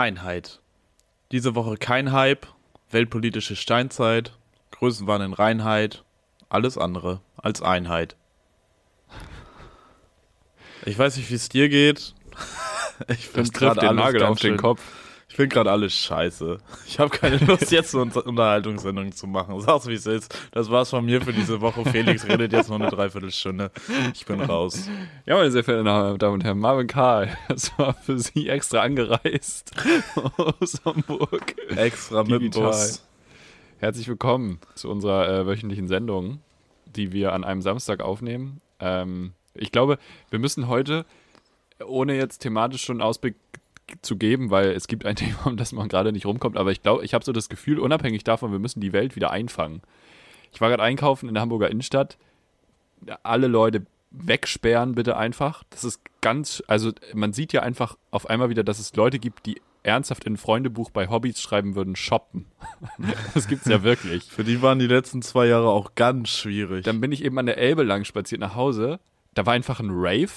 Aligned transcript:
Einheit. 0.00 0.60
Diese 1.30 1.54
Woche 1.54 1.76
kein 1.76 2.10
Hype, 2.12 2.46
weltpolitische 2.90 3.54
Steinzeit, 3.54 4.32
Größenwahn 4.70 5.20
in 5.20 5.32
Reinheit, 5.34 6.04
alles 6.48 6.78
andere 6.78 7.20
als 7.36 7.60
Einheit. 7.60 8.16
Ich 10.86 10.98
weiß 10.98 11.18
nicht, 11.18 11.30
wie 11.30 11.34
es 11.34 11.48
dir 11.48 11.68
geht. 11.68 12.14
Ich 13.08 13.28
finde 13.28 13.50
gerade 13.50 13.80
den 13.80 13.96
Nagel 13.96 14.22
auf 14.24 14.40
den 14.40 14.58
Kopf. 14.58 14.82
Ich 15.40 15.42
finde 15.44 15.54
gerade 15.54 15.70
alles 15.70 15.94
scheiße. 15.94 16.58
Ich 16.86 16.98
habe 16.98 17.08
keine 17.08 17.36
Lust, 17.46 17.72
jetzt 17.72 17.94
eine 17.94 18.12
Unterhaltungssendung 18.12 19.10
zu 19.10 19.26
machen. 19.26 19.58
Sag's 19.62 19.86
wie 19.86 19.94
es 19.94 20.04
ist. 20.04 20.38
Das 20.52 20.70
war's 20.70 20.90
von 20.90 21.02
mir 21.02 21.22
für 21.22 21.32
diese 21.32 21.62
Woche. 21.62 21.82
Felix 21.86 22.28
redet 22.28 22.52
jetzt 22.52 22.68
noch 22.68 22.78
eine 22.78 22.90
Dreiviertelstunde. 22.90 23.70
Ich 24.12 24.26
bin 24.26 24.42
raus. 24.42 24.86
Ja, 25.24 25.36
meine 25.36 25.50
sehr 25.50 25.64
verehrten 25.64 26.18
Damen 26.18 26.34
und 26.34 26.44
Herren, 26.44 26.58
Marvin 26.58 26.88
Karl, 26.88 27.34
das 27.48 27.72
war 27.78 27.94
für 27.94 28.18
Sie 28.18 28.50
extra 28.50 28.80
angereist 28.80 29.72
aus 30.36 30.78
Hamburg. 30.84 31.54
Extra 31.74 32.22
mit 32.22 32.42
dem 32.42 32.50
Bus. 32.50 33.02
Herzlich 33.78 34.08
willkommen 34.08 34.58
zu 34.74 34.90
unserer 34.90 35.26
äh, 35.26 35.46
wöchentlichen 35.46 35.88
Sendung, 35.88 36.40
die 36.84 37.12
wir 37.12 37.32
an 37.32 37.44
einem 37.44 37.62
Samstag 37.62 38.02
aufnehmen. 38.02 38.60
Ähm, 38.78 39.32
ich 39.54 39.72
glaube, 39.72 39.96
wir 40.28 40.38
müssen 40.38 40.68
heute, 40.68 41.06
ohne 41.82 42.14
jetzt 42.14 42.40
thematisch 42.40 42.84
schon 42.84 43.00
Ausblick 43.00 43.36
zu 44.02 44.16
geben, 44.16 44.50
weil 44.50 44.70
es 44.70 44.88
gibt 44.88 45.06
ein 45.06 45.16
Thema, 45.16 45.46
um 45.46 45.56
das 45.56 45.72
man 45.72 45.88
gerade 45.88 46.12
nicht 46.12 46.26
rumkommt, 46.26 46.56
aber 46.56 46.72
ich 46.72 46.82
glaube, 46.82 47.04
ich 47.04 47.14
habe 47.14 47.24
so 47.24 47.32
das 47.32 47.48
Gefühl, 47.48 47.78
unabhängig 47.78 48.24
davon, 48.24 48.52
wir 48.52 48.58
müssen 48.58 48.80
die 48.80 48.92
Welt 48.92 49.16
wieder 49.16 49.30
einfangen. 49.30 49.82
Ich 50.52 50.60
war 50.60 50.68
gerade 50.68 50.82
einkaufen 50.82 51.28
in 51.28 51.34
der 51.34 51.42
Hamburger 51.42 51.70
Innenstadt. 51.70 52.18
Alle 53.22 53.46
Leute 53.46 53.86
wegsperren 54.10 54.94
bitte 54.94 55.16
einfach. 55.16 55.62
Das 55.70 55.84
ist 55.84 56.00
ganz, 56.20 56.62
also 56.66 56.92
man 57.14 57.32
sieht 57.32 57.52
ja 57.52 57.62
einfach 57.62 57.96
auf 58.10 58.28
einmal 58.28 58.50
wieder, 58.50 58.64
dass 58.64 58.78
es 58.78 58.94
Leute 58.96 59.18
gibt, 59.18 59.46
die 59.46 59.60
ernsthaft 59.82 60.24
in 60.24 60.34
ein 60.34 60.36
Freundebuch 60.36 60.90
bei 60.90 61.08
Hobbys 61.08 61.40
schreiben 61.40 61.74
würden, 61.74 61.96
shoppen. 61.96 62.46
Das 63.34 63.48
gibt's 63.48 63.66
ja 63.66 63.82
wirklich. 63.82 64.24
Für 64.24 64.44
die 64.44 64.60
waren 64.60 64.78
die 64.78 64.86
letzten 64.86 65.22
zwei 65.22 65.46
Jahre 65.46 65.70
auch 65.70 65.94
ganz 65.94 66.28
schwierig. 66.28 66.84
Dann 66.84 67.00
bin 67.00 67.12
ich 67.12 67.24
eben 67.24 67.38
an 67.38 67.46
der 67.46 67.58
Elbe 67.58 67.82
lang 67.82 68.04
spaziert 68.04 68.40
nach 68.40 68.54
Hause. 68.54 69.00
Da 69.34 69.46
war 69.46 69.54
einfach 69.54 69.80
ein 69.80 69.90
Rave. 69.90 70.28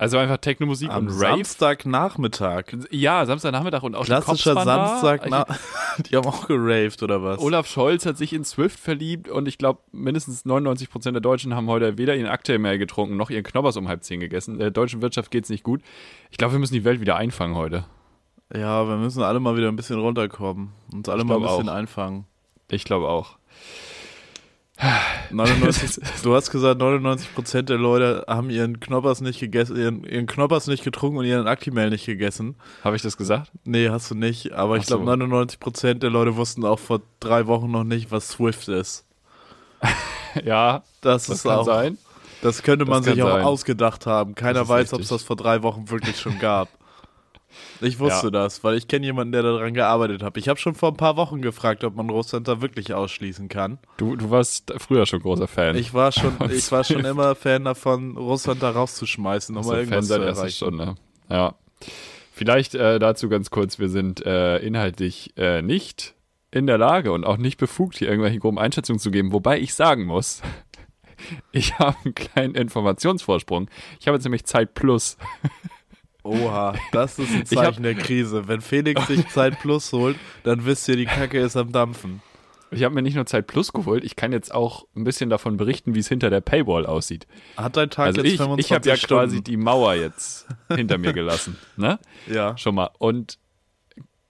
Also 0.00 0.16
einfach 0.16 0.38
Techno-Musik 0.38 0.88
Am 0.88 1.08
und 1.08 1.12
Rave. 1.12 1.44
Samstagnachmittag. 1.44 2.74
Ja, 2.90 3.26
Samstagnachmittag 3.26 3.82
und 3.82 3.94
auch 3.94 4.06
Klassischer 4.06 4.54
Samstag. 4.54 5.24
die 6.10 6.16
haben 6.16 6.26
auch 6.26 6.46
geraved 6.48 7.02
oder 7.02 7.22
was? 7.22 7.38
Olaf 7.38 7.66
Scholz 7.66 8.06
hat 8.06 8.16
sich 8.16 8.32
in 8.32 8.46
Swift 8.46 8.80
verliebt 8.80 9.28
und 9.28 9.46
ich 9.46 9.58
glaube, 9.58 9.80
mindestens 9.92 10.46
99% 10.46 11.12
der 11.12 11.20
Deutschen 11.20 11.54
haben 11.54 11.66
heute 11.68 11.98
weder 11.98 12.16
ihren 12.16 12.28
Akte 12.28 12.58
mehr 12.58 12.78
getrunken 12.78 13.18
noch 13.18 13.28
ihren 13.28 13.42
Knoppers 13.42 13.76
um 13.76 13.88
halb 13.88 14.02
zehn 14.02 14.20
gegessen. 14.20 14.58
Der 14.58 14.70
deutschen 14.70 15.02
Wirtschaft 15.02 15.30
geht's 15.30 15.50
nicht 15.50 15.64
gut. 15.64 15.82
Ich 16.30 16.38
glaube, 16.38 16.54
wir 16.54 16.60
müssen 16.60 16.72
die 16.72 16.84
Welt 16.84 17.02
wieder 17.02 17.16
einfangen 17.16 17.54
heute. 17.54 17.84
Ja, 18.54 18.88
wir 18.88 18.96
müssen 18.96 19.22
alle 19.22 19.38
mal 19.38 19.58
wieder 19.58 19.68
ein 19.68 19.76
bisschen 19.76 20.00
runterkommen. 20.00 20.72
Uns 20.94 21.10
alle 21.10 21.24
mal 21.24 21.36
ein 21.36 21.42
bisschen 21.42 21.68
auch. 21.68 21.74
einfangen. 21.74 22.24
Ich 22.70 22.84
glaube 22.84 23.06
auch. 23.06 23.36
99, 25.30 26.00
du 26.22 26.34
hast 26.34 26.50
gesagt, 26.50 26.80
99% 26.80 27.62
der 27.62 27.76
Leute 27.78 28.24
haben 28.26 28.50
ihren 28.50 28.80
Knoppers 28.80 29.20
nicht 29.20 29.38
gegessen, 29.40 29.76
ihren, 29.76 30.04
ihren 30.04 30.26
Knoppers 30.26 30.66
nicht 30.66 30.84
getrunken 30.84 31.18
und 31.18 31.24
ihren 31.26 31.46
Actimel 31.46 31.90
nicht 31.90 32.06
gegessen. 32.06 32.56
Habe 32.82 32.96
ich 32.96 33.02
das 33.02 33.16
gesagt? 33.16 33.50
Nee, 33.64 33.90
hast 33.90 34.10
du 34.10 34.14
nicht. 34.14 34.52
Aber 34.52 34.76
ich 34.76 34.84
Ach 34.84 34.88
so. 34.88 35.00
glaube, 35.00 35.24
99% 35.24 35.94
der 35.94 36.10
Leute 36.10 36.36
wussten 36.36 36.64
auch 36.64 36.78
vor 36.78 37.00
drei 37.20 37.46
Wochen 37.46 37.70
noch 37.70 37.84
nicht, 37.84 38.10
was 38.10 38.28
Swift 38.30 38.68
ist. 38.68 39.04
Ja, 40.44 40.84
Das, 41.00 41.26
das 41.26 41.38
ist 41.38 41.42
kann 41.42 41.58
auch, 41.58 41.64
sein. 41.64 41.98
Das 42.40 42.62
könnte 42.62 42.84
man 42.84 43.02
Das 43.02 43.12
sich 43.14 43.22
auch 43.24 43.30
sein. 43.30 43.44
ausgedacht 43.44 44.06
haben. 44.06 44.36
Keiner 44.36 44.66
weiß, 44.68 44.92
ob 44.94 45.00
es 45.00 45.08
das 45.08 45.24
vor 45.24 45.34
drei 45.34 45.62
Wochen 45.64 45.90
wirklich 45.90 46.18
schon 46.20 46.38
gab. 46.38 46.68
Ich 47.80 47.98
wusste 47.98 48.26
Ja. 48.26 48.30
das, 48.30 48.62
weil 48.64 48.76
ich 48.76 48.88
kenne 48.88 49.06
jemanden, 49.06 49.32
der 49.32 49.42
daran 49.42 49.74
gearbeitet 49.74 50.22
hat. 50.22 50.36
Ich 50.36 50.48
habe 50.48 50.58
schon 50.58 50.74
vor 50.74 50.90
ein 50.90 50.96
paar 50.96 51.16
Wochen 51.16 51.42
gefragt, 51.42 51.84
ob 51.84 51.94
man 51.96 52.08
Russland 52.10 52.48
da 52.48 52.60
wirklich 52.60 52.94
ausschließen 52.94 53.48
kann. 53.48 53.78
Du, 53.96 54.16
du 54.16 54.30
warst 54.30 54.72
früher 54.78 55.06
schon 55.06 55.20
großer 55.20 55.48
Fan. 55.48 55.76
Ich 55.76 55.94
war 55.94 56.12
schon, 56.12 56.34
ich 56.50 56.70
war 56.72 56.84
schon 56.84 57.04
immer 57.04 57.34
Fan 57.34 57.64
davon, 57.64 58.16
Russland 58.16 58.62
da 58.62 58.70
rauszuschmeißen, 58.70 59.54
um 59.54 59.58
Also 59.58 59.70
mal 59.72 59.84
Fan 59.84 59.92
irgendwas 59.92 60.08
zu 60.08 60.22
erreichen. 60.22 60.50
Stunde. 60.56 60.94
Ja. 61.28 61.54
Vielleicht 62.32 62.74
äh, 62.74 62.98
dazu 62.98 63.28
ganz 63.28 63.50
kurz, 63.50 63.78
wir 63.78 63.88
sind 63.88 64.24
äh, 64.24 64.58
inhaltlich 64.58 65.32
äh, 65.36 65.60
nicht 65.62 66.14
in 66.50 66.66
der 66.66 66.78
Lage 66.78 67.12
und 67.12 67.24
auch 67.24 67.36
nicht 67.36 67.58
befugt, 67.58 67.98
hier 67.98 68.08
irgendwelche 68.08 68.38
groben 68.38 68.58
Einschätzungen 68.58 68.98
zu 68.98 69.10
geben. 69.10 69.32
Wobei 69.32 69.60
ich 69.60 69.74
sagen 69.74 70.04
muss, 70.04 70.40
ich 71.52 71.78
habe 71.78 71.96
einen 72.04 72.14
kleinen 72.14 72.54
Informationsvorsprung. 72.54 73.68
Ich 74.00 74.06
habe 74.06 74.16
jetzt 74.16 74.24
nämlich 74.24 74.44
Zeit 74.46 74.74
Plus. 74.74 75.16
Oha, 76.22 76.74
das 76.92 77.18
ist 77.18 77.30
ein 77.32 77.42
Ich 77.50 77.56
hab- 77.56 77.64
Zeichen 77.66 77.82
der 77.82 77.94
Krise. 77.94 78.46
Wenn 78.48 78.60
Felix 78.60 79.06
sich 79.06 79.26
Zeit 79.30 79.58
Plus 79.60 79.92
holt, 79.92 80.16
dann 80.44 80.64
wisst 80.66 80.88
ihr, 80.88 80.96
die 80.96 81.06
Kacke 81.06 81.38
ist 81.40 81.56
am 81.56 81.72
Dampfen. 81.72 82.22
Ich 82.72 82.84
habe 82.84 82.94
mir 82.94 83.02
nicht 83.02 83.16
nur 83.16 83.26
Zeit 83.26 83.48
Plus 83.48 83.72
geholt, 83.72 84.04
ich 84.04 84.14
kann 84.14 84.30
jetzt 84.32 84.54
auch 84.54 84.86
ein 84.94 85.02
bisschen 85.02 85.28
davon 85.28 85.56
berichten, 85.56 85.94
wie 85.94 85.98
es 85.98 86.08
hinter 86.08 86.30
der 86.30 86.40
Paywall 86.40 86.86
aussieht. 86.86 87.26
Hat 87.56 87.76
dein 87.76 87.90
Tag 87.90 88.06
Also 88.06 88.20
jetzt 88.22 88.32
ich, 88.34 88.36
25 88.38 88.64
ich 88.66 88.72
habe 88.76 88.88
ja 88.88 88.96
Stunden? 88.96 89.14
quasi 89.24 89.42
die 89.42 89.56
Mauer 89.56 89.94
jetzt 89.94 90.46
hinter 90.68 90.96
mir 90.98 91.12
gelassen. 91.12 91.56
Ne? 91.76 91.98
Ja. 92.28 92.56
Schon 92.56 92.76
mal. 92.76 92.90
Und 92.98 93.38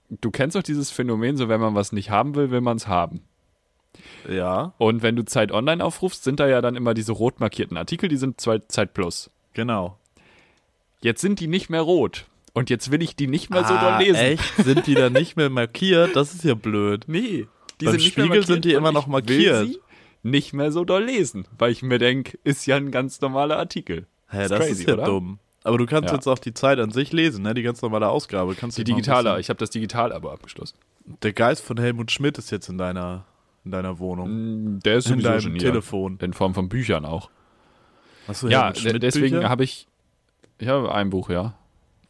du 0.08 0.30
kennst 0.30 0.56
doch 0.56 0.62
dieses 0.62 0.90
Phänomen, 0.90 1.36
so 1.36 1.48
wenn 1.50 1.60
man 1.60 1.74
was 1.74 1.92
nicht 1.92 2.08
haben 2.10 2.34
will, 2.34 2.50
will 2.50 2.62
man 2.62 2.78
es 2.78 2.86
haben. 2.88 3.20
Ja, 4.28 4.72
Und 4.78 5.02
wenn 5.02 5.16
du 5.16 5.24
Zeit 5.24 5.52
Online 5.52 5.84
aufrufst, 5.84 6.24
sind 6.24 6.40
da 6.40 6.46
ja 6.48 6.62
dann 6.62 6.76
immer 6.76 6.94
diese 6.94 7.12
rot 7.12 7.40
markierten 7.40 7.76
Artikel, 7.76 8.08
die 8.08 8.16
sind 8.16 8.40
Zeit 8.40 8.94
Plus. 8.94 9.30
genau. 9.52 9.98
Jetzt 11.02 11.20
sind 11.20 11.40
die 11.40 11.46
nicht 11.46 11.70
mehr 11.70 11.80
rot. 11.82 12.26
Und 12.52 12.68
jetzt 12.68 12.90
will 12.90 13.02
ich 13.02 13.14
die 13.16 13.26
nicht 13.28 13.50
mehr 13.50 13.64
so 13.64 13.74
ah, 13.74 13.98
doll 13.98 14.02
lesen. 14.06 14.16
Echt? 14.20 14.56
Sind 14.56 14.86
die 14.86 14.94
dann 14.94 15.12
nicht 15.12 15.36
mehr 15.36 15.50
markiert? 15.50 16.16
Das 16.16 16.34
ist 16.34 16.44
ja 16.44 16.54
blöd. 16.54 17.04
Nee. 17.06 17.46
Die 17.80 17.84
Beim 17.86 17.92
sind 17.98 18.02
Spiegel 18.02 18.44
sind 18.44 18.64
die 18.64 18.72
immer 18.72 18.92
noch 18.92 19.04
ich 19.04 19.12
markiert. 19.12 19.60
Will 19.60 19.72
sie 19.74 19.80
nicht 20.22 20.52
mehr 20.52 20.70
so 20.72 20.84
doll 20.84 21.04
lesen, 21.04 21.46
weil 21.58 21.72
ich 21.72 21.82
mir 21.82 21.98
denke, 21.98 22.38
ist 22.44 22.66
ja 22.66 22.76
ein 22.76 22.90
ganz 22.90 23.20
normaler 23.20 23.56
Artikel. 23.56 24.06
Hä, 24.28 24.42
Ist 24.42 24.50
das 24.50 24.58
crazy, 24.58 24.72
ist 24.82 24.88
ja 24.88 24.94
oder? 24.94 25.04
dumm. 25.04 25.38
Aber 25.62 25.78
du 25.78 25.86
kannst 25.86 26.08
Ja. 26.10 26.14
jetzt 26.16 26.26
auch 26.26 26.38
die 26.38 26.54
Zeit 26.54 26.78
an 26.78 26.90
sich 26.90 27.12
lesen, 27.12 27.42
ne? 27.42 27.54
Die 27.54 27.62
ganz 27.62 27.82
normale 27.82 28.08
Ausgabe. 28.08 28.54
Kannst 28.54 28.78
Die 28.78 28.84
digitale, 28.84 29.38
ich 29.40 29.48
habe 29.48 29.58
das 29.58 29.70
Digital-Abo 29.70 30.30
abgeschlossen. 30.30 30.76
Der 31.22 31.32
Geist 31.32 31.62
von 31.64 31.78
Helmut 31.78 32.10
Schmidt 32.10 32.38
ist 32.38 32.50
jetzt 32.50 32.68
in 32.68 32.78
deiner, 32.78 33.24
in 33.64 33.70
deiner 33.70 33.98
Wohnung. 33.98 34.76
Mm, 34.76 34.80
Der 34.80 34.96
ist 34.96 35.10
in 35.10 35.20
deinem 35.20 35.52
hier. 35.52 35.58
Telefon. 35.58 36.18
In 36.20 36.32
Form 36.32 36.54
von 36.54 36.68
Büchern 36.68 37.04
auch. 37.04 37.30
Hast 38.26 38.42
du 38.42 38.48
Ja, 38.48 38.72
Helmut 38.74 39.02
deswegen 39.02 39.48
habe 39.48 39.64
ich, 39.64 39.86
ich 40.60 40.68
habe 40.68 40.94
ein 40.94 41.10
Buch, 41.10 41.30
ja. 41.30 41.54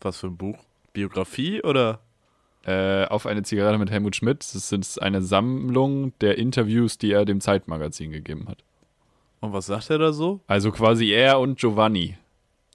Was 0.00 0.18
für 0.18 0.26
ein 0.28 0.36
Buch? 0.36 0.58
Biografie 0.92 1.62
oder? 1.62 2.00
Äh, 2.64 3.06
auf 3.06 3.26
eine 3.26 3.42
Zigarette 3.42 3.78
mit 3.78 3.90
Helmut 3.90 4.16
Schmidt. 4.16 4.40
Das 4.40 4.70
ist 4.72 5.00
eine 5.00 5.22
Sammlung 5.22 6.12
der 6.20 6.36
Interviews, 6.38 6.98
die 6.98 7.10
er 7.12 7.24
dem 7.24 7.40
Zeitmagazin 7.40 8.10
gegeben 8.12 8.48
hat. 8.48 8.58
Und 9.40 9.52
was 9.54 9.66
sagt 9.66 9.88
er 9.90 9.98
da 9.98 10.12
so? 10.12 10.40
Also 10.46 10.70
quasi 10.70 11.10
er 11.10 11.40
und 11.40 11.58
Giovanni 11.58 12.18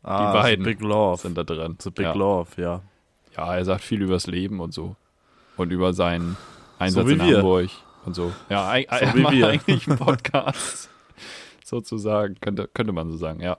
Ah, 0.02 0.32
Die 0.32 0.38
beiden 0.40 0.66
The 0.66 0.72
Big 0.72 0.82
Love. 0.82 1.22
sind 1.22 1.38
da 1.38 1.44
drin. 1.44 1.78
The 1.82 1.90
Big 1.90 2.06
ja. 2.06 2.14
Love, 2.14 2.62
ja. 2.62 2.82
ja, 3.38 3.56
er 3.56 3.66
sagt 3.66 3.84
viel 3.84 4.02
übers 4.04 4.28
Leben 4.28 4.60
und 4.60 4.74
so. 4.74 4.96
Und 5.58 5.72
über 5.72 5.94
seinen 5.94 6.38
Einsatz 6.80 7.08
wie 7.08 7.14
in 7.14 7.20
wir. 7.24 7.38
Hamburg 7.38 7.70
und 8.06 8.14
so. 8.16 8.32
Ja, 8.50 8.72
So 8.74 8.82
er 8.88 9.14
wie 9.16 9.22
macht 9.22 9.34
wir. 9.34 9.48
eigentlich 9.48 9.88
einen 9.88 9.98
Podcast. 9.98 10.90
sozusagen, 11.64 12.36
könnte, 12.40 12.70
könnte 12.74 12.94
man 12.94 13.10
so 13.12 13.18
sagen, 13.18 13.40
ja. 13.42 13.58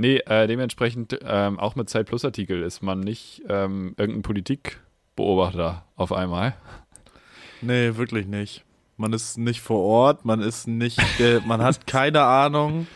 Nee, 0.00 0.18
äh, 0.26 0.46
dementsprechend 0.46 1.18
ähm, 1.24 1.58
auch 1.58 1.74
mit 1.74 1.90
Zeit 1.90 2.06
Plus 2.06 2.24
Artikel 2.24 2.62
ist 2.62 2.82
man 2.82 3.00
nicht 3.00 3.42
ähm, 3.48 3.94
irgendein 3.98 4.22
Politikbeobachter 4.22 5.84
auf 5.96 6.12
einmal. 6.12 6.54
Nee, 7.60 7.96
wirklich 7.96 8.26
nicht. 8.26 8.64
Man 8.96 9.12
ist 9.12 9.38
nicht 9.38 9.60
vor 9.60 9.80
Ort, 9.84 10.24
man 10.24 10.40
ist 10.40 10.68
nicht, 10.68 11.00
der, 11.18 11.40
man 11.46 11.62
hat 11.62 11.86
keine 11.88 12.22
Ahnung. 12.22 12.86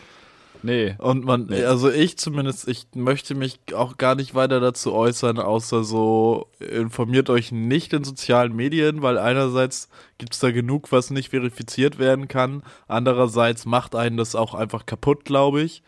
Nee. 0.61 0.95
Und 0.99 1.25
man, 1.25 1.47
Nee. 1.47 1.65
also 1.65 1.91
ich 1.91 2.17
zumindest, 2.17 2.69
ich 2.69 2.87
möchte 2.95 3.35
mich 3.35 3.59
auch 3.75 3.97
gar 3.97 4.15
nicht 4.15 4.33
weiter 4.33 4.61
dazu 4.61 4.93
äußern, 4.93 5.39
außer 5.39 5.83
so, 5.83 6.47
informiert 6.59 7.29
euch 7.29 7.51
nicht 7.51 7.91
in 7.91 8.05
sozialen 8.05 8.55
Medien, 8.55 9.01
weil 9.01 9.17
einerseits 9.17 9.89
gibt 10.17 10.33
es 10.35 10.39
da 10.39 10.51
genug, 10.51 10.93
was 10.93 11.11
nicht 11.11 11.31
verifiziert 11.31 11.99
werden 11.99 12.29
kann, 12.29 12.63
andererseits 12.87 13.65
macht 13.65 13.93
einen 13.93 14.15
das 14.15 14.35
auch 14.35 14.53
einfach 14.53 14.85
kaputt, 14.85 15.25
glaube 15.25 15.61
ich. 15.61 15.83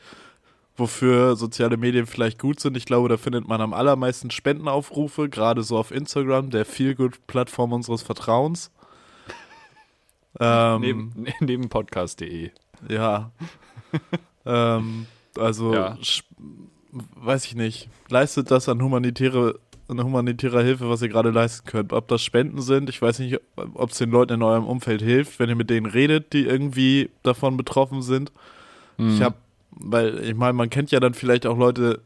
Wofür 0.77 1.36
soziale 1.38 1.77
Medien 1.77 2.06
vielleicht 2.06 2.38
gut 2.38 2.60
sind. 2.60 2.75
Ich 2.75 2.86
glaube, 2.86 3.07
da 3.07 3.16
findet 3.18 3.48
man 3.48 3.62
am 3.62 3.74
allermeisten 3.74 4.30
Spendenaufrufe, 4.30 5.30
gerade 5.30 5.63
so 5.63 5.77
auf 5.77 5.92
Instagram, 5.92 6.50
der 6.50 6.66
Feelgood-Plattform 6.66 7.72
unseres 7.74 8.01
Vertrauens. 8.04 8.72
Ähm, 10.38 10.81
Neben, 10.81 11.13
neben 11.39 11.69
podcast.de. 11.69 12.51
ja. 12.89 13.31
ähm, 14.45 15.06
also, 15.39 15.74
Ja. 15.74 15.98
weiß 16.92 17.45
ich 17.45 17.56
nicht. 17.56 17.88
Leistet 18.10 18.51
das 18.51 18.68
an 18.68 18.81
humanitäre, 18.81 19.57
an 19.88 20.04
humanitärer 20.04 20.62
Hilfe, 20.62 20.89
was 20.89 21.01
ihr 21.01 21.07
gerade 21.07 21.30
leisten 21.31 21.66
könnt. 21.69 21.94
Ob 21.94 22.10
das 22.10 22.21
Spenden 22.21 22.62
sind, 22.62 22.89
ich 22.89 23.01
weiß 23.01 23.19
nicht, 23.19 23.39
ob 23.56 23.92
es 23.92 23.98
den 23.98 24.12
Leuten 24.12 24.33
in 24.33 24.44
eurem 24.44 24.66
Umfeld 24.66 25.01
hilft, 25.01 25.39
wenn 25.39 25.48
ihr 25.48 25.56
mit 25.56 25.69
denen 25.69 25.86
redet, 25.86 26.33
die 26.33 26.44
irgendwie 26.45 27.10
davon 27.24 27.56
betroffen 27.56 28.01
sind. 28.01 28.33
Mhm. 28.98 29.10
Ich 29.12 29.21
habe, 29.21 29.36
weil 29.75 30.19
ich 30.24 30.36
meine, 30.36 30.54
man 30.54 30.69
kennt 30.69 30.92
ja 30.92 31.00
dann 31.00 31.13
vielleicht 31.13 31.45
auch 31.45 31.57
Leute, 31.57 32.01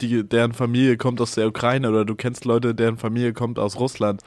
die, 0.00 0.24
deren 0.24 0.52
Familie 0.52 0.96
kommt 0.96 1.20
aus 1.20 1.32
der 1.34 1.46
Ukraine 1.48 1.88
oder 1.88 2.04
du 2.04 2.14
kennst 2.14 2.44
Leute, 2.44 2.74
deren 2.74 2.96
Familie 2.98 3.32
kommt 3.32 3.58
aus 3.58 3.78
Russland. 3.78 4.22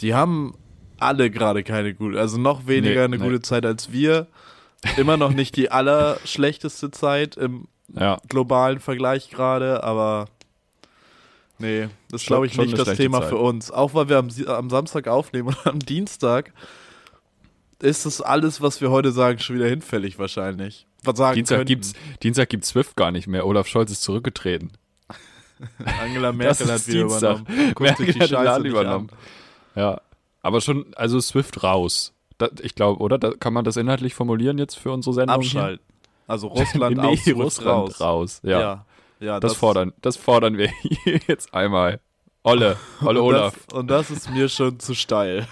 Die 0.00 0.14
haben 0.14 0.54
alle 0.98 1.30
gerade 1.30 1.62
keine 1.64 1.94
gute, 1.94 2.18
also 2.18 2.38
noch 2.38 2.66
weniger 2.66 3.00
Nee, 3.08 3.14
eine 3.14 3.18
nee. 3.18 3.24
gute 3.24 3.42
Zeit 3.42 3.66
als 3.66 3.92
wir. 3.92 4.28
Immer 4.96 5.16
noch 5.16 5.32
nicht 5.32 5.56
die 5.56 5.70
allerschlechteste 5.72 6.90
Zeit 6.90 7.36
im 7.36 7.66
Ja. 7.94 8.18
globalen 8.28 8.78
Vergleich 8.78 9.30
gerade, 9.30 9.82
aber 9.82 10.26
nee, 11.58 11.88
das 12.10 12.24
glaube 12.24 12.46
ich 12.46 12.56
nicht 12.56 12.78
das 12.78 12.96
Thema 12.96 13.20
Zeit. 13.20 13.30
für 13.30 13.36
uns. 13.38 13.70
Auch 13.70 13.94
weil 13.94 14.08
wir 14.08 14.18
am, 14.18 14.28
am 14.46 14.70
Samstag 14.70 15.08
aufnehmen 15.08 15.48
und 15.48 15.66
am 15.66 15.78
Dienstag 15.80 16.52
ist 17.80 18.06
das 18.06 18.20
alles, 18.20 18.60
was 18.62 18.80
wir 18.80 18.90
heute 18.90 19.12
sagen, 19.12 19.38
schon 19.38 19.56
wieder 19.56 19.68
hinfällig 19.68 20.18
wahrscheinlich. 20.18 20.86
Was 21.06 21.16
sagen 21.18 21.34
Dienstag 21.34 21.56
könnten. 21.58 21.68
gibt's, 21.68 21.92
Dienstag 22.22 22.48
gibt's 22.48 22.68
Swift 22.68 22.96
gar 22.96 23.10
nicht 23.10 23.26
mehr. 23.26 23.46
Olaf 23.46 23.66
Scholz 23.66 23.90
ist 23.90 24.02
zurückgetreten. 24.02 24.72
Angela 26.00 26.32
Merkel 26.32 26.70
hat 26.70 26.86
wieder 26.86 27.06
Dienstag. 27.06 27.40
übernommen. 27.40 27.68
Guckt 27.68 27.80
Merkel 27.80 28.06
die 28.06 28.20
hat 28.20 28.30
den 28.30 28.44
Laden 28.44 28.66
übernommen. 28.66 29.10
an. 29.74 29.82
Ja. 29.82 30.00
Aber 30.42 30.60
schon, 30.60 30.86
also 30.94 31.20
Swift 31.20 31.62
raus. 31.62 32.12
Das, 32.38 32.50
ich 32.62 32.74
glaube, 32.74 33.02
oder? 33.02 33.18
Da, 33.18 33.32
kann 33.32 33.52
man 33.52 33.64
das 33.64 33.76
inhaltlich 33.76 34.14
formulieren 34.14 34.58
jetzt 34.58 34.78
für 34.78 34.92
unsere 34.92 35.14
Sendung? 35.14 35.40
hier? 35.40 35.60
Abschalten. 35.60 35.86
Also 36.26 36.46
Russland 36.48 36.96
nee, 36.98 37.02
aus, 37.02 37.28
Russland 37.28 38.00
raus. 38.00 38.40
Ja. 38.42 38.60
Ja, 38.60 38.86
ja 39.20 39.40
das, 39.40 39.54
fordern, 39.54 39.92
das 40.02 40.16
fordern 40.16 40.58
wir 40.58 40.68
hier 41.04 41.20
jetzt 41.26 41.54
einmal. 41.54 42.00
Olle, 42.42 42.76
Olle 43.04 43.22
Olaf. 43.22 43.54
Das, 43.66 43.78
und 43.78 43.88
das 43.88 44.10
ist 44.10 44.30
mir 44.30 44.48
schon 44.48 44.78
zu 44.78 44.94
steil. 44.94 45.48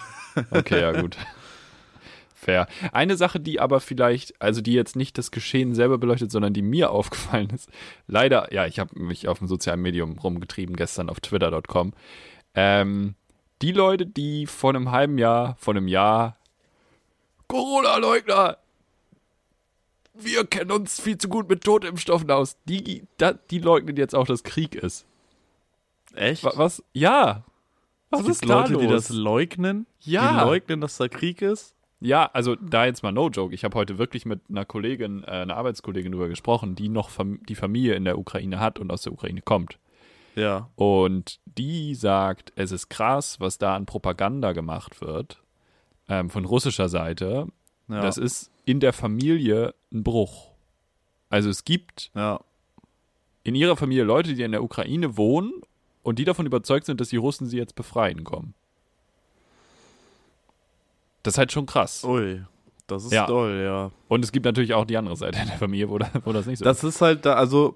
Okay, 0.50 0.80
ja 0.80 0.92
gut. 1.00 1.16
Fair. 2.44 2.66
Eine 2.92 3.16
Sache, 3.16 3.40
die 3.40 3.58
aber 3.58 3.80
vielleicht, 3.80 4.40
also 4.40 4.60
die 4.60 4.74
jetzt 4.74 4.96
nicht 4.96 5.16
das 5.16 5.30
Geschehen 5.30 5.74
selber 5.74 5.96
beleuchtet, 5.98 6.30
sondern 6.30 6.52
die 6.52 6.60
mir 6.62 6.90
aufgefallen 6.92 7.48
ist. 7.50 7.70
Leider, 8.06 8.52
ja, 8.52 8.66
ich 8.66 8.78
habe 8.78 8.98
mich 9.00 9.28
auf 9.28 9.38
dem 9.38 9.48
sozialen 9.48 9.80
Medium 9.80 10.18
rumgetrieben 10.18 10.76
gestern 10.76 11.08
auf 11.08 11.20
twitter.com. 11.20 11.92
Ähm, 12.54 13.14
die 13.62 13.72
Leute, 13.72 14.04
die 14.06 14.46
vor 14.46 14.70
einem 14.70 14.90
halben 14.90 15.16
Jahr, 15.16 15.56
vor 15.58 15.74
einem 15.74 15.88
Jahr 15.88 16.36
Corona-Leugner, 17.48 18.58
wir 20.14 20.44
kennen 20.46 20.70
uns 20.70 21.00
viel 21.00 21.18
zu 21.18 21.28
gut 21.28 21.48
mit 21.48 21.64
Totimpfstoffen 21.64 22.30
aus, 22.30 22.56
die, 22.66 23.04
die 23.50 23.58
leugnen 23.58 23.96
jetzt 23.96 24.14
auch, 24.14 24.26
dass 24.26 24.42
Krieg 24.44 24.74
ist. 24.74 25.06
Echt? 26.14 26.44
Wa- 26.44 26.52
Was? 26.56 26.82
Ja. 26.92 27.44
Was 28.10 28.20
es 28.20 28.26
gibt 28.26 28.42
ist 28.42 28.44
Leute, 28.44 28.72
los? 28.74 28.82
die 28.82 28.88
das 28.88 29.08
leugnen? 29.10 29.86
Ja. 30.00 30.30
Die 30.40 30.44
leugnen, 30.48 30.80
dass 30.80 30.96
da 30.96 31.08
Krieg 31.08 31.42
ist? 31.42 31.73
Ja, 32.04 32.28
also 32.34 32.54
da 32.54 32.84
jetzt 32.84 33.02
mal 33.02 33.12
no 33.12 33.30
joke. 33.30 33.54
Ich 33.54 33.64
habe 33.64 33.78
heute 33.78 33.96
wirklich 33.96 34.26
mit 34.26 34.42
einer 34.50 34.66
Kollegin, 34.66 35.24
äh, 35.24 35.30
einer 35.30 35.56
Arbeitskollegin 35.56 36.12
drüber 36.12 36.28
gesprochen, 36.28 36.74
die 36.74 36.90
noch 36.90 37.08
Fam 37.08 37.40
die 37.48 37.54
Familie 37.54 37.94
in 37.94 38.04
der 38.04 38.18
Ukraine 38.18 38.60
hat 38.60 38.78
und 38.78 38.92
aus 38.92 39.02
der 39.02 39.12
Ukraine 39.14 39.40
kommt. 39.40 39.78
Ja. 40.34 40.68
Und 40.76 41.40
die 41.46 41.94
sagt, 41.94 42.52
es 42.56 42.72
ist 42.72 42.90
krass, 42.90 43.40
was 43.40 43.56
da 43.56 43.74
an 43.74 43.86
Propaganda 43.86 44.52
gemacht 44.52 45.00
wird 45.00 45.40
ähm, 46.06 46.28
von 46.28 46.44
russischer 46.44 46.90
Seite. 46.90 47.46
ja. 47.88 48.02
Das 48.02 48.18
ist 48.18 48.50
in 48.66 48.80
der 48.80 48.92
Familie 48.92 49.74
ein 49.90 50.04
Bruch. 50.04 50.50
Also 51.30 51.48
es 51.48 51.64
gibt 51.64 52.10
ja. 52.14 52.38
in 53.44 53.54
ihrer 53.54 53.78
Familie 53.78 54.04
Leute, 54.04 54.34
die 54.34 54.42
in 54.42 54.52
der 54.52 54.62
Ukraine 54.62 55.16
wohnen 55.16 55.54
und 56.02 56.18
die 56.18 56.24
davon 56.24 56.44
überzeugt 56.44 56.84
sind, 56.84 57.00
dass 57.00 57.08
die 57.08 57.16
Russen 57.16 57.46
sie 57.46 57.56
jetzt 57.56 57.76
befreien 57.76 58.24
kommen. 58.24 58.52
Das 61.24 61.34
ist 61.34 61.38
halt 61.38 61.50
schon 61.50 61.66
krass. 61.66 62.04
Ui. 62.04 62.42
Das 62.86 63.04
ist 63.04 63.12
Ja. 63.12 63.26
doll, 63.26 63.60
ja. 63.64 63.90
Und 64.08 64.24
es 64.24 64.30
gibt 64.30 64.44
natürlich 64.46 64.74
auch 64.74 64.84
die 64.84 64.96
andere 64.96 65.16
Seite 65.16 65.38
der 65.44 65.56
Familie, 65.58 65.88
wo, 65.88 65.98
da, 65.98 66.10
wo 66.24 66.32
das 66.32 66.46
nicht 66.46 66.58
so 66.58 66.64
Das 66.64 66.84
ist 66.84 67.00
halt 67.00 67.24
da, 67.26 67.34
also, 67.34 67.74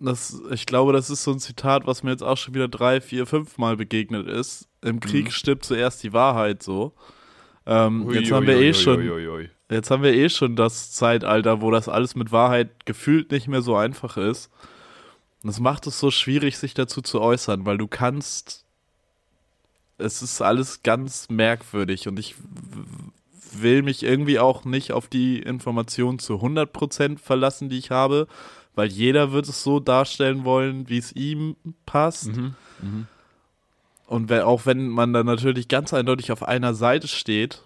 das, 0.00 0.40
ich 0.50 0.64
glaube, 0.66 0.92
das 0.92 1.10
ist 1.10 1.22
so 1.22 1.32
ein 1.32 1.38
Zitat, 1.38 1.86
was 1.86 2.02
mir 2.02 2.10
jetzt 2.12 2.22
auch 2.22 2.36
schon 2.36 2.54
wieder 2.54 2.66
drei, 2.68 3.00
vier, 3.00 3.26
fünf 3.26 3.58
Mal 3.58 3.76
begegnet 3.76 4.26
ist. 4.26 4.66
Im 4.82 5.00
Krieg 5.00 5.26
Mhm. 5.26 5.30
stirbt 5.30 5.64
zuerst 5.64 6.02
die 6.02 6.12
Wahrheit 6.12 6.62
so. 6.62 6.94
Ähm, 7.66 8.06
Ui, 8.06 8.14
jetzt 8.14 8.30
ui, 8.30 8.36
haben 8.36 8.46
wir 8.46 8.56
ui, 8.56 8.64
eh 8.64 8.72
schon, 8.74 9.48
jetzt 9.70 9.90
haben 9.90 10.02
wir 10.02 10.14
eh 10.14 10.30
schon 10.30 10.56
das 10.56 10.92
Zeitalter, 10.92 11.60
wo 11.60 11.70
das 11.70 11.88
alles 11.88 12.14
mit 12.16 12.32
Wahrheit 12.32 12.86
gefühlt 12.86 13.30
nicht 13.30 13.48
mehr 13.48 13.60
so 13.60 13.76
einfach 13.76 14.16
ist. 14.16 14.50
Und 15.42 15.48
das 15.48 15.60
macht 15.60 15.86
es 15.86 16.00
so 16.00 16.10
schwierig, 16.10 16.56
sich 16.56 16.72
dazu 16.74 17.02
zu 17.02 17.20
äußern, 17.20 17.66
weil 17.66 17.76
du 17.76 17.86
kannst, 17.86 18.64
es 19.98 20.22
ist 20.22 20.40
alles 20.40 20.82
ganz 20.82 21.28
merkwürdig 21.28 22.08
und 22.08 22.18
ich 22.18 22.34
will 23.52 23.82
mich 23.82 24.02
irgendwie 24.02 24.38
auch 24.38 24.64
nicht 24.64 24.92
auf 24.92 25.08
die 25.08 25.38
Informationen 25.40 26.18
zu 26.18 26.34
100% 26.34 27.18
verlassen, 27.18 27.68
die 27.68 27.78
ich 27.78 27.90
habe, 27.90 28.28
weil 28.74 28.88
jeder 28.88 29.32
wird 29.32 29.48
es 29.48 29.62
so 29.62 29.80
darstellen 29.80 30.44
wollen, 30.44 30.88
wie 30.88 30.98
es 30.98 31.12
ihm 31.12 31.56
passt. 31.86 32.28
Mhm. 32.36 32.54
Mhm. 32.80 33.06
Und 34.06 34.28
wenn, 34.28 34.42
auch 34.42 34.66
wenn 34.66 34.88
man 34.88 35.12
dann 35.12 35.26
natürlich 35.26 35.68
ganz 35.68 35.92
eindeutig 35.92 36.30
auf 36.32 36.42
einer 36.42 36.74
Seite 36.74 37.08
steht, 37.08 37.62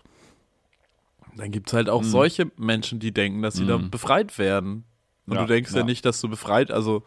dann 1.36 1.50
gibt 1.50 1.68
es 1.68 1.74
halt 1.74 1.88
auch 1.88 2.02
Mhm. 2.02 2.06
solche 2.06 2.50
Menschen, 2.56 2.98
die 2.98 3.12
denken, 3.12 3.42
dass 3.42 3.54
sie 3.54 3.66
da 3.66 3.78
Mhm. 3.78 3.90
befreit 3.90 4.38
werden. 4.38 4.84
Und 5.26 5.34
Ja, 5.36 5.42
du 5.42 5.46
denkst 5.46 5.72
ja. 5.72 5.78
ja. 5.78 5.84
nicht, 5.84 6.04
dass 6.04 6.20
du 6.20 6.28
befreit, 6.28 6.70
also 6.70 7.02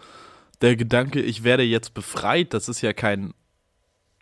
der 0.62 0.76
Gedanke, 0.76 1.22
ich 1.22 1.44
werde 1.44 1.64
jetzt 1.64 1.94
befreit, 1.94 2.54
das 2.54 2.70
ist 2.70 2.82
ja 2.82 2.94
kein, 2.94 3.34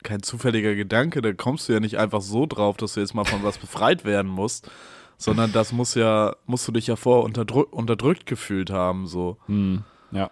kein 0.03 0.21
zufälliger 0.23 0.75
Gedanke, 0.75 1.21
da 1.21 1.33
kommst 1.33 1.67
du 1.67 1.73
ja 1.73 1.79
nicht 1.79 1.97
einfach 1.97 2.21
so 2.21 2.45
drauf, 2.45 2.77
dass 2.77 2.94
du 2.94 3.00
jetzt 3.00 3.13
mal 3.13 3.25
von 3.25 3.44
was 3.44 3.57
befreit 3.57 4.05
werden 4.05 4.29
musst, 4.29 4.69
sondern 5.17 5.51
das 5.51 5.71
muss 5.71 5.95
ja, 5.95 6.35
musst 6.45 6.67
du 6.67 6.71
dich 6.71 6.88
ja 6.88 6.95
vorher 6.95 7.23
unterdrück, 7.23 7.71
unterdrückt 7.71 8.25
gefühlt 8.25 8.69
haben, 8.69 9.07
so. 9.07 9.38
Mhm. 9.47 9.83
Ja. 10.11 10.29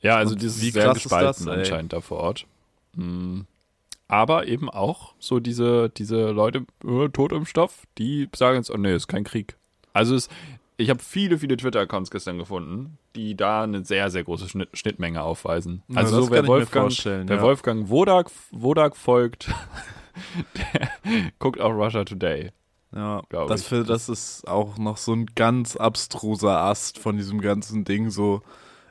Ja, 0.00 0.16
also 0.16 0.34
Und 0.34 0.42
dieses 0.42 0.60
wie 0.60 0.70
sehr 0.70 0.92
gespalten 0.92 1.46
das, 1.46 1.58
anscheinend 1.58 1.92
da 1.92 2.00
vor 2.00 2.18
Ort. 2.18 2.46
Mhm. 2.94 3.46
Aber 4.08 4.46
eben 4.46 4.68
auch 4.68 5.14
so 5.18 5.40
diese, 5.40 5.88
diese 5.88 6.30
Leute, 6.32 6.66
äh, 6.84 7.08
tot 7.08 7.32
im 7.32 7.46
Stoff, 7.46 7.84
die 7.98 8.28
sagen 8.34 8.58
jetzt, 8.58 8.70
oh 8.70 8.76
nee, 8.76 8.94
ist 8.94 9.08
kein 9.08 9.24
Krieg. 9.24 9.56
Also 9.94 10.14
es, 10.14 10.28
ich 10.76 10.90
habe 10.90 11.02
viele, 11.02 11.38
viele 11.38 11.56
Twitter-Accounts 11.56 12.10
gestern 12.10 12.38
gefunden, 12.38 12.98
die 13.14 13.36
da 13.36 13.62
eine 13.62 13.84
sehr, 13.84 14.10
sehr 14.10 14.24
große 14.24 14.48
Schnitt, 14.48 14.70
Schnittmenge 14.72 15.22
aufweisen. 15.22 15.82
Ja, 15.88 15.98
Also 15.98 16.22
so, 16.22 16.30
wer 16.30 16.46
Wolfgang, 16.46 16.86
vorstellen, 16.86 17.28
wer 17.28 17.36
ja. 17.36 17.42
Wolfgang 17.42 17.88
Wodak, 17.88 18.30
Wodak 18.50 18.96
folgt, 18.96 19.50
der 20.56 20.90
guckt 21.38 21.60
auch 21.60 21.72
Russia 21.72 22.04
Today. 22.04 22.50
Ja, 22.94 23.22
das, 23.30 23.62
ich. 23.62 23.68
für, 23.68 23.84
das 23.84 24.08
ist 24.08 24.46
auch 24.46 24.76
noch 24.76 24.98
so 24.98 25.14
ein 25.14 25.26
ganz 25.34 25.76
abstruser 25.76 26.58
Ast 26.58 26.98
von 26.98 27.16
diesem 27.16 27.40
ganzen 27.40 27.84
Ding, 27.84 28.10
so 28.10 28.42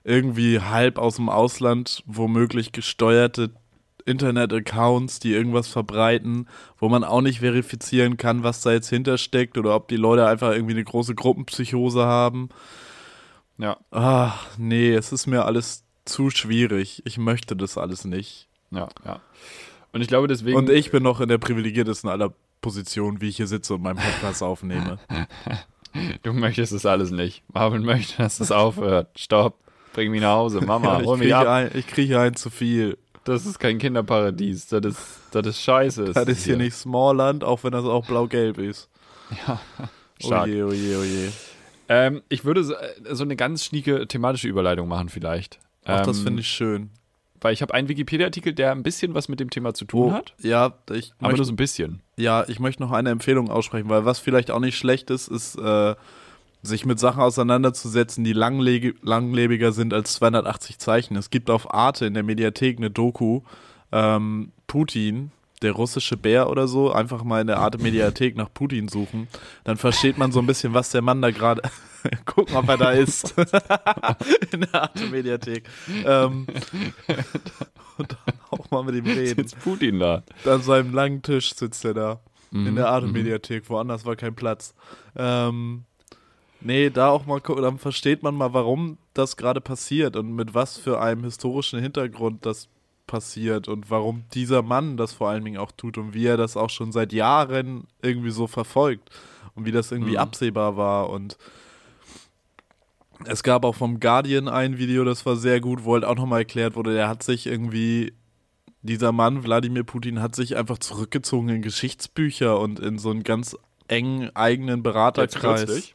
irgendwie 0.04 0.60
halb 0.60 0.98
aus 0.98 1.18
dem 1.18 1.30
Ausland 1.30 2.04
womöglich 2.07 2.72
gesteuerte 2.72 3.51
Internet-Accounts, 4.06 5.19
die 5.19 5.33
irgendwas 5.33 5.68
verbreiten, 5.68 6.48
wo 6.80 6.90
man 6.90 7.04
auch 7.04 7.21
nicht 7.21 7.40
verifizieren 7.40 8.18
kann, 8.18 8.44
was 8.44 8.61
da 8.61 8.71
jetzt 8.71 8.90
hintersteckt 8.90 9.57
oder 9.57 9.76
ob 9.76 9.87
die 9.87 9.97
Leute 9.97 10.28
einfach 10.28 10.52
irgendwie 10.52 10.73
eine 10.73 10.83
große 10.83 11.16
Gruppenpsychose 11.16 12.04
haben. 12.06 12.49
Ja, 13.57 13.78
Ach, 13.92 14.45
nee, 14.57 14.92
es 14.94 15.11
ist 15.11 15.28
mir 15.28 15.45
alles 15.45 15.83
zu 16.06 16.30
schwierig. 16.31 17.02
Ich 17.06 17.18
möchte 17.18 17.56
das 17.56 17.78
alles 17.78 18.06
nicht. 18.06 18.47
ja, 18.71 18.90
ja. 19.06 19.19
Und 19.94 19.99
ich 20.02 20.07
glaube 20.07 20.28
deswegen. 20.28 20.57
Und 20.57 20.69
ich 20.69 20.90
bin 20.92 21.04
noch 21.04 21.19
in 21.19 21.28
der 21.28 21.37
privilegiertesten 21.37 22.09
aller 22.09 22.33
Positionen, 22.61 23.19
wie 23.19 23.28
ich 23.28 23.35
hier 23.37 23.47
sitze 23.47 23.73
und 23.76 23.81
meinen 23.83 23.97
Podcast 23.99 24.42
aufnehme. 24.44 24.99
Du 26.23 26.31
möchtest 26.31 26.71
es 26.71 26.85
alles 26.85 27.11
nicht. 27.11 27.44
Marvin 27.54 27.83
möchte, 27.83 28.16
dass 28.18 28.40
es 28.40 28.49
aufhört. 28.54 29.09
Stopp. 29.19 29.56
Bring 29.92 30.09
mich 30.11 30.21
nach 30.21 30.35
Hause. 30.35 30.61
Mama, 30.61 30.94
Ja, 30.94 31.02
ich 31.02 31.06
hol 31.06 31.18
mich 31.18 31.26
kriege 31.28 31.37
ab. 31.37 31.47
ein, 31.47 31.71
ich 31.73 31.87
kriege 31.87 32.19
ein 32.21 32.35
zu 32.37 32.49
viel. 32.49 32.97
Das 33.23 33.45
ist 33.45 33.59
kein 33.59 33.78
Kinderparadies. 33.78 34.68
Das 34.68 34.83
ist, 34.85 34.99
das 35.31 35.45
ist 35.47 35.61
scheiße. 35.61 36.06
Das 36.13 36.28
ist 36.28 36.44
hier 36.45 36.57
nicht 36.57 36.73
Smallland, 36.75 37.44
auch 37.44 37.63
wenn 37.63 37.71
das 37.71 37.85
auch 37.85 38.06
blau-gelb 38.06 38.57
ist. 38.57 38.90
Stark. 40.19 40.47
Oje, 40.47 40.66
oje, 40.66 40.97
oje. 40.99 41.31
Ähm, 41.90 42.21
ich 42.30 42.45
würde 42.45 42.63
so, 42.63 42.73
äh, 42.73 43.16
so 43.16 43.23
eine 43.23 43.35
ganz 43.35 43.66
schnieke 43.66 44.07
thematische 44.07 44.47
Überleitung 44.47 44.87
machen 44.87 45.09
vielleicht. 45.09 45.59
Ach, 45.85 46.06
das 46.06 46.19
Ähm, 46.19 46.23
finde 46.23 46.42
ich 46.42 46.47
schön. 46.47 46.90
Weil 47.44 47.54
ich 47.54 47.61
habe 47.63 47.73
einen 47.73 47.87
Wikipedia-Artikel, 47.90 48.54
der 48.54 48.71
ein 48.71 48.83
bisschen 48.83 49.16
was 49.16 49.28
mit 49.28 49.40
dem 49.40 49.49
Thema 49.49 49.73
zu 49.73 49.85
tun 49.85 50.09
Oh, 50.09 50.13
hat. 50.13 50.33
ja, 50.42 50.75
ich 50.92 51.11
Aber 51.18 51.30
nur 51.30 51.31
möchte, 51.31 51.45
so 51.45 51.51
ein 51.51 51.56
bisschen. 51.56 52.01
ja, 52.16 52.45
ich 52.47 52.59
möchte 52.59 52.83
noch 52.83 52.92
eine 52.92 53.09
Empfehlung 53.09 53.49
aussprechen, 53.49 53.90
weil 53.90 54.06
was 54.06 54.19
vielleicht 54.19 54.51
auch 54.51 54.59
nicht 54.59 54.78
schlecht 54.78 55.09
ist, 55.09 55.28
ist, 55.28 55.56
äh, 55.56 55.95
sich 56.63 56.85
mit 56.85 56.99
Sachen 56.99 57.21
auseinanderzusetzen, 57.21 58.23
die 58.23 58.33
langlege- 58.33 58.95
langlebiger 59.01 59.71
sind 59.71 59.94
als 59.94 60.13
280 60.13 60.77
Zeichen. 60.80 61.15
Es 61.15 61.30
gibt 61.30 61.49
auf 61.49 61.73
Arte 61.73 62.06
in 62.06 62.13
der 62.13 62.23
Mediathek 62.23 62.77
eine 62.77 62.91
Doku, 62.91 63.41
ähm, 63.91 64.51
Putin, 64.68 65.31
der 65.61 65.73
russische 65.73 66.18
Bär 66.18 66.49
oder 66.49 66.68
so, 66.68 66.91
einfach 66.91 67.23
mal 67.23 67.41
in 67.41 67.47
der 67.47 67.59
Arte 67.59 67.77
Mediathek 67.77 68.35
nach 68.35 68.49
Putin 68.53 68.87
suchen. 68.87 69.27
Dann 69.63 69.77
versteht 69.77 70.18
man 70.18 70.31
so 70.31 70.39
ein 70.39 70.47
bisschen, 70.47 70.73
was 70.73 70.89
der 70.91 71.01
Mann 71.01 71.21
da 71.21 71.30
gerade. 71.31 71.61
Gucken, 72.25 72.56
ob 72.56 72.68
er 72.68 72.77
da 72.77 72.91
ist. 72.91 73.35
in 74.51 74.61
der 74.61 74.73
Arte 74.83 75.06
Mediathek. 75.07 75.68
Ähm, 76.03 76.47
und 77.97 78.11
dann 78.25 78.35
auch 78.49 78.71
mal 78.71 78.83
mit 78.83 78.95
ihm 78.95 79.06
reden. 79.06 79.41
Jetzt 79.41 79.59
Putin 79.59 79.99
da. 79.99 80.23
An 80.45 80.61
seinem 80.63 80.94
langen 80.94 81.21
Tisch 81.21 81.53
sitzt 81.56 81.85
er 81.85 81.94
da. 81.94 82.19
Mhm, 82.51 82.68
In 82.68 82.75
der 82.75 82.89
Arte-Mediathek, 82.89 83.69
woanders 83.69 84.03
war 84.06 84.15
kein 84.15 84.35
Platz. 84.35 84.73
Ähm, 85.15 85.85
nee, 86.61 86.89
da 86.89 87.09
auch 87.09 87.25
mal 87.25 87.41
gucken, 87.41 87.63
dann 87.63 87.77
versteht 87.77 88.23
man 88.23 88.35
mal, 88.35 88.53
warum 88.53 88.97
das 89.13 89.37
gerade 89.37 89.61
passiert 89.61 90.15
und 90.15 90.33
mit 90.35 90.53
was 90.53 90.77
für 90.77 90.99
einem 91.01 91.23
historischen 91.23 91.80
Hintergrund 91.80 92.45
das 92.45 92.68
passiert 93.07 93.68
und 93.68 93.89
warum 93.89 94.23
dieser 94.33 94.61
Mann 94.61 94.95
das 94.95 95.11
vor 95.11 95.30
allen 95.30 95.44
Dingen 95.44 95.57
auch 95.57 95.71
tut 95.73 95.97
und 95.97 96.13
wie 96.13 96.25
er 96.25 96.37
das 96.37 96.56
auch 96.56 96.69
schon 96.69 96.91
seit 96.91 97.11
Jahren 97.11 97.87
irgendwie 98.01 98.31
so 98.31 98.47
verfolgt 98.47 99.09
und 99.56 99.65
wie 99.65 99.71
das 99.71 99.91
irgendwie 99.91 100.11
Mhm. 100.11 100.18
absehbar 100.18 100.77
war 100.77 101.09
und 101.09 101.37
es 103.25 103.44
gab 103.44 103.65
auch 103.65 103.75
vom 103.75 103.99
Guardian 103.99 104.47
ein 104.47 104.77
Video, 104.77 105.03
das 105.03 105.25
war 105.25 105.35
sehr 105.35 105.59
gut, 105.61 105.83
wo 105.83 105.94
halt 105.94 106.06
auch 106.06 106.15
nochmal 106.15 106.39
erklärt 106.39 106.75
wurde, 106.75 106.94
der 106.94 107.07
hat 107.07 107.21
sich 107.21 107.45
irgendwie, 107.45 108.13
dieser 108.81 109.11
Mann, 109.11 109.44
Wladimir 109.44 109.83
Putin, 109.83 110.21
hat 110.21 110.35
sich 110.35 110.56
einfach 110.56 110.80
zurückgezogen 110.80 111.49
in 111.49 111.61
Geschichtsbücher 111.61 112.59
und 112.59 112.80
in 112.80 112.97
so 112.97 113.11
einen 113.11 113.23
ganz 113.23 113.56
engen 113.87 114.35
eigenen 114.35 114.81
Beraterkreis. 114.81 115.94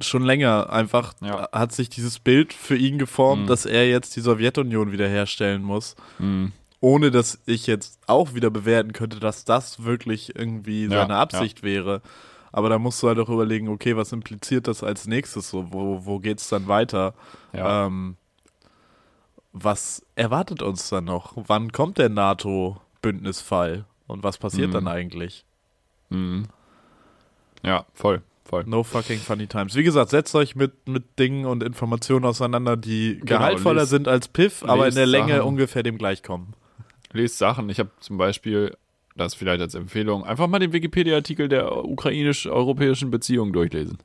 Schon 0.00 0.22
länger 0.22 0.70
einfach 0.70 1.14
Ja. 1.20 1.48
hat 1.52 1.72
sich 1.72 1.88
dieses 1.88 2.18
Bild 2.18 2.52
für 2.52 2.76
ihn 2.76 2.98
geformt, 2.98 3.42
Mhm. 3.42 3.46
dass 3.46 3.66
er 3.66 3.88
jetzt 3.88 4.16
die 4.16 4.20
Sowjetunion 4.20 4.92
wiederherstellen 4.92 5.62
muss. 5.62 5.94
Mhm. 6.18 6.52
Ohne 6.80 7.10
dass 7.10 7.38
ich 7.46 7.66
jetzt 7.66 7.98
auch 8.06 8.34
wieder 8.34 8.50
bewerten 8.50 8.92
könnte, 8.92 9.18
dass 9.20 9.44
das 9.44 9.84
wirklich 9.84 10.36
irgendwie 10.36 10.84
Ja, 10.84 10.90
seine 11.02 11.16
Absicht 11.16 11.62
wäre. 11.62 12.00
Aber 12.52 12.68
da 12.70 12.78
musst 12.78 13.02
du 13.02 13.08
halt 13.08 13.18
auch 13.18 13.28
überlegen, 13.28 13.68
okay, 13.68 13.96
was 13.96 14.12
impliziert 14.12 14.66
das 14.68 14.82
als 14.82 15.06
nächstes 15.06 15.50
so? 15.50 15.72
Wo, 15.72 16.04
wo 16.06 16.18
geht's 16.18 16.48
dann 16.48 16.68
weiter? 16.68 17.12
Ja. 17.52 17.86
Ähm, 17.86 18.16
was 19.52 20.04
erwartet 20.16 20.62
uns 20.62 20.88
dann 20.88 21.04
noch? 21.04 21.32
Wann 21.36 21.72
kommt 21.72 21.98
der 21.98 22.08
NATO-Bündnisfall? 22.08 23.84
Und 24.06 24.22
was 24.22 24.38
passiert 24.38 24.68
Mhm. 24.68 24.72
dann 24.74 24.88
eigentlich? 24.88 25.44
Mhm. 26.10 26.46
Ja, 27.62 27.84
voll, 27.94 28.22
voll. 28.46 28.64
No 28.66 28.82
fucking 28.82 29.18
funny 29.18 29.46
times. 29.46 29.74
Wie 29.74 29.82
gesagt, 29.82 30.10
setzt 30.10 30.34
euch 30.34 30.56
mit, 30.56 30.88
mit 30.88 31.18
Dingen 31.18 31.44
und 31.46 31.62
Informationen 31.62 32.24
auseinander, 32.24 32.76
die 32.76 33.14
Genau, 33.18 33.24
gehaltvoller 33.38 33.80
lest- 33.82 33.90
sind 33.90 34.08
als 34.08 34.28
Piff, 34.28 34.62
aber 34.64 34.88
in 34.88 34.94
der 34.94 35.06
Länge 35.06 35.34
Sachen. 35.36 35.48
ungefähr 35.48 35.82
dem 35.82 35.98
gleichkommen. 35.98 36.54
Lest 37.12 37.38
Sachen. 37.38 37.68
Ich 37.70 37.78
habe 37.78 37.90
zum 38.00 38.18
Beispiel, 38.18 38.74
das 39.16 39.34
vielleicht 39.34 39.60
als 39.60 39.74
Empfehlung, 39.74 40.24
einfach 40.24 40.46
mal 40.48 40.58
den 40.58 40.72
Wikipedia-Artikel 40.72 41.48
der 41.48 41.84
ukrainisch-europäischen 41.84 43.10
Beziehungen 43.10 43.52
durchlesen. 43.52 43.98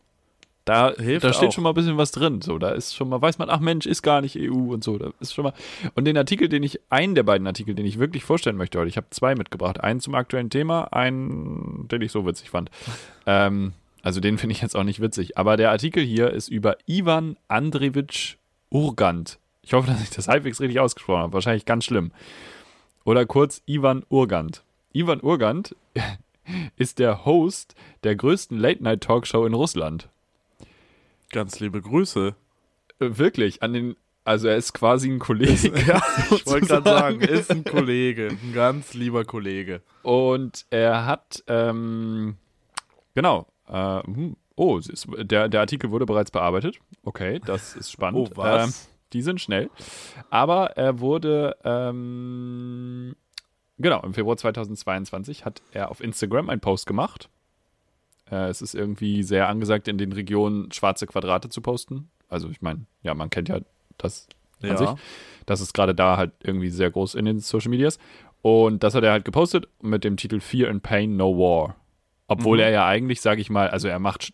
Da, 0.64 0.94
Hilft 0.96 1.24
da 1.26 1.34
steht 1.34 1.50
auch. 1.50 1.54
schon 1.54 1.64
mal 1.64 1.72
ein 1.72 1.76
bisschen 1.76 1.98
was 1.98 2.12
drin. 2.12 2.40
So, 2.42 2.60
da 2.60 2.70
ist 2.70 2.96
schon 2.96 3.10
mal, 3.10 3.20
weiß 3.20 3.40
man, 3.40 3.50
ach 3.50 3.60
Mensch, 3.60 3.88
ist 3.88 4.04
gar 4.04 4.22
nicht 4.22 4.38
EU 4.40 4.72
und 4.72 4.84
so. 4.84 5.00
Da 5.00 5.10
ist 5.20 5.34
schon 5.34 5.44
mal. 5.44 5.54
Und 5.96 6.06
den 6.06 6.16
Artikel, 6.16 6.50
den 6.50 6.62
ich, 6.62 6.80
einen 6.92 7.16
der 7.16 7.24
beiden 7.24 7.48
Artikel, 7.48 7.74
den 7.74 7.86
ich 7.88 7.98
wirklich 7.98 8.24
vorstellen 8.24 8.58
möchte 8.58 8.78
heute, 8.78 8.88
ich 8.88 8.96
habe 8.96 9.08
zwei 9.10 9.34
mitgebracht. 9.34 9.82
Einen 9.82 10.00
zum 10.02 10.14
aktuellen 10.14 10.52
Thema, 10.52 10.84
einen, 10.94 11.88
den 11.88 12.02
ich 12.04 12.12
so 12.12 12.26
witzig 12.26 12.50
fand. 12.52 12.70
Ähm, 13.28 13.74
also 14.04 14.20
den 14.20 14.38
finde 14.38 14.54
ich 14.54 14.62
jetzt 14.62 14.76
auch 14.76 14.84
nicht 14.84 15.02
witzig. 15.02 15.38
Aber 15.38 15.58
der 15.58 15.72
Artikel 15.72 16.04
hier 16.04 16.32
ist 16.32 16.48
über 16.48 16.78
Ivan 16.86 17.38
Andrewitsch 17.48 18.38
Urgant. 18.70 19.40
Ich 19.64 19.74
hoffe, 19.74 19.92
dass 19.92 20.02
ich 20.02 20.10
das 20.10 20.28
halbwegs 20.28 20.60
richtig 20.60 20.80
ausgesprochen 20.80 21.22
habe. 21.22 21.34
Wahrscheinlich 21.34 21.66
ganz 21.66 21.86
schlimm. 21.86 22.12
Oder 23.04 23.26
kurz 23.26 23.62
Ivan 23.66 24.04
Urgant. 24.10 24.64
Ivan 24.94 25.22
Urgant 25.22 25.76
ist 26.78 27.00
der 27.00 27.26
Host 27.26 27.76
der 28.04 28.16
größten 28.16 28.58
Late-Night-Talkshow 28.58 29.46
in 29.46 29.54
Russland. 29.54 30.10
Ganz 31.32 31.60
liebe 31.60 31.82
Grüße. 31.82 32.36
Äh, 33.00 33.18
Wirklich, 33.18 33.64
an 33.64 33.74
den, 33.74 33.96
also 34.26 34.48
er 34.48 34.58
ist 34.58 34.74
quasi 34.74 35.10
ein 35.10 35.20
Kollege. 35.20 35.72
Ja, 35.86 36.02
ich 36.32 36.46
wollte 36.46 36.68
gerade 36.68 36.90
sagen, 36.90 37.22
ist 37.22 37.52
ein 37.52 37.64
Kollege, 37.64 38.30
ein 38.30 38.54
ganz 38.54 38.94
lieber 38.94 39.26
Kollege. 39.26 39.82
Und 40.04 40.66
er 40.72 41.06
hat, 41.06 41.44
ähm, 41.48 42.36
genau, 43.14 43.48
äh, 43.72 44.02
oh, 44.56 44.78
ist, 44.78 45.08
der, 45.18 45.50
der 45.50 45.60
Artikel 45.60 45.92
wurde 45.92 46.06
bereits 46.06 46.32
bearbeitet. 46.32 46.80
Okay, 47.04 47.40
das 47.46 47.76
ist 47.76 47.92
spannend. 47.92 48.32
Oh, 48.34 48.38
was? 48.38 48.68
Ähm, 48.68 48.74
die 49.14 49.22
sind 49.22 49.42
schnell. 49.42 49.70
Aber 50.30 50.78
er 50.78 51.00
wurde, 51.00 51.58
ähm, 51.64 53.16
genau, 53.78 54.02
im 54.02 54.14
Februar 54.14 54.38
2022 54.38 55.46
hat 55.46 55.62
er 55.72 55.92
auf 55.92 56.02
Instagram 56.02 56.50
einen 56.50 56.62
Post 56.62 56.86
gemacht. 56.86 57.30
Äh, 58.30 58.48
es 58.50 58.62
ist 58.62 58.74
irgendwie 58.74 59.24
sehr 59.24 59.50
angesagt, 59.50 59.88
in 59.88 59.98
den 59.98 60.14
Regionen 60.14 60.72
schwarze 60.72 61.08
Quadrate 61.08 61.50
zu 61.50 61.62
posten. 61.62 62.10
Also 62.30 62.50
ich 62.50 62.62
meine, 62.62 62.86
ja, 63.04 63.14
man 63.14 63.30
kennt 63.30 63.50
ja 63.50 63.60
das 63.98 64.28
an 64.62 64.78
sich. 64.78 64.90
Das 65.46 65.60
ist 65.60 65.74
gerade 65.74 65.96
da 65.96 66.18
halt 66.18 66.32
irgendwie 66.44 66.70
sehr 66.70 66.92
groß 66.92 67.16
in 67.16 67.26
den 67.26 67.40
Social 67.40 67.70
Medias. 67.70 67.98
Und 68.42 68.84
das 68.84 68.96
hat 68.96 69.04
er 69.04 69.12
halt 69.12 69.26
gepostet 69.26 69.68
mit 69.82 70.04
dem 70.04 70.18
Titel 70.18 70.40
Fear 70.40 70.70
and 70.70 70.84
Pain, 70.84 71.18
No 71.18 71.38
War. 71.38 71.76
Obwohl 72.32 72.58
Mhm. 72.58 72.64
er 72.64 72.70
ja 72.70 72.86
eigentlich, 72.88 73.20
sage 73.22 73.42
ich 73.42 73.50
mal, 73.50 73.70
also 73.70 73.88
er 73.90 74.00
macht, 74.00 74.34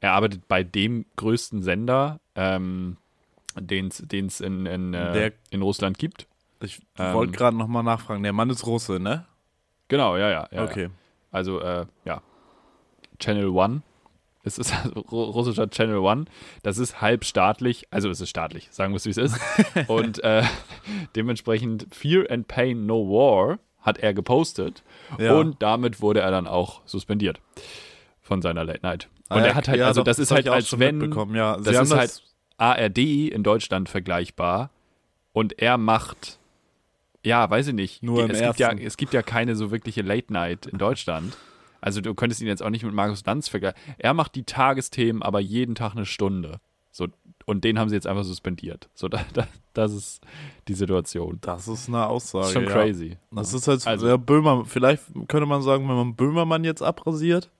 er 0.00 0.12
arbeitet 0.12 0.48
bei 0.48 0.62
dem 0.64 1.04
größten 1.16 1.62
Sender, 1.62 2.20
ähm, 2.34 2.96
den 3.58 3.88
es 3.88 4.40
in, 4.40 4.64
in, 4.66 4.94
äh, 4.94 5.12
Der- 5.12 5.32
in 5.50 5.60
Russland 5.62 5.98
gibt. 5.98 6.26
Ich 6.62 6.80
Ähm, 6.98 7.12
wollte 7.14 7.32
gerade 7.32 7.56
nochmal 7.56 7.82
nachfragen. 7.82 8.22
Der 8.22 8.32
Mann 8.32 8.48
ist 8.48 8.66
Russe, 8.66 8.98
ne? 8.98 9.26
Genau, 9.88 10.16
ja, 10.16 10.30
ja. 10.30 10.48
ja 10.50 10.64
okay. 10.64 10.84
Ja. 10.84 10.90
Also, 11.32 11.60
äh, 11.60 11.84
ja. 12.06 12.22
Channel 13.18 13.48
One. 13.48 13.82
Es 14.44 14.58
ist 14.58 14.72
also 14.74 14.90
ru- 15.02 15.30
russischer 15.32 15.68
Channel 15.70 15.98
One. 15.98 16.24
Das 16.62 16.78
ist 16.78 17.00
halb 17.00 17.24
staatlich, 17.24 17.86
also 17.90 18.08
es 18.10 18.20
ist 18.20 18.30
staatlich, 18.30 18.68
sagen 18.72 18.92
wir 18.92 18.96
es 18.96 19.04
wie 19.06 19.10
es 19.10 19.16
ist. 19.18 19.38
Und 19.88 20.22
äh, 20.24 20.44
dementsprechend 21.14 21.86
Fear 21.94 22.30
and 22.30 22.48
Pain 22.48 22.86
No 22.86 23.06
War 23.08 23.58
hat 23.82 23.98
er 23.98 24.14
gepostet. 24.14 24.82
Ja. 25.18 25.34
Und 25.34 25.62
damit 25.62 26.00
wurde 26.00 26.20
er 26.20 26.30
dann 26.30 26.46
auch 26.46 26.80
suspendiert 26.86 27.40
von 28.20 28.42
seiner 28.42 28.64
Late 28.64 28.80
Night. 28.82 29.08
Und 29.28 29.40
Ah, 29.40 29.46
er 29.46 29.54
hat 29.54 29.68
halt, 29.68 29.78
ja, 29.78 29.86
also 29.86 30.00
doch, 30.00 30.04
das 30.04 30.18
ist 30.18 30.30
halt 30.30 30.48
als 30.48 30.78
wenn. 30.78 31.12
Ja, 31.34 31.56
das 31.56 31.66
Sie 31.66 31.76
haben 31.76 31.84
ist 31.84 31.94
halt 31.94 32.22
ARD 32.58 32.98
in 32.98 33.42
Deutschland 33.42 33.88
vergleichbar. 33.88 34.70
Und 35.32 35.58
er 35.60 35.78
macht, 35.78 36.38
ja, 37.24 37.48
weiß 37.48 37.68
ich 37.68 37.74
nicht. 37.74 38.02
Nur 38.02 38.28
es, 38.28 38.40
gibt 38.40 38.58
ja, 38.58 38.72
es 38.72 38.96
gibt 38.96 39.14
ja 39.14 39.22
keine 39.22 39.56
so 39.56 39.70
wirkliche 39.70 40.02
Late 40.02 40.32
Night 40.32 40.66
in 40.66 40.78
Deutschland. 40.78 41.36
Also 41.80 42.00
du 42.00 42.14
könntest 42.14 42.40
ihn 42.40 42.46
jetzt 42.46 42.62
auch 42.62 42.70
nicht 42.70 42.84
mit 42.84 42.94
Markus 42.94 43.24
Lanz 43.24 43.48
vergleichen. 43.48 43.78
Er 43.98 44.14
macht 44.14 44.34
die 44.34 44.44
Tagesthemen, 44.44 45.22
aber 45.22 45.40
jeden 45.40 45.74
Tag 45.74 45.92
eine 45.92 46.06
Stunde. 46.06 46.60
So, 46.92 47.08
und 47.46 47.64
den 47.64 47.78
haben 47.78 47.88
sie 47.88 47.94
jetzt 47.94 48.06
einfach 48.06 48.24
suspendiert. 48.24 48.88
So, 48.94 49.08
da, 49.08 49.24
da, 49.32 49.46
das 49.74 49.92
ist 49.92 50.22
die 50.68 50.74
Situation. 50.74 51.38
Das 51.40 51.68
ist 51.68 51.88
eine 51.88 52.06
Aussage. 52.06 52.46
Ist 52.46 52.52
schon 52.52 52.64
ja. 52.64 52.70
crazy. 52.70 53.16
Das 53.30 53.52
ist 53.54 53.68
halt 53.68 53.86
Also- 53.86 54.06
ja, 54.08 54.16
Böhmer. 54.16 54.64
Vielleicht 54.64 55.04
könnte 55.28 55.46
man 55.46 55.62
sagen, 55.62 55.88
wenn 55.88 55.96
man 55.96 56.14
Böhmermann 56.14 56.64
jetzt 56.64 56.82
abrasiert, 56.82 57.50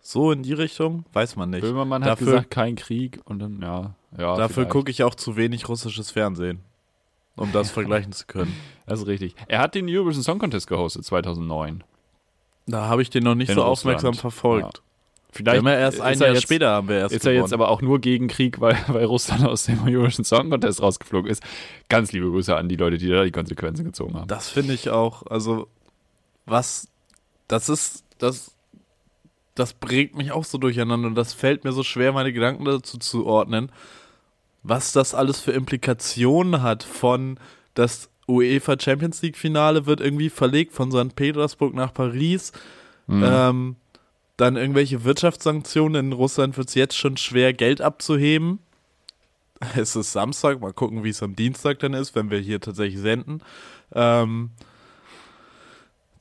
so 0.00 0.32
in 0.32 0.42
die 0.42 0.54
Richtung, 0.54 1.04
weiß 1.12 1.36
man 1.36 1.50
nicht. 1.50 1.60
Böhmermann 1.60 2.02
hat 2.04 2.12
Dafür- 2.12 2.26
gesagt, 2.26 2.50
kein 2.50 2.74
Krieg 2.76 3.20
und 3.24 3.38
dann, 3.40 3.60
ja. 3.60 3.94
ja 4.16 4.36
Dafür 4.36 4.64
gucke 4.64 4.90
ich 4.90 5.02
auch 5.04 5.14
zu 5.14 5.36
wenig 5.36 5.68
russisches 5.68 6.10
Fernsehen, 6.10 6.60
um 7.36 7.52
das 7.52 7.70
vergleichen 7.72 8.12
zu 8.12 8.26
können. 8.26 8.54
Das 8.86 9.00
ist 9.00 9.06
richtig. 9.06 9.34
Er 9.48 9.58
hat 9.58 9.74
den 9.74 9.86
Eurovision 9.88 10.22
Song 10.24 10.38
Contest 10.38 10.66
gehostet 10.68 11.04
2009. 11.04 11.84
Da 12.66 12.86
habe 12.86 13.02
ich 13.02 13.10
den 13.10 13.24
noch 13.24 13.34
nicht 13.34 13.48
In 13.50 13.56
so 13.56 13.62
Russland. 13.62 13.96
aufmerksam 13.98 14.14
verfolgt. 14.20 14.82
Vielleicht 15.32 15.64
Wir 15.64 15.78
erst 15.78 16.00
ein 16.00 16.20
er 16.20 16.26
Jahr 16.26 16.34
jetzt, 16.34 16.42
später 16.42 16.70
haben 16.70 16.88
wir 16.88 16.96
erst 16.98 17.14
Ist 17.14 17.24
er 17.24 17.32
jetzt 17.32 17.44
gewonnen. 17.44 17.54
aber 17.54 17.68
auch 17.70 17.82
nur 17.82 18.00
gegen 18.00 18.28
Krieg, 18.28 18.60
weil, 18.60 18.76
weil 18.88 19.04
Russland 19.04 19.44
aus 19.46 19.64
dem 19.64 19.78
Eurovision 19.86 20.24
Song 20.24 20.50
Contest 20.50 20.82
rausgeflogen 20.82 21.30
ist. 21.30 21.42
Ganz 21.88 22.12
liebe 22.12 22.28
Grüße 22.30 22.56
an 22.56 22.68
die 22.68 22.76
Leute, 22.76 22.98
die 22.98 23.08
da 23.08 23.22
die 23.24 23.30
Konsequenzen 23.30 23.84
gezogen 23.84 24.14
haben. 24.14 24.28
Das 24.28 24.48
finde 24.48 24.74
ich 24.74 24.90
auch, 24.90 25.24
also 25.26 25.68
was, 26.46 26.88
das 27.48 27.68
ist, 27.68 28.04
das, 28.18 28.52
das 29.54 29.72
bringt 29.74 30.16
mich 30.16 30.32
auch 30.32 30.44
so 30.44 30.58
durcheinander 30.58 31.06
und 31.08 31.14
das 31.14 31.32
fällt 31.32 31.64
mir 31.64 31.72
so 31.72 31.82
schwer, 31.84 32.12
meine 32.12 32.32
Gedanken 32.32 32.64
dazu 32.64 32.98
zu 32.98 33.26
ordnen, 33.26 33.70
was 34.62 34.92
das 34.92 35.14
alles 35.14 35.40
für 35.40 35.52
Implikationen 35.52 36.62
hat 36.62 36.82
von 36.82 37.38
das 37.74 38.10
UEFA 38.28 38.76
Champions 38.78 39.22
League 39.22 39.36
Finale 39.36 39.86
wird 39.86 40.00
irgendwie 40.00 40.28
verlegt 40.30 40.72
von 40.72 40.90
St. 40.92 41.14
Petersburg 41.16 41.74
nach 41.74 41.94
Paris, 41.94 42.52
Mhm. 43.06 43.24
ähm, 43.26 43.76
dann 44.40 44.56
irgendwelche 44.56 45.04
Wirtschaftssanktionen 45.04 46.06
in 46.06 46.12
Russland 46.12 46.56
wird 46.56 46.68
es 46.68 46.74
jetzt 46.74 46.96
schon 46.96 47.16
schwer, 47.16 47.52
Geld 47.52 47.80
abzuheben. 47.80 48.60
Es 49.76 49.94
ist 49.94 50.12
Samstag, 50.12 50.58
mal 50.62 50.72
gucken, 50.72 51.04
wie 51.04 51.10
es 51.10 51.22
am 51.22 51.36
Dienstag 51.36 51.80
dann 51.80 51.92
ist, 51.92 52.14
wenn 52.14 52.30
wir 52.30 52.38
hier 52.38 52.62
tatsächlich 52.62 52.98
senden. 52.98 53.42
Ähm, 53.94 54.52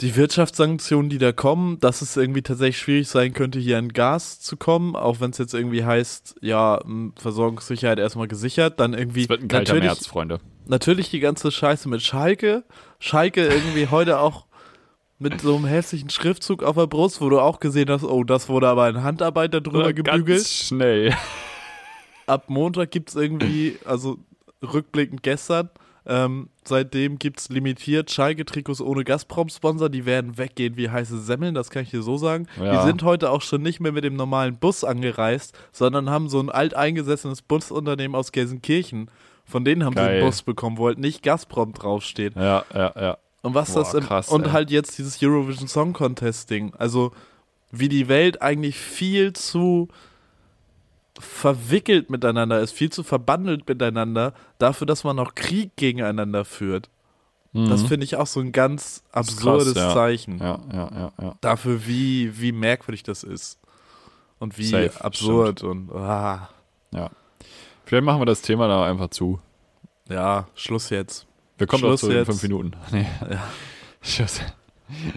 die 0.02 0.18
Wirtschaftssanktionen, 0.18 1.10
die 1.10 1.20
da 1.20 1.32
kommen, 1.32 1.80
dass 1.80 2.02
es 2.02 2.18
irgendwie 2.18 2.42
tatsächlich 2.42 2.80
schwierig 2.80 3.08
sein 3.08 3.32
könnte, 3.32 3.60
hier 3.60 3.78
an 3.78 3.94
Gas 3.94 4.42
zu 4.42 4.58
kommen, 4.58 4.98
auch 4.98 5.22
wenn 5.22 5.32
es 5.32 5.38
jetzt 5.38 5.54
irgendwie 5.54 5.86
heißt, 5.86 6.36
ja, 6.42 6.82
Versorgungssicherheit 7.16 8.00
erstmal 8.00 8.28
gesichert, 8.28 8.80
dann 8.82 8.94
irgendwie 8.94 9.24
Es 9.24 9.30
wird 9.30 9.42
ein 9.44 9.48
kalter 9.48 9.74
natürlich, 9.76 9.90
März, 9.90 10.08
Freunde. 10.08 10.40
natürlich 10.68 11.10
die 11.10 11.22
ganze 11.22 11.50
Scheiße 11.50 11.88
mit 11.88 12.02
Schalke. 12.02 12.66
Schalke 13.00 13.48
irgendwie 13.48 13.88
heute 13.88 14.20
auch 14.20 14.49
mit 15.20 15.42
so 15.42 15.56
einem 15.56 15.66
hässlichen 15.66 16.10
Schriftzug 16.10 16.64
auf 16.64 16.76
der 16.76 16.88
Brust, 16.88 17.20
wo 17.22 17.30
du 17.30 17.40
auch 17.40 17.60
gesehen 17.60 17.90
hast, 17.90 18.04
oh, 18.04 18.24
das 18.24 18.48
wurde 18.50 18.68
aber 18.70 18.90
in 18.90 19.04
Handarbeit 19.04 19.54
da 19.54 19.60
drüber 19.60 19.94
gebügelt. 19.94 20.26
Ganz 20.26 20.50
schnell. 20.50 21.14
Ab 22.26 22.46
Montag 22.50 22.92
gibt 22.92 23.10
es 23.10 23.16
irgendwie, 23.16 23.78
also 23.86 24.18
rückblickend 24.62 25.24
gestern, 25.24 25.70
Ähm, 26.06 26.50
seitdem 26.64 27.20
gibt 27.20 27.40
es 27.40 27.50
limitiert 27.50 28.10
Schalke-Trikots 28.10 28.82
ohne 28.82 29.04
Gazprom-Sponsor. 29.04 29.90
Die 29.90 30.06
werden 30.08 30.38
weggehen 30.40 30.76
wie 30.76 30.90
heiße 30.90 31.20
Semmeln, 31.20 31.54
das 31.54 31.70
kann 31.70 31.84
ich 31.84 31.92
dir 31.92 32.02
so 32.02 32.18
sagen. 32.18 32.48
Ja. 32.60 32.72
Die 32.82 32.88
sind 32.88 33.04
heute 33.04 33.30
auch 33.30 33.42
schon 33.42 33.62
nicht 33.62 33.80
mehr 33.80 33.92
mit 33.92 34.06
dem 34.06 34.16
normalen 34.16 34.58
Bus 34.58 34.84
angereist, 34.84 35.56
sondern 35.72 36.10
haben 36.10 36.30
so 36.30 36.40
ein 36.40 36.50
alteingesessenes 36.50 37.42
Busunternehmen 37.44 38.16
aus 38.16 38.32
Gelsenkirchen. 38.32 39.12
Von 39.46 39.66
denen 39.66 39.84
haben 39.84 39.94
sie 39.94 40.00
Geil. 40.02 40.18
einen 40.18 40.26
Bus 40.26 40.42
bekommen, 40.42 40.78
wo 40.78 40.88
halt 40.88 40.98
nicht 40.98 41.22
Gazprom 41.22 41.74
draufsteht. 41.74 42.36
Ja, 42.36 42.64
ja, 42.74 42.94
ja. 42.96 43.18
Und 43.42 43.54
was 43.54 43.74
Boah, 43.74 43.80
das 43.80 43.94
im, 43.94 44.04
krass, 44.04 44.30
und 44.30 44.46
ey. 44.48 44.52
halt 44.52 44.72
jetzt 44.72 44.98
dieses 44.98 45.22
Eurovision 45.22 45.68
Song 45.68 45.94
Contest 45.94 46.50
Ding. 46.50 46.74
Also 46.78 47.12
wie 47.72 47.88
die 47.90 48.08
Welt 48.08 48.42
eigentlich 48.42 48.78
viel 48.78 49.34
zu 49.34 49.88
verwickelt 51.20 52.10
miteinander 52.10 52.60
ist, 52.62 52.72
viel 52.72 52.92
zu 52.92 53.04
verbandelt 53.04 53.68
miteinander, 53.68 54.34
dafür, 54.58 54.88
dass 54.88 55.04
man 55.04 55.16
noch 55.16 55.36
Krieg 55.36 55.72
gegeneinander 55.76 56.46
führt. 56.46 56.90
Das 57.52 57.82
Mhm. 57.84 57.88
finde 57.88 58.04
ich 58.06 58.16
auch 58.16 58.28
so 58.28 58.40
ein 58.42 58.52
ganz 58.52 58.98
ist 58.98 59.04
krass, 59.14 59.28
absurdes 59.28 59.74
ja. 59.76 59.94
Zeichen 59.94 60.38
Ja, 60.38 60.60
ja, 60.72 61.36
dafür, 61.42 61.86
wie, 61.88 62.40
wie 62.40 62.52
merkwürdig 62.52 63.04
das 63.04 63.24
ist. 63.24 63.60
Und 64.38 64.58
wie 64.58 64.66
Safe, 64.66 65.04
absurd 65.04 65.64
und 65.64 65.92
ah, 65.92 66.50
ja. 66.92 67.10
Vielleicht 67.86 68.06
machen 68.06 68.22
wir 68.22 68.26
das 68.26 68.42
Thema 68.42 68.68
da 68.68 68.86
einfach 68.86 69.10
zu. 69.10 69.40
ja, 70.10 70.48
Schluss 70.56 70.90
jetzt. 70.92 71.26
Wir 71.60 71.68
kommen 71.68 71.82
Schluss 71.82 72.02
doch 72.02 72.08
zu 72.08 72.12
den 72.14 72.18
jetzt. 72.20 72.28
fünf 72.28 72.42
Minuten. 72.44 72.72
Nee. 72.92 73.06
Schluss. 74.02 74.40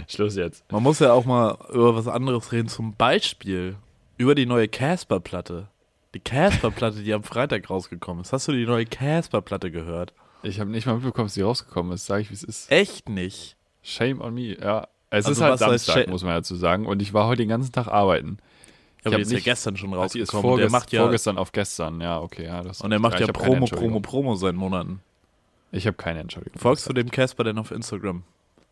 Schluss 0.09 0.37
jetzt. 0.37 0.71
Man 0.71 0.83
muss 0.83 0.99
ja 0.99 1.13
auch 1.13 1.25
mal 1.25 1.57
über 1.73 1.95
was 1.97 2.09
anderes 2.09 2.53
reden, 2.53 2.69
zum 2.69 2.95
Beispiel 2.95 3.77
über 4.19 4.35
die 4.35 4.45
neue 4.47 4.69
Casper-Platte. 4.69 5.69
Die 6.15 6.21
Casper-Platte, 6.21 7.03
die 7.03 7.15
am 7.15 7.23
Freitag 7.23 7.71
rausgekommen 7.71 8.23
ist. 8.23 8.33
Hast 8.33 8.49
du 8.49 8.53
die 8.53 8.67
neue 8.67 8.85
Casper-Platte 8.85 9.71
gehört? 9.71 10.13
Ich 10.43 10.61
habe 10.61 10.71
nicht 10.71 10.87
mal 10.87 10.95
mitbekommen, 10.97 11.27
dass 11.29 11.35
die 11.35 11.41
rausgekommen 11.43 11.93
ist. 11.93 12.05
Sag 12.07 12.21
ich, 12.21 12.31
wie 12.31 12.35
es 12.35 12.43
ist. 12.43 12.71
Echt 12.71 13.09
nicht. 13.09 13.57
Shame 13.83 14.21
on 14.21 14.35
me. 14.35 14.59
Ja. 14.61 14.89
Es 15.09 15.27
Also 15.27 15.33
ist 15.33 15.41
halt 15.41 15.59
Samstag, 15.59 16.09
muss 16.09 16.23
man 16.25 16.35
dazu 16.35 16.55
sagen. 16.57 16.87
Und 16.87 17.01
ich 17.01 17.15
war 17.15 17.27
heute 17.27 17.43
den 17.43 17.49
ganzen 17.49 17.73
Tag 17.73 17.87
arbeiten. 17.87 18.39
Ja, 19.05 19.07
hab 19.07 19.07
aber 19.07 19.17
die 19.17 19.23
ist 19.23 19.31
ja 19.31 19.35
nicht- 19.37 19.45
gestern 19.45 19.77
schon 19.77 19.95
Also 19.95 20.13
die 20.15 20.21
ist 20.21 20.29
rausgekommen. 20.35 20.53
Und 20.53 20.59
der 20.59 20.69
vorgest 20.69 20.73
macht 20.73 20.93
ja, 20.93 21.01
vorgestern 21.03 21.39
auf 21.39 21.53
gestern. 21.53 22.01
Ja, 22.01 22.21
okay. 22.21 22.45
Ja, 22.47 22.63
das 22.63 22.81
und 22.83 22.93
er 22.93 22.99
macht 22.99 23.15
ja 23.15 23.21
ich 23.23 23.29
hab 23.29 23.35
Promo. 23.39 23.67
Promo, 23.67 24.01
Promo 24.01 24.35
seit 24.35 24.55
Monaten. 24.55 25.01
Ich 25.73 25.87
habe 25.87 25.97
keine 25.97 26.21
Entschuldigung. 26.21 26.61
Folgst 26.61 26.88
du 26.88 26.93
dem 26.93 27.11
Casper 27.11 27.45
denn 27.45 27.59
auf 27.59 27.71
Instagram? 27.73 28.23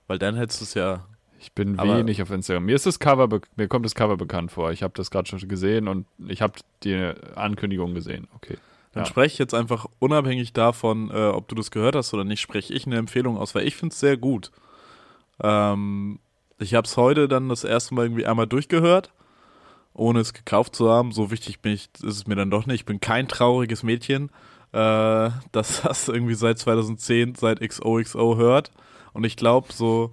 Weil 0.07 0.19
dann 0.19 0.37
hättest 0.37 0.61
du 0.61 0.65
es 0.65 0.75
ja. 0.75 1.07
Ich 1.41 1.53
bin 1.53 1.79
wenig 1.79 2.21
auf 2.21 2.31
Instagram. 2.31 2.67
Mir 2.67 2.77
ist 2.77 2.85
das 2.85 2.99
Cover, 2.99 3.27
mir 3.57 3.69
kommt 3.69 3.87
das 3.87 3.95
Cover 3.95 4.19
bekannt 4.19 4.53
vor. 4.53 4.71
Ich 4.73 4.83
habe 4.83 4.93
das 4.95 5.11
gerade 5.11 5.27
schon 5.27 5.39
gesehen 5.49 5.89
und 5.89 6.07
ich 6.29 6.43
habe 6.43 6.53
die 6.85 7.13
Ankündigung 7.35 7.95
gesehen. 7.95 8.29
Okay. 8.35 8.59
Dann 8.93 9.05
Ja. 9.05 9.07
spreche 9.09 9.33
ich 9.35 9.39
jetzt 9.39 9.55
einfach 9.55 9.87
unabhängig 10.01 10.53
davon, 10.53 11.11
äh, 11.11 11.29
ob 11.29 11.49
du 11.49 11.55
das 11.55 11.71
gehört 11.71 11.97
hast 11.97 12.13
oder 12.13 12.25
nicht, 12.25 12.41
spreche 12.41 12.75
ich 12.75 12.87
eine 12.87 12.97
Empfehlung 12.99 13.39
aus, 13.39 13.55
weil 13.55 13.67
ich 13.67 13.77
finde 13.77 13.95
es 13.95 14.01
sehr 14.01 14.19
gut. 14.19 14.51
Ähm, 15.43 16.19
ich 16.59 16.75
habe 16.75 16.87
es 16.87 16.97
heute 16.99 17.27
dann 17.29 17.49
das 17.49 17.65
erste 17.65 17.95
Mal 17.95 18.05
irgendwie 18.05 18.27
einmal 18.27 18.47
durchgehört, 18.47 19.11
ohne 19.95 20.21
es 20.21 20.35
gekauft 20.35 20.77
zu 20.77 20.91
haben. 20.91 21.13
So 21.13 21.31
wichtig 21.31 21.61
bin 21.61 21.73
ich, 21.73 21.89
ist 22.03 22.17
es 22.17 22.27
mir 22.27 22.35
dann 22.37 22.51
doch 22.51 22.67
nicht. 22.67 22.81
Ich 22.81 22.85
bin 22.85 23.01
kein 23.01 23.29
trauriges 23.29 23.83
Mädchen, 23.83 24.31
äh, 24.73 25.31
das 25.53 25.83
das 25.83 26.09
irgendwie 26.09 26.35
seit 26.35 26.59
2010, 26.59 27.35
seit 27.35 27.61
XOXO 27.61 28.37
hört. 28.37 28.71
Und 29.13 29.25
ich 29.25 29.37
glaube, 29.37 29.73
so 29.73 30.13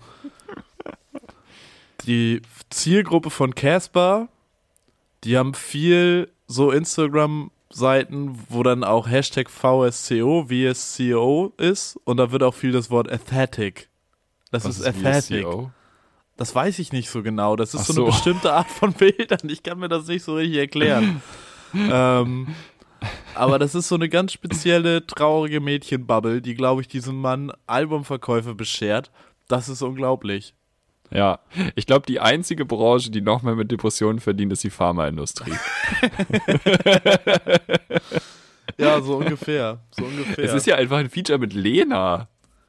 die 2.06 2.42
Zielgruppe 2.70 3.30
von 3.30 3.54
Casper, 3.54 4.30
die 5.24 5.38
haben 5.38 5.54
viel 5.54 6.30
so 6.48 6.72
Instagram-Seiten, 6.72 8.40
wo 8.50 8.64
dann 8.64 8.84
auch 8.84 9.08
Hashtag 9.08 9.50
VSCO, 9.50 10.48
VSCO 10.48 11.54
ist 11.58 12.00
und 12.06 12.18
da 12.18 12.32
wird 12.32 12.44
auch 12.44 12.54
viel 12.54 12.72
das 12.72 12.90
Wort 12.90 13.12
Aesthetic. 13.12 13.90
Das 14.52 14.64
Was 14.64 14.80
ist 14.80 14.88
ist 14.88 15.06
Aesthetic. 15.06 15.46
VSCO? 15.46 15.72
Das 16.38 16.54
weiß 16.54 16.80
ich 16.80 16.94
nicht 16.94 17.10
so 17.10 17.24
genau. 17.24 17.56
Das 17.56 17.74
ist 17.74 17.86
so, 17.88 17.94
so. 17.94 18.04
eine 18.04 18.12
bestimmte 18.12 18.54
Art 18.54 18.70
von 18.70 18.94
Bildern. 18.94 19.50
Ich 19.50 19.64
kann 19.64 19.80
mir 19.80 19.90
das 19.90 20.08
nicht 20.08 20.24
so 20.24 20.36
richtig 20.36 20.58
erklären. 20.58 21.22
ähm, 21.74 22.56
aber 23.36 23.60
das 23.60 23.76
ist 23.76 23.88
so 23.88 23.96
eine 23.96 24.10
ganz 24.10 24.34
spezielle, 24.34 25.06
traurige 25.06 25.60
Mädchenbubble, 25.60 26.42
die, 26.42 26.56
glaube 26.56 26.82
ich, 26.82 26.88
diesem 26.88 27.20
Mann 27.22 27.52
Albumverkäufe 27.68 28.56
beschert. 28.56 29.12
Das 29.48 29.70
ist 29.70 29.82
unglaublich. 29.82 30.54
Ja, 31.10 31.40
ich 31.76 31.86
glaube, 31.86 32.06
die 32.06 32.20
einzige 32.20 32.66
Branche, 32.66 33.12
die 33.12 33.22
noch 33.22 33.42
mehr 33.42 33.56
mit 33.56 33.72
Depressionen 33.72 34.20
verdient, 34.20 34.52
ist 34.52 34.64
die 34.64 34.70
Pharmaindustrie. 34.70 35.54
Ja, 38.78 39.02
so 39.02 39.18
ungefähr. 39.18 39.80
So 39.92 40.06
ungefähr. 40.06 40.44
Es 40.44 40.54
ist 40.54 40.68
ja 40.68 40.76
einfach 40.76 40.98
ein 40.98 41.10
Feature 41.10 41.40
mit 41.40 41.54
Lena. 41.54 42.28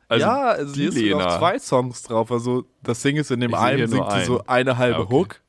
Also 0.08 0.24
ja, 0.24 0.42
also 0.52 0.74
die 0.74 0.80
hier 0.80 0.92
sind 0.92 1.10
noch 1.10 1.38
zwei 1.38 1.58
Songs 1.58 2.02
drauf. 2.02 2.32
Also 2.32 2.64
das 2.82 3.02
Ding 3.02 3.16
ist 3.16 3.30
in 3.30 3.40
dem 3.40 3.50
Ich 3.50 3.56
einen 3.56 3.88
singt 3.88 4.10
sie 4.12 4.24
so 4.24 4.42
eine 4.46 4.78
halbe 4.78 5.00
okay. 5.00 5.12
Hook. 5.12 5.40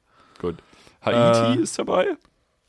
Gut. 0.42 0.56
Haiti 1.02 1.60
Äh, 1.60 1.64
ist 1.64 1.80
dabei. 1.80 2.08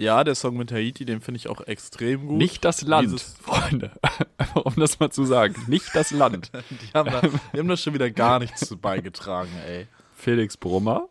Ja, 0.01 0.25
der 0.25 0.35
Song 0.35 0.57
mit 0.57 0.73
Haiti, 0.73 1.05
den 1.05 1.21
finde 1.21 1.37
ich 1.37 1.49
auch 1.49 1.61
extrem 1.61 2.27
gut. 2.27 2.39
Nicht 2.39 2.65
das 2.65 2.81
Land, 2.81 3.05
Dieses- 3.09 3.35
Freunde. 3.43 3.93
um 4.55 4.73
das 4.77 4.99
mal 4.99 5.11
zu 5.11 5.27
sagen. 5.27 5.55
Nicht 5.67 5.95
das 5.95 6.11
Land. 6.11 6.51
Die 6.71 6.93
haben, 6.95 7.11
da, 7.11 7.21
die 7.21 7.59
haben 7.59 7.69
da 7.69 7.77
schon 7.77 7.93
wieder 7.93 8.11
gar 8.11 8.39
nichts 8.39 8.75
beigetragen, 8.77 9.51
ey. 9.67 9.87
Felix 10.17 10.57
Brummer 10.57 11.07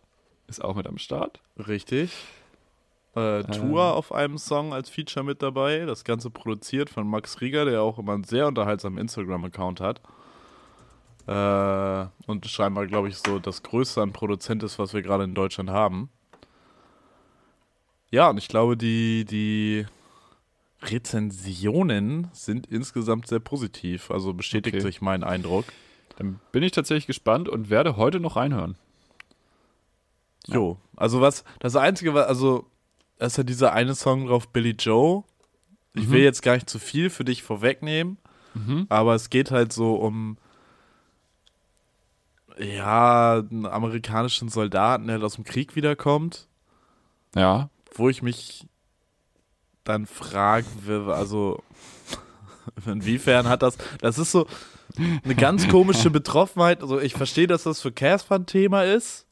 ist 0.47 0.63
auch 0.63 0.75
mit 0.75 0.87
am 0.87 0.97
Start. 0.97 1.39
Richtig. 1.67 2.11
Äh, 3.15 3.43
Tour 3.43 3.93
auf 3.93 4.11
einem 4.11 4.39
Song 4.39 4.73
als 4.73 4.89
Feature 4.89 5.23
mit 5.23 5.43
dabei. 5.43 5.85
Das 5.85 6.03
Ganze 6.03 6.31
produziert 6.31 6.89
von 6.89 7.07
Max 7.07 7.41
Rieger, 7.41 7.65
der 7.65 7.83
auch 7.83 7.99
immer 7.99 8.13
einen 8.13 8.23
sehr 8.23 8.47
unterhaltsamen 8.47 8.97
Instagram-Account 8.97 9.81
hat. 9.81 10.01
Äh, 11.27 12.07
und 12.25 12.43
scheinbar, 12.47 12.87
glaube 12.87 13.09
ich, 13.09 13.17
so 13.17 13.37
das 13.37 13.61
Größte 13.61 14.01
an 14.01 14.13
Produzent 14.13 14.63
ist, 14.63 14.79
was 14.79 14.95
wir 14.95 15.03
gerade 15.03 15.25
in 15.25 15.35
Deutschland 15.35 15.69
haben. 15.69 16.09
Ja, 18.11 18.29
und 18.29 18.37
ich 18.37 18.47
glaube, 18.47 18.75
die, 18.77 19.25
die 19.25 19.85
Rezensionen 20.81 22.29
sind 22.33 22.67
insgesamt 22.67 23.27
sehr 23.27 23.39
positiv. 23.39 24.09
Also 24.11 24.33
bestätigt 24.33 24.75
Okay. 24.75 24.81
sich 24.81 25.01
mein 25.01 25.23
Eindruck. 25.23 25.65
Dann 26.17 26.39
bin 26.51 26.63
ich 26.63 26.71
tatsächlich 26.71 27.07
gespannt 27.07 27.47
und 27.49 27.69
werde 27.69 27.97
heute 27.97 28.19
noch 28.19 28.35
reinhören. 28.35 28.75
Jo, 30.47 30.77
also 30.95 31.21
was, 31.21 31.43
das 31.59 31.75
Einzige 31.75 32.13
war, 32.13 32.27
also, 32.27 32.65
ist 33.19 33.37
ja 33.37 33.43
dieser 33.43 33.73
eine 33.73 33.93
Song 33.93 34.25
drauf, 34.27 34.47
Billy 34.49 34.71
Joe. 34.71 35.23
Ich 35.93 36.07
Mhm. 36.07 36.11
will 36.11 36.21
jetzt 36.21 36.41
gar 36.41 36.53
nicht 36.55 36.69
zu 36.69 36.79
viel 36.79 37.09
für 37.09 37.25
dich 37.25 37.43
vorwegnehmen, 37.43 38.17
aber 38.89 39.15
es 39.15 39.29
geht 39.29 39.51
halt 39.51 39.71
so 39.73 39.95
um, 39.95 40.37
ja, 42.57 43.37
einen 43.49 43.65
amerikanischen 43.65 44.49
Soldaten, 44.49 45.05
der 45.07 45.15
halt 45.15 45.23
aus 45.23 45.35
dem 45.35 45.43
Krieg 45.43 45.75
wiederkommt, 45.75 46.47
Ja. 47.35 47.69
Wo 47.95 48.09
ich 48.09 48.21
mich 48.21 48.67
dann 49.83 50.05
frage, 50.05 50.65
also, 51.13 51.63
inwiefern 52.85 53.47
hat 53.47 53.61
das, 53.61 53.77
das 54.01 54.17
ist 54.17 54.31
so 54.31 54.47
eine 55.23 55.35
ganz 55.35 55.67
komische 55.67 56.09
Betroffenheit, 56.09 56.81
also 56.81 56.99
ich 56.99 57.13
verstehe, 57.13 57.47
dass 57.47 57.63
das 57.63 57.81
für 57.81 57.91
Casper 57.91 58.35
ein 58.35 58.45
Thema 58.45 58.83
ist, 58.83 59.25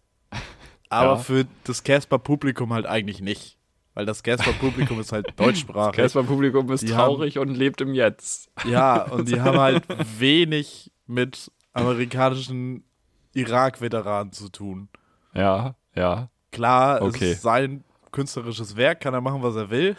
aber 0.89 1.13
Ja. 1.13 1.17
für 1.17 1.46
das 1.65 1.84
Casper-Publikum 1.84 2.74
halt 2.74 2.86
eigentlich 2.86 3.22
nicht. 3.22 3.58
Weil 3.93 4.06
das 4.06 4.22
Casper-Publikum 4.22 5.00
ist 5.00 5.12
halt 5.12 5.34
deutschsprachig. 5.39 5.96
Casper 5.98 6.24
Publikum 6.24 6.72
ist 6.72 6.84
Die 6.84 6.88
traurig 6.91 7.39
und 7.39 7.50
lebt 7.56 7.82
im 7.82 7.96
Jetzt. 7.96 8.50
Ja, 8.63 9.02
und 9.12 9.28
die 9.28 9.41
haben 9.41 9.58
halt 9.60 9.84
wenig 10.20 10.91
mit 11.08 11.52
amerikanischen 11.74 12.84
Irak-Veteranen 13.34 14.32
zu 14.32 14.50
tun. 14.50 14.88
Ja, 15.34 15.76
ja. 15.96 16.30
Klar, 16.52 17.02
Okay. 17.02 17.26
es 17.32 17.38
ist 17.38 17.41
sein 17.41 17.84
künstlerisches 18.17 18.75
Werk, 18.75 19.01
kann 19.01 19.13
er 19.13 19.21
machen, 19.21 19.43
was 19.43 19.56
er 19.56 19.69
will. 19.69 19.95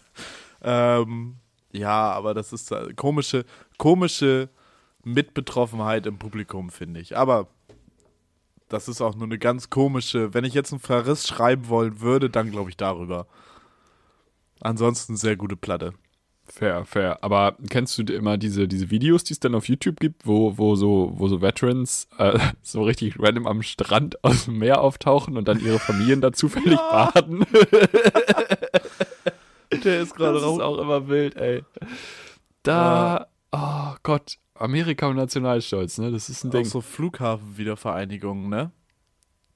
ähm, 0.62 1.36
ja, 1.72 2.10
aber 2.10 2.32
das 2.32 2.54
ist 2.54 2.72
äh, 2.72 2.94
komische, 2.94 3.44
komische 3.76 4.48
Mitbetroffenheit 5.04 6.06
im 6.06 6.18
Publikum, 6.18 6.70
finde 6.70 7.00
ich. 7.00 7.18
Aber 7.18 7.48
das 8.70 8.88
ist 8.88 9.02
auch 9.02 9.14
nur 9.14 9.26
eine 9.26 9.38
ganz 9.38 9.68
komische, 9.68 10.32
wenn 10.32 10.44
ich 10.44 10.54
jetzt 10.54 10.72
einen 10.72 10.80
Verriss 10.80 11.28
schreiben 11.28 11.68
wollen 11.68 12.00
würde, 12.00 12.30
dann 12.30 12.50
glaube 12.50 12.70
ich 12.70 12.78
darüber. 12.78 13.26
Ansonsten 14.62 15.18
sehr 15.18 15.36
gute 15.36 15.56
Platte. 15.56 15.92
Fair, 16.52 16.84
fair. 16.84 17.22
Aber 17.22 17.56
kennst 17.68 17.96
du 17.98 18.02
immer 18.12 18.36
diese, 18.36 18.66
diese 18.66 18.90
Videos, 18.90 19.22
die 19.24 19.34
es 19.34 19.40
dann 19.40 19.54
auf 19.54 19.68
YouTube 19.68 20.00
gibt, 20.00 20.26
wo, 20.26 20.58
wo, 20.58 20.74
so, 20.74 21.12
wo 21.14 21.28
so 21.28 21.40
Veterans 21.40 22.08
äh, 22.18 22.38
so 22.62 22.82
richtig 22.82 23.18
random 23.20 23.46
am 23.46 23.62
Strand 23.62 24.22
aus 24.24 24.46
dem 24.46 24.58
Meer 24.58 24.80
auftauchen 24.80 25.36
und 25.36 25.46
dann 25.48 25.60
ihre 25.60 25.78
Familien 25.78 26.20
da 26.20 26.32
zufällig 26.34 26.76
baden? 26.78 27.46
Der 29.84 30.00
ist 30.00 30.14
gerade 30.16 30.34
Das 30.34 30.42
ist 30.42 30.48
raus. 30.48 30.60
auch 30.60 30.78
immer 30.78 31.08
wild, 31.08 31.36
ey. 31.36 31.62
Da, 32.64 33.28
oh 33.52 33.94
Gott, 34.02 34.36
Amerika 34.54 35.06
und 35.06 35.16
Nationalstolz, 35.16 35.98
ne? 35.98 36.10
Das 36.10 36.28
ist 36.28 36.44
ein 36.44 36.48
Auch 36.48 36.52
Ding. 36.54 36.64
so 36.64 36.80
Flughafenwiedervereinigungen, 36.80 38.48
ne? 38.48 38.72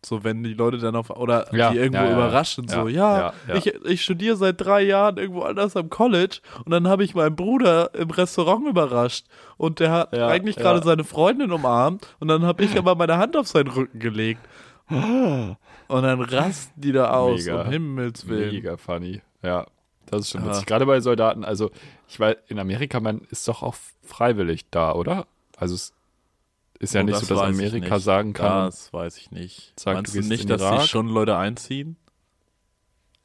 So, 0.04 0.22
wenn 0.24 0.42
die 0.42 0.54
Leute 0.54 0.78
dann 0.78 0.96
auf, 0.96 1.10
oder 1.10 1.46
Ja, 1.54 1.70
die 1.70 1.78
irgendwo 1.78 2.04
ja, 2.04 2.12
überraschen, 2.12 2.68
so, 2.68 2.88
ja. 2.88 3.32
Ich, 3.54 3.66
ich 3.66 4.02
studiere 4.02 4.36
seit 4.36 4.60
drei 4.60 4.82
Jahren 4.82 5.16
irgendwo 5.16 5.42
anders 5.42 5.76
am 5.76 5.88
College 5.90 6.40
und 6.64 6.70
dann 6.72 6.86
habe 6.88 7.04
ich 7.04 7.14
meinen 7.14 7.36
Bruder 7.36 7.94
im 7.94 8.10
Restaurant 8.10 8.66
überrascht 8.68 9.26
und 9.56 9.80
der 9.80 9.90
hat 9.92 10.14
eigentlich 10.14 10.56
gerade 10.56 10.82
seine 10.84 11.04
Freundin 11.04 11.52
umarmt 11.52 12.14
und 12.20 12.28
dann 12.28 12.42
habe 12.44 12.62
ich 12.64 12.76
aber 12.76 12.94
meine 12.96 13.16
Hand 13.16 13.36
auf 13.36 13.46
seinen 13.48 13.68
Rücken 13.68 13.98
gelegt. 13.98 14.40
Und 14.90 15.56
dann 15.88 16.20
rasten 16.20 16.80
die 16.80 16.92
da 16.92 17.10
aus, 17.10 17.44
Mega. 17.44 17.62
um 17.62 17.70
Himmels 17.70 18.28
Willen. 18.28 18.52
Mega 18.54 18.76
funny. 18.76 19.22
Ja, 19.42 19.66
das 20.06 20.20
ist 20.22 20.30
schon 20.32 20.42
Ja. 20.44 20.50
witzig. 20.50 20.66
Gerade 20.66 20.86
bei 20.86 21.00
Soldaten, 21.00 21.44
also 21.44 21.70
ich 22.08 22.20
weiß, 22.20 22.36
in 22.48 22.58
Amerika, 22.58 23.00
man 23.00 23.22
ist 23.30 23.48
doch 23.48 23.62
auch 23.62 23.74
freiwillig 24.02 24.66
da, 24.70 24.92
oder? 24.92 25.26
Also 25.56 25.74
es 25.74 25.92
ist 26.84 26.94
ja 26.94 27.00
Oh, 27.00 27.04
nicht 27.04 27.16
so, 27.18 27.26
dass 27.26 27.38
weiß 27.38 27.58
ich 27.58 27.72
Amerika 27.72 27.98
sagen 27.98 28.32
kann, 28.32 28.66
Das 28.66 28.92
weiß 28.92 29.16
ich 29.18 29.30
nicht. 29.30 29.78
Sagt, 29.78 29.96
Meinst 29.96 30.14
du 30.14 30.20
du 30.22 30.28
nicht, 30.28 30.48
dass 30.48 30.60
die 30.82 30.88
schon 30.88 31.08
Leute 31.08 31.36
einziehen? 31.36 31.96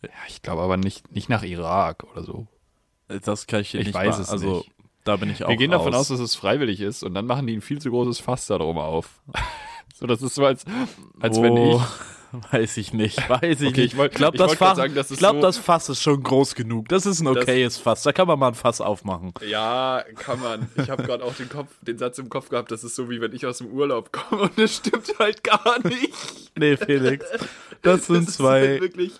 ja, 0.01 0.09
ich 0.27 0.41
glaube 0.41 0.61
aber 0.61 0.77
nicht, 0.77 1.11
nicht 1.11 1.29
nach 1.29 1.43
Irak 1.43 2.03
oder 2.11 2.23
so. 2.23 2.47
Das 3.07 3.47
kann 3.47 3.61
ich 3.61 3.73
Ich 3.75 3.87
nicht 3.87 3.93
weiß 3.93 4.17
be- 4.17 4.21
es 4.21 4.29
Also, 4.29 4.57
nicht. 4.57 4.71
da 5.03 5.15
bin 5.17 5.29
ich 5.29 5.43
auch 5.43 5.49
Wir 5.49 5.57
gehen 5.57 5.71
davon 5.71 5.93
aus, 5.93 6.09
raus. 6.11 6.19
dass 6.19 6.19
es 6.19 6.35
freiwillig 6.35 6.79
ist 6.81 7.03
und 7.03 7.13
dann 7.13 7.25
machen 7.25 7.47
die 7.47 7.55
ein 7.55 7.61
viel 7.61 7.81
zu 7.81 7.89
großes 7.89 8.19
Fass 8.19 8.45
darum 8.47 8.77
auf. 8.77 9.21
so, 9.95 10.05
das 10.07 10.21
ist 10.21 10.35
so, 10.35 10.45
als, 10.45 10.63
als 11.19 11.41
wenn 11.41 11.53
Oh, 11.53 11.77
ich. 11.77 11.83
Weiß 12.51 12.77
ich 12.77 12.93
nicht. 12.93 13.17
Weiß 13.29 13.61
ich 13.61 13.69
Okay, 13.69 13.81
nicht. 13.81 13.93
ich 13.99 14.11
glaub, 14.11 14.33
ich 14.35 14.39
das 14.39 14.49
wollt 14.49 14.59
grad 14.59 14.69
Fass, 14.69 14.77
sagen, 14.77 14.93
das 14.95 15.07
glaube, 15.09 15.39
so- 15.39 15.41
das 15.47 15.57
Fass 15.57 15.89
ist 15.89 16.01
schon 16.01 16.21
groß 16.21 16.55
genug. 16.55 16.87
Das 16.89 17.05
ist 17.05 17.21
ein 17.21 17.27
okayes 17.27 17.77
Fass. 17.77 18.03
Da 18.03 18.11
kann 18.11 18.27
man 18.27 18.37
mal 18.37 18.49
ein 18.49 18.53
Fass 18.55 18.81
aufmachen. 18.81 19.33
Ja, 19.47 20.03
kann 20.15 20.39
man. 20.39 20.69
Ich 20.75 20.89
habe 20.89 21.03
gerade 21.03 21.23
auch 21.23 21.33
den, 21.33 21.49
Kopf, 21.49 21.69
den 21.81 21.97
Satz 21.97 22.17
im 22.19 22.29
Kopf 22.29 22.49
gehabt, 22.49 22.71
das 22.71 22.83
ist 22.83 22.95
so 22.95 23.09
wie 23.09 23.19
wenn 23.21 23.33
ich 23.33 23.45
aus 23.45 23.57
dem 23.59 23.67
Urlaub 23.67 24.11
komme 24.11 24.43
und 24.43 24.57
das 24.59 24.75
stimmt 24.75 25.11
halt 25.17 25.43
gar 25.43 25.79
nicht. 25.87 26.13
Nee, 26.57 26.77
Felix. 26.77 27.25
Das 27.81 28.07
sind 28.07 28.27
Das 28.27 28.35
zwei. 28.35 28.67
halt 28.67 28.81
wirklich 28.81 29.13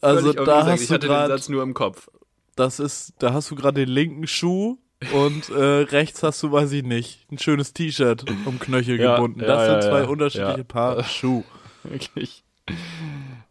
Also 0.00 0.32
da 0.32 0.66
hast 0.66 0.82
ich 0.82 0.88
du 0.88 0.94
hatte 0.94 1.06
den 1.06 1.10
gerade, 1.10 1.28
Satz 1.38 1.48
nur 1.48 1.62
im 1.62 1.72
Kopf. 1.74 2.08
das 2.56 2.78
ist, 2.80 3.14
da 3.20 3.32
hast 3.32 3.50
du 3.50 3.54
gerade 3.54 3.80
den 3.86 3.88
linken 3.88 4.26
Schuh 4.26 4.76
und 5.12 5.48
äh, 5.50 5.62
rechts 5.62 6.22
hast 6.22 6.42
du, 6.42 6.50
weiß 6.52 6.72
ich 6.72 6.82
nicht, 6.82 7.30
ein 7.30 7.38
schönes 7.38 7.72
T-Shirt 7.72 8.24
um 8.46 8.58
Knöchel 8.58 9.00
Ja, 9.00 9.14
gebunden. 9.16 9.40
Das 9.40 9.66
ja, 9.66 9.80
sind 9.80 9.90
zwei 9.90 10.00
ja. 10.02 10.08
unterschiedliche 10.08 10.58
Ja. 10.58 10.64
Paar 10.64 11.04
Schuh. 11.04 11.42
Wirklich. 11.84 12.44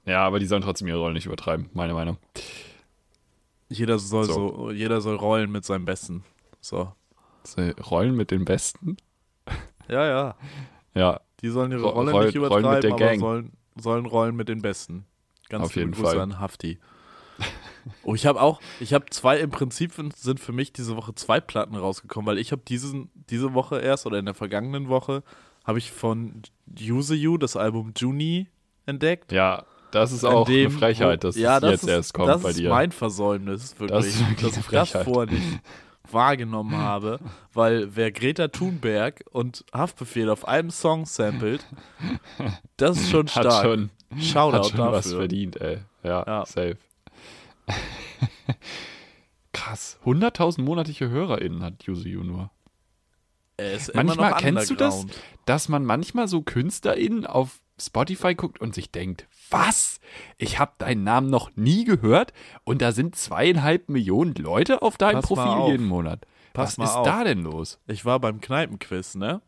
Ja, 0.05 0.25
aber 0.25 0.39
die 0.39 0.45
sollen 0.47 0.61
trotzdem 0.63 0.87
ihre 0.87 0.97
Rolle 0.99 1.13
nicht 1.13 1.25
übertreiben, 1.27 1.69
meine 1.73 1.93
Meinung. 1.93 2.17
Jeder 3.69 3.97
soll 3.99 4.25
So. 4.25 4.33
so. 4.33 4.71
jeder 4.71 5.01
soll 5.01 5.15
rollen 5.15 5.51
mit 5.51 5.65
seinem 5.65 5.85
Besten. 5.85 6.23
So. 6.61 6.91
Rollen 7.89 8.15
mit 8.15 8.31
den 8.31 8.45
Besten? 8.45 8.97
Ja, 9.87 10.05
ja. 10.07 10.35
Ja, 10.95 11.21
Die 11.41 11.49
sollen 11.49 11.71
ihre 11.71 11.81
Ro- 11.81 11.89
Rolle 11.89 12.11
roll- 12.11 12.25
nicht 12.27 12.37
rollen 12.37 12.45
übertreiben, 12.45 12.71
mit 12.75 12.83
der 12.83 12.91
aber 12.91 12.99
Gang. 12.99 13.19
sollen, 13.19 13.51
sollen 13.75 14.05
rollen 14.05 14.35
mit 14.35 14.47
den 14.47 14.61
Besten. 14.61 15.05
Ganz 15.49 15.65
Auf 15.65 15.75
jeden 15.75 15.91
Grüße 15.91 16.05
Fall. 16.11 16.19
an 16.19 16.39
Hafti. 16.39 16.77
Oh, 18.03 18.13
ich 18.13 18.27
habe 18.27 18.39
auch, 18.39 18.61
ich 18.79 18.93
habe 18.93 19.07
zwei, 19.09 19.39
im 19.39 19.49
Prinzip 19.49 19.91
sind 20.15 20.39
für 20.39 20.51
mich 20.51 20.71
diese 20.71 20.95
Woche 20.95 21.15
zwei 21.15 21.39
Platten 21.41 21.75
rausgekommen, 21.75 22.27
weil 22.27 22.37
ich 22.37 22.51
habe 22.51 22.61
diese 22.63 23.53
Woche 23.55 23.79
erst 23.79 24.05
oder 24.05 24.19
in 24.19 24.25
der 24.25 24.35
vergangenen 24.35 24.87
Woche 24.87 25.23
habe 25.63 25.77
ich 25.79 25.91
von 25.91 26.41
Use 26.79 27.15
You 27.15 27.37
das 27.37 27.55
Album 27.55 27.93
Juni 27.97 28.47
entdeckt. 28.85 29.31
ja, 29.31 29.63
das 29.91 30.11
ist 30.11 30.23
auch 30.25 30.45
dem, 30.45 30.69
eine 30.71 30.77
Frechheit, 30.79 31.23
dass 31.23 31.35
ja, 31.37 31.55
es 31.57 31.61
das 31.61 31.71
jetzt 31.71 31.83
ist, 31.83 31.89
erst 31.89 32.13
kommt 32.15 32.29
das 32.29 32.41
bei 32.41 32.49
ist 32.49 32.59
dir. 32.59 32.69
mein 32.69 32.91
Versäumnis, 32.91 33.79
wirklich, 33.79 33.91
Das 33.91 34.05
ist 34.07 34.19
wirklich 34.29 34.39
dass 34.53 34.57
ich 34.57 34.65
das 34.67 35.03
vorher 35.03 35.31
nicht 35.33 35.59
wahrgenommen 36.11 36.75
habe, 36.75 37.19
weil 37.53 37.95
wer 37.95 38.11
Greta 38.11 38.47
Thunberg 38.49 39.23
und 39.31 39.63
Haftbefehl 39.73 40.29
auf 40.29 40.47
einem 40.47 40.69
Song 40.71 41.05
samplet, 41.05 41.65
das 42.77 42.97
ist 42.97 43.09
schon 43.11 43.27
hat 43.35 43.45
stark. 43.45 43.63
schon, 43.63 43.89
Shoutout 44.19 44.57
hat 44.57 44.65
schon 44.67 44.77
dafür. 44.77 44.91
was 44.91 45.13
verdient, 45.13 45.61
ey. 45.61 45.77
Ja, 46.03 46.23
Ja. 46.27 46.45
safe. 46.45 46.77
Krass. 49.53 49.99
100.000 50.05 50.61
monatliche 50.61 51.09
HörerInnen 51.09 51.63
hat 51.63 51.83
Yuzu 51.83 52.23
nur. 52.23 52.49
Manchmal 53.93 54.33
kennst 54.35 54.69
du 54.69 54.75
das, 54.75 55.05
dass 55.45 55.69
man 55.69 55.85
manchmal 55.85 56.27
so 56.27 56.41
KünstlerInnen 56.41 57.25
auf 57.25 57.59
Spotify 57.79 58.35
guckt 58.35 58.59
und 58.61 58.73
sich 58.75 58.91
denkt, 58.91 59.27
was? 59.49 59.99
Ich 60.37 60.59
habe 60.59 60.73
deinen 60.77 61.03
Namen 61.03 61.29
noch 61.29 61.51
nie 61.55 61.85
gehört 61.85 62.33
und 62.63 62.81
da 62.81 62.91
sind 62.91 63.15
zweieinhalb 63.15 63.89
Millionen 63.89 64.35
Leute 64.35 64.81
auf 64.81 64.97
deinem 64.97 65.21
Profil 65.21 65.43
auf. 65.43 65.69
jeden 65.71 65.85
Monat. 65.85 66.25
Pass 66.53 66.77
was 66.77 66.89
ist 66.91 66.95
auf. 66.95 67.05
da 67.05 67.23
denn 67.23 67.43
los? 67.43 67.79
Ich 67.87 68.05
war 68.05 68.19
beim 68.19 68.41
Kneipenquiz, 68.41 69.15
ne? 69.15 69.41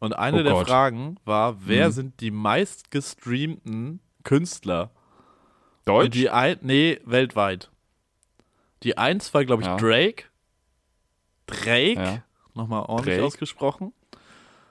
Und 0.00 0.16
eine 0.16 0.40
Oh 0.40 0.42
der 0.44 0.52
Gott. 0.54 0.68
Fragen 0.68 1.16
war, 1.24 1.66
wer 1.66 1.86
Hm. 1.86 1.92
sind 1.92 2.20
die 2.20 2.30
meistgestreamten 2.30 4.00
Künstler? 4.24 4.90
Und 5.84 5.94
Deutsch? 5.94 6.12
die 6.12 6.30
ein, 6.30 6.58
nee, 6.62 7.00
weltweit. 7.04 7.70
Die 8.82 8.96
eins 8.98 9.32
war, 9.34 9.44
glaube 9.44 9.62
ich, 9.62 9.68
Ja. 9.68 9.76
Drake. 9.76 10.24
Drake, 11.46 11.94
Ja. 12.00 12.22
Nochmal 12.58 12.82
ordentlich 12.86 13.14
Drake. 13.16 13.26
ausgesprochen. 13.26 13.92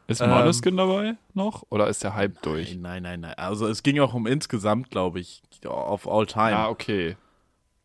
Ist 0.08 0.22
ähm, 0.22 0.30
Måneskin 0.30 0.78
dabei 0.78 1.16
noch? 1.34 1.64
Oder 1.70 1.88
ist 1.88 2.04
der 2.04 2.14
Hype 2.16 2.42
durch? 2.44 2.76
Nein, 2.78 3.04
nein, 3.04 3.20
nein. 3.22 3.34
Also 3.36 3.68
es 3.68 3.84
ging 3.84 4.00
auch 4.00 4.14
um 4.14 4.26
insgesamt, 4.28 4.90
glaube 4.92 5.20
ich, 5.20 5.42
auf 5.66 6.08
All 6.08 6.26
Time. 6.28 6.56
Ah, 6.56 6.70
okay. 6.70 7.18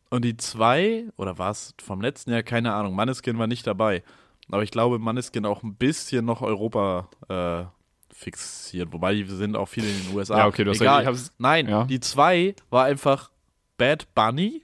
Und 0.09 0.23
die 0.23 0.37
zwei, 0.37 1.05
oder 1.17 1.37
war 1.39 1.49
es 1.51 1.73
vom 1.83 1.99
letzten 1.99 2.31
Jahr, 2.31 2.43
keine 2.43 2.73
Ahnung, 2.73 2.95
Manneskin 2.95 3.37
war 3.39 3.47
nicht 3.47 3.65
dabei. 3.65 4.03
Aber 4.51 4.61
ich 4.63 4.71
glaube, 4.71 4.99
Manneskin 4.99 5.45
auch 5.45 5.63
ein 5.63 5.75
bisschen 5.75 6.23
noch 6.25 6.41
Europa 6.41 7.09
äh, 7.29 7.65
fixiert. 8.13 8.93
Wobei 8.93 9.15
die 9.15 9.25
sind 9.25 9.55
auch 9.57 9.67
viele 9.67 9.87
in 9.89 10.05
den 10.05 10.15
USA. 10.15 10.37
Ja, 10.37 10.47
okay, 10.47 10.63
du 10.63 10.71
hast 10.71 10.81
Egal. 10.81 11.05
hab's- 11.05 11.33
Nein, 11.39 11.67
ja. 11.67 11.83
die 11.85 11.99
zwei 11.99 12.55
war 12.69 12.85
einfach 12.85 13.31
Bad 13.77 14.13
Bunny. 14.13 14.61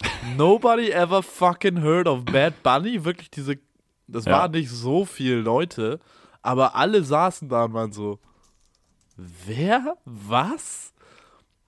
Nobody 0.36 0.90
ever 0.90 1.22
fucking 1.22 1.80
heard 1.82 2.06
of 2.08 2.24
Bad 2.24 2.62
Bunny. 2.62 3.04
Wirklich 3.04 3.30
diese, 3.30 3.56
das 4.06 4.24
Ja. 4.24 4.32
waren 4.32 4.50
nicht 4.52 4.70
so 4.70 5.04
viele 5.04 5.40
Leute, 5.40 6.00
aber 6.42 6.74
alle 6.74 7.02
saßen 7.04 7.48
da 7.48 7.64
und 7.64 7.74
waren 7.74 7.92
so, 7.92 8.18
wer? 9.16 9.96
Was? 10.04 10.92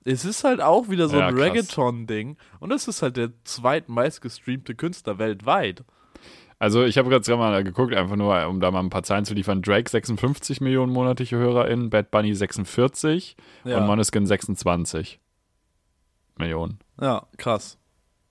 Es 0.05 0.25
ist 0.25 0.45
halt 0.45 0.61
auch 0.61 0.89
wieder 0.89 1.09
so 1.09 1.19
Ja, 1.19 1.29
ein. 1.29 1.39
Reggaeton-Ding. 1.39 2.37
Und 2.61 2.73
es 2.73 2.87
ist 2.87 3.03
halt 3.03 3.17
der 3.17 3.31
zweitmeist 3.45 4.21
gestreamte 4.21 4.75
Künstler 4.75 5.19
weltweit. 5.19 5.83
Also 6.59 6.85
ich 6.85 6.97
habe 6.97 7.11
gerade 7.11 7.37
mal 7.37 7.63
geguckt, 7.65 7.93
einfach 7.95 8.17
nur, 8.17 8.47
um 8.47 8.61
da 8.61 8.71
mal 8.71 8.81
ein 8.81 8.89
paar 8.89 9.03
Zahlen 9.03 9.25
zu 9.27 9.35
liefern. 9.35 9.61
Drake 9.63 9.91
56 9.91 10.61
Millionen 10.61 10.93
monatliche 10.93 11.37
HörerInnen, 11.37 11.91
Bad 11.91 12.11
Bunny 12.11 12.35
46 12.35 13.37
Ja. 13.65 13.79
und 13.79 13.87
Måneskin 13.87 14.27
26 14.27 15.21
Millionen. 16.39 16.79
Ja, 17.01 17.27
krass. 17.37 17.77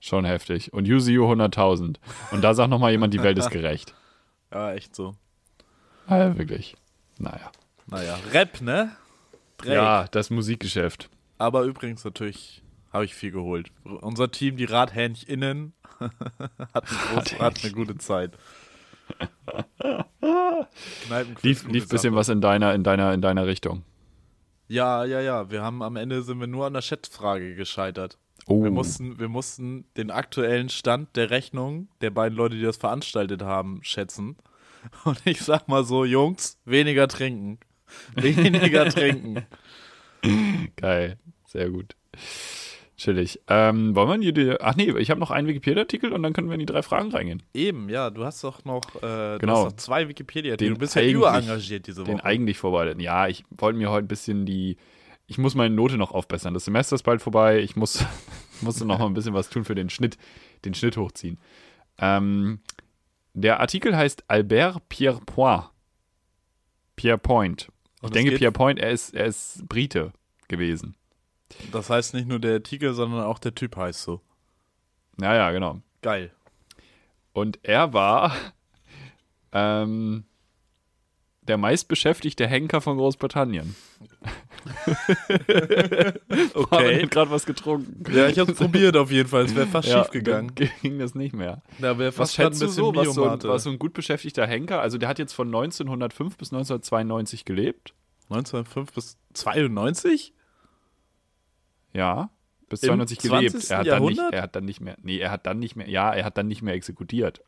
Schon 0.06 0.24
heftig. 0.24 0.72
Und 0.72 0.86
Yuzu 0.86 1.10
100.000. 1.10 1.96
Und 2.30 2.42
da 2.42 2.54
sagt 2.54 2.70
nochmal 2.70 2.92
jemand, 2.92 3.12
die 3.12 3.24
Welt 3.24 3.36
ist 3.38 3.50
gerecht. 3.50 3.92
Ja, 4.52 4.72
echt 4.72 4.94
so. 4.94 5.16
Ja, 6.08 6.38
wirklich. 6.38 6.76
Naja. 7.18 7.50
Naja, 7.88 8.16
Rap, 8.32 8.60
ne? 8.60 8.92
Drake. 9.58 9.74
Ja, 9.74 10.06
das 10.08 10.30
Musikgeschäft. 10.30 11.10
Aber 11.36 11.64
übrigens 11.64 12.04
natürlich 12.04 12.62
habe 12.92 13.04
ich 13.04 13.16
viel 13.16 13.32
geholt. 13.32 13.72
Unser 13.82 14.30
Team, 14.30 14.56
die 14.56 14.64
RadhähnchInnen, 14.64 15.72
hat, 15.98 16.84
eine 16.88 16.98
große, 17.12 17.38
hat 17.40 17.64
eine 17.64 17.72
gute 17.72 17.98
Zeit. 17.98 18.38
Lief, 21.42 21.66
lief 21.66 21.82
ein 21.84 21.88
bisschen 21.88 22.14
was 22.14 22.28
in 22.28 22.40
deiner, 22.40 22.72
in 22.72 22.84
deiner, 22.84 23.12
in 23.12 23.20
deiner 23.20 23.48
Richtung. 23.48 23.82
Ja, 24.68 25.04
ja, 25.04 25.20
ja. 25.20 25.50
Wir 25.50 25.62
haben 25.62 25.82
am 25.82 25.96
Ende 25.96 26.22
sind 26.22 26.38
wir 26.38 26.46
nur 26.46 26.66
an 26.66 26.74
der 26.74 26.82
Schätzfrage 26.82 27.56
gescheitert. 27.56 28.16
Oh. 28.48 28.62
Wir 28.62 28.70
mussten, 28.70 29.18
wir 29.18 29.28
mussten 29.28 29.84
den 29.96 30.10
aktuellen 30.10 30.68
Stand 30.68 31.16
der 31.16 31.30
Rechnung 31.30 31.88
der 32.00 32.10
beiden 32.10 32.36
Leute, 32.36 32.56
die 32.56 32.62
das 32.62 32.76
veranstaltet 32.76 33.42
haben, 33.42 33.80
schätzen. 33.82 34.36
Und 35.04 35.20
ich 35.24 35.40
sag 35.40 35.68
mal 35.68 35.84
so, 35.84 36.04
Jungs, 36.04 36.58
weniger 36.64 37.08
trinken. 37.08 37.58
Weniger 38.16 38.88
trinken. 38.88 39.46
Geil. 40.76 41.18
Sehr 41.46 41.70
gut. 41.70 41.94
Chillig. 42.96 43.40
Ähm, 43.48 43.94
wollen 43.94 44.08
wir 44.20 44.28
in 44.28 44.34
die. 44.34 44.56
Ach 44.60 44.74
nee, 44.74 44.90
ich 44.98 45.10
habe 45.10 45.20
noch 45.20 45.30
einen 45.30 45.46
Wikipedia-Artikel 45.46 46.12
und 46.12 46.22
dann 46.22 46.32
können 46.32 46.48
wir 46.48 46.54
in 46.54 46.60
die 46.60 46.66
drei 46.66 46.82
Fragen 46.82 47.10
reingehen. 47.10 47.42
Eben, 47.52 47.88
ja, 47.90 48.10
du 48.10 48.24
hast 48.24 48.42
doch 48.42 48.64
noch, 48.64 48.82
äh, 49.02 49.38
Genau. 49.38 49.66
noch 49.66 49.72
zwei 49.76 50.08
wikipedia 50.08 50.56
Den 50.56 50.74
Du 50.74 50.78
bist 50.80 50.96
ja 50.96 51.02
überengagiert 51.02 51.86
diese 51.86 52.04
Den 52.04 52.14
Woche. 52.18 52.24
eigentlich 52.24 52.58
vorbereiteten. 52.58 53.00
Ja, 53.00 53.28
ich 53.28 53.44
wollte 53.50 53.78
mir 53.78 53.90
heute 53.90 54.06
ein 54.06 54.08
bisschen 54.08 54.46
die. 54.46 54.76
Ich 55.26 55.38
muss 55.38 55.54
meine 55.54 55.74
Note 55.74 55.96
noch 55.96 56.12
aufbessern. 56.12 56.54
Das 56.54 56.64
Semester 56.66 56.94
ist 56.94 57.02
bald 57.02 57.20
vorbei. 57.20 57.60
Ich 57.60 57.74
muss, 57.76 58.04
musste 58.60 58.84
noch 58.84 58.98
mal 58.98 59.06
ein 59.06 59.14
bisschen 59.14 59.34
was 59.34 59.48
tun 59.48 59.64
für 59.64 59.74
den 59.74 59.90
Schnitt, 59.90 60.16
den 60.64 60.74
Schnitt 60.74 60.96
hochziehen. 60.96 61.38
Ähm, 61.98 62.60
der 63.34 63.60
Artikel 63.60 63.96
heißt 63.96 64.24
Albert 64.28 64.88
Pierrepoint. 64.88 65.70
Pierrepoint. 66.96 67.68
Ich 68.02 68.10
denke, 68.10 68.30
geht- 68.30 68.38
Pierrepoint, 68.38 68.78
er 68.78 68.90
ist, 68.90 69.14
er 69.14 69.26
ist 69.26 69.66
Brite 69.68 70.12
gewesen. 70.48 70.94
Das 71.72 71.90
heißt 71.90 72.14
nicht 72.14 72.28
nur 72.28 72.38
der 72.38 72.54
Artikel, 72.54 72.92
sondern 72.94 73.22
auch 73.24 73.38
der 73.38 73.54
Typ 73.54 73.76
heißt 73.76 74.02
so. 74.02 74.20
Ja, 75.20 75.34
ja, 75.34 75.50
genau. 75.50 75.80
Geil. 76.02 76.32
Und 77.32 77.58
er 77.62 77.92
war 77.92 78.34
ähm, 79.52 80.24
der 81.42 81.56
meistbeschäftigte 81.58 82.46
Henker 82.46 82.80
von 82.80 82.96
Großbritannien. 82.96 83.76
okay. 86.54 87.02
hat 87.02 87.10
gerade 87.10 87.30
was 87.30 87.46
getrunken. 87.46 88.04
Ja, 88.14 88.28
ich 88.28 88.38
hab's 88.38 88.54
probiert 88.54 88.96
auf 88.96 89.10
jeden 89.10 89.28
Fall. 89.28 89.44
Es 89.44 89.54
wäre 89.54 89.66
fast 89.66 89.88
Ja, 89.96 90.02
schief 90.02 90.10
gegangen. 90.10 90.52
ging 90.82 90.98
das 90.98 91.14
nicht 91.14 91.34
mehr. 91.34 91.62
Da 91.78 91.98
wäre 91.98 92.10
Was 92.10 92.16
fast 92.16 92.36
grad 92.36 92.52
schätzt 92.52 92.62
du 92.62 92.68
so, 92.68 92.94
was 92.94 93.14
so, 93.14 93.28
ein, 93.28 93.42
was 93.42 93.62
so 93.64 93.70
ein 93.70 93.78
gut 93.78 93.92
beschäftigter 93.92 94.46
Henker, 94.46 94.80
also 94.80 94.98
der 94.98 95.08
hat 95.08 95.18
jetzt 95.18 95.32
von 95.32 95.48
1905 95.48 96.36
bis 96.36 96.52
1992 96.52 97.44
gelebt. 97.44 97.94
1905 98.30 98.92
bis 98.92 99.18
92? 99.34 100.32
Ja, 101.92 102.30
bis 102.68 102.82
Im 102.82 102.88
92 102.88 103.18
gelebt. 103.18 103.50
20. 103.52 103.70
Er 103.70 103.78
hat, 103.78 103.86
dann 103.86 104.02
nicht, 104.02 104.16
Jahrhundert? 104.16 104.34
er 104.34 104.42
hat 104.42 104.56
dann 104.56 104.64
nicht 104.64 104.80
mehr, 104.80 104.96
nee, 105.02 105.18
er 105.18 105.30
hat 105.30 105.46
dann 105.46 105.58
nicht 105.58 105.76
mehr, 105.76 105.88
ja, 105.88 106.12
er 106.12 106.24
hat 106.24 106.36
dann 106.36 106.48
nicht 106.48 106.62
mehr 106.62 106.74
exekutiert. 106.74 107.42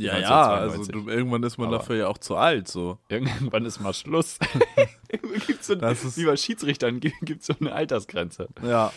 Ja, 0.00 0.16
ja, 0.18 0.42
also 0.44 0.76
1992. 0.76 0.92
du, 0.92 1.10
irgendwann 1.10 1.42
ist 1.42 1.58
man 1.58 1.68
Aber- 1.68 1.78
dafür 1.78 1.96
ja 1.96 2.06
auch 2.08 2.18
zu 2.18 2.36
alt, 2.36 2.68
so. 2.68 2.98
Irgendwann 3.08 3.64
ist 3.64 3.80
mal 3.80 3.92
Schluss. 3.92 4.38
gibt's 5.46 5.66
so, 5.66 5.74
Das 5.74 6.04
ist- 6.04 6.16
wie 6.16 6.24
bei 6.24 6.36
Schiedsrichtern 6.36 7.00
gibt 7.00 7.40
es 7.40 7.46
so 7.46 7.54
eine 7.58 7.72
Altersgrenze. 7.72 8.48
Ja. 8.62 8.92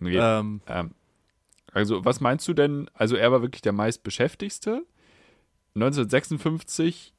Nee, 0.00 0.16
Ähm, 0.18 0.60
ähm, 0.66 0.90
also, 1.72 2.04
was 2.04 2.20
meinst 2.20 2.48
du 2.48 2.52
denn? 2.54 2.90
Also, 2.94 3.14
er 3.16 3.30
war 3.30 3.42
wirklich 3.42 3.62
der 3.62 3.72
meistbeschäftigste. 3.72 4.82
1956 5.76 7.12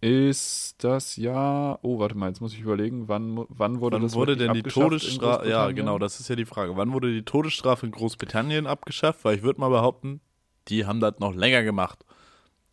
ist 0.00 0.76
das 0.84 1.16
Jahr. 1.16 1.78
Oh, 1.82 1.98
warte 1.98 2.14
mal, 2.16 2.28
jetzt 2.28 2.40
muss 2.40 2.52
ich 2.52 2.60
überlegen, 2.60 3.08
wann, 3.08 3.44
wann 3.48 3.80
wurde 3.80 3.96
wann 3.96 4.02
das 4.02 4.14
wurde 4.14 4.36
denn 4.36 4.52
die 4.52 4.62
Todesstrafe? 4.62 5.48
Ja, 5.48 5.70
genau, 5.72 5.98
das 5.98 6.20
ist 6.20 6.28
ja 6.28 6.36
die 6.36 6.44
Frage. 6.44 6.76
Wann 6.76 6.92
wurde 6.92 7.12
die 7.12 7.24
Todesstrafe 7.24 7.86
in 7.86 7.92
Großbritannien 7.92 8.66
abgeschafft? 8.66 9.24
Weil 9.24 9.36
ich 9.36 9.42
würde 9.42 9.60
mal 9.60 9.70
behaupten, 9.70 10.20
die 10.68 10.86
haben 10.86 11.00
das 11.00 11.18
noch 11.18 11.34
länger 11.34 11.62
gemacht. 11.62 11.98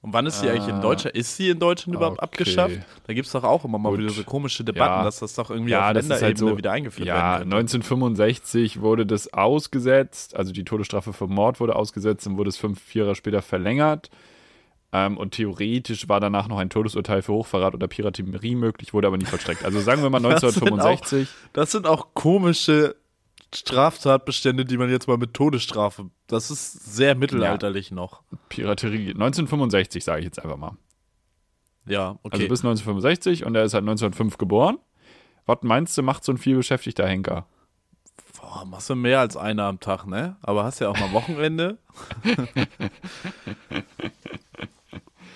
Und 0.01 0.13
wann 0.13 0.27
ist 0.27 0.39
sie 0.39 0.47
eigentlich 0.49 0.67
in 0.67 0.75
Ah. 0.75 0.81
Deutschland? 0.81 1.15
Ist 1.17 1.35
sie 1.35 1.49
in 1.49 1.57
Deutschland 1.59 1.95
überhaupt 1.95 2.17
Okay. 2.19 2.23
abgeschafft? 2.25 2.77
Da 3.07 3.13
gibt 3.13 3.25
es 3.25 3.31
doch 3.31 3.43
auch 3.43 3.65
immer 3.65 3.79
mal 3.79 3.89
Gut. 3.89 3.99
wieder 4.01 4.09
so 4.11 4.23
komische 4.23 4.63
Debatten, 4.63 4.99
Ja. 4.99 5.03
dass 5.03 5.17
das 5.17 5.33
doch 5.33 5.49
irgendwie 5.49 5.71
Ja, 5.71 5.79
auf 5.79 5.85
halt 5.85 5.95
Länderebene 5.97 6.37
so- 6.51 6.57
wieder 6.59 6.71
eingeführt 6.73 7.07
Ja, 7.07 7.15
werden 7.15 7.49
könnte. 7.49 7.55
1965 7.55 8.81
wurde 8.81 9.07
das 9.07 9.33
ausgesetzt, 9.33 10.35
also 10.35 10.51
die 10.53 10.63
Todesstrafe 10.63 11.11
für 11.11 11.25
Mord 11.27 11.59
wurde 11.59 11.75
ausgesetzt 11.75 12.27
und 12.27 12.37
wurde 12.37 12.49
es 12.49 12.57
fünf 12.57 12.93
Jahre 12.93 13.15
später 13.15 13.41
verlängert. 13.41 14.11
Ähm, 14.93 15.17
und 15.17 15.31
theoretisch 15.31 16.07
war 16.07 16.19
danach 16.19 16.47
noch 16.47 16.59
ein 16.59 16.69
Todesurteil 16.69 17.23
für 17.23 17.33
Hochverrat 17.33 17.73
oder 17.73 17.87
Piraterie 17.87 18.55
möglich, 18.55 18.93
wurde 18.93 19.07
aber 19.07 19.17
nie 19.17 19.25
vollstreckt. 19.25 19.65
Also 19.65 19.79
sagen 19.79 20.03
wir 20.03 20.09
mal 20.11 20.19
Das 20.21 20.39
sind 20.41 20.61
auch- 20.61 20.67
1965. 20.67 21.27
Das 21.53 21.71
sind 21.71 21.87
auch 21.87 22.13
komische 22.13 22.95
Straftatbestände, 23.53 24.65
die 24.65 24.77
man 24.77 24.89
jetzt 24.89 25.07
mal 25.07 25.17
mit 25.17 25.33
Todesstrafe. 25.33 26.09
Das 26.27 26.51
ist 26.51 26.71
sehr 26.95 27.15
mittelalterlich 27.15 27.91
noch. 27.91 28.21
Piraterie. 28.49 29.09
1965, 29.11 30.03
sage 30.03 30.19
ich 30.19 30.25
jetzt 30.25 30.39
einfach 30.43 30.57
mal. 30.57 30.77
Ja, 31.85 32.17
okay. 32.23 32.35
Also 32.37 32.47
bis 32.47 32.59
1965 32.61 33.45
und 33.45 33.55
er 33.55 33.63
ist 33.63 33.73
halt 33.73 33.83
1905 33.83 34.37
geboren. 34.37 34.77
Was 35.45 35.59
meinst 35.61 35.97
du, 35.97 36.01
macht 36.01 36.23
so 36.23 36.31
ein 36.31 36.37
vielbeschäftigter 36.37 37.07
Henker? 37.07 37.45
Boah, 38.41 38.65
machst 38.65 38.89
du 38.89 38.95
mehr 38.95 39.19
als 39.19 39.37
einer 39.37 39.63
am 39.65 39.79
Tag, 39.79 40.05
ne? 40.07 40.37
Aber 40.41 40.63
hast 40.63 40.79
ja 40.79 40.89
auch 40.89 40.97
mal 40.99 41.11
Wochenende. 41.13 41.77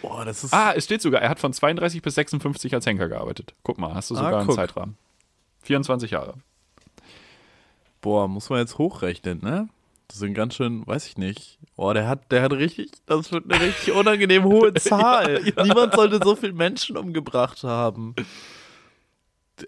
Boah, 0.01 0.25
das 0.25 0.43
ist. 0.43 0.53
Ah, 0.53 0.73
es 0.75 0.85
steht 0.85 1.01
sogar, 1.01 1.21
er 1.21 1.29
hat 1.29 1.39
von 1.39 1.53
32 1.53 2.01
bis 2.01 2.15
56 2.15 2.73
als 2.73 2.85
Henker 2.85 3.09
gearbeitet. 3.09 3.53
Guck 3.63 3.77
mal, 3.77 3.93
hast 3.93 4.09
du 4.09 4.15
Ah, 4.15 4.17
sogar 4.19 4.37
einen 4.39 4.47
guck. 4.47 4.55
Zeitrahmen. 4.55 4.97
24 5.63 6.11
Jahre. 6.11 6.35
Boah, 8.01 8.27
muss 8.27 8.49
man 8.49 8.59
jetzt 8.59 8.77
hochrechnen, 8.77 9.39
ne? 9.41 9.67
Das 10.07 10.17
sind 10.19 10.33
ganz 10.33 10.55
schön, 10.55 10.87
weiß 10.87 11.05
ich 11.07 11.17
nicht. 11.17 11.59
Boah, 11.75 11.93
der 11.93 12.07
hat, 12.07 12.31
der 12.31 12.41
hat 12.41 12.53
richtig, 12.53 12.89
das 13.05 13.31
wird 13.31 13.51
eine 13.51 13.63
richtig 13.63 13.93
unangenehm 13.93 14.43
hohe 14.43 14.73
Zahl. 14.75 15.41
Niemand 15.63 15.93
sollte 15.93 16.19
so 16.23 16.35
viele 16.35 16.53
Menschen 16.53 16.97
umgebracht 16.97 17.63
haben. 17.63 18.15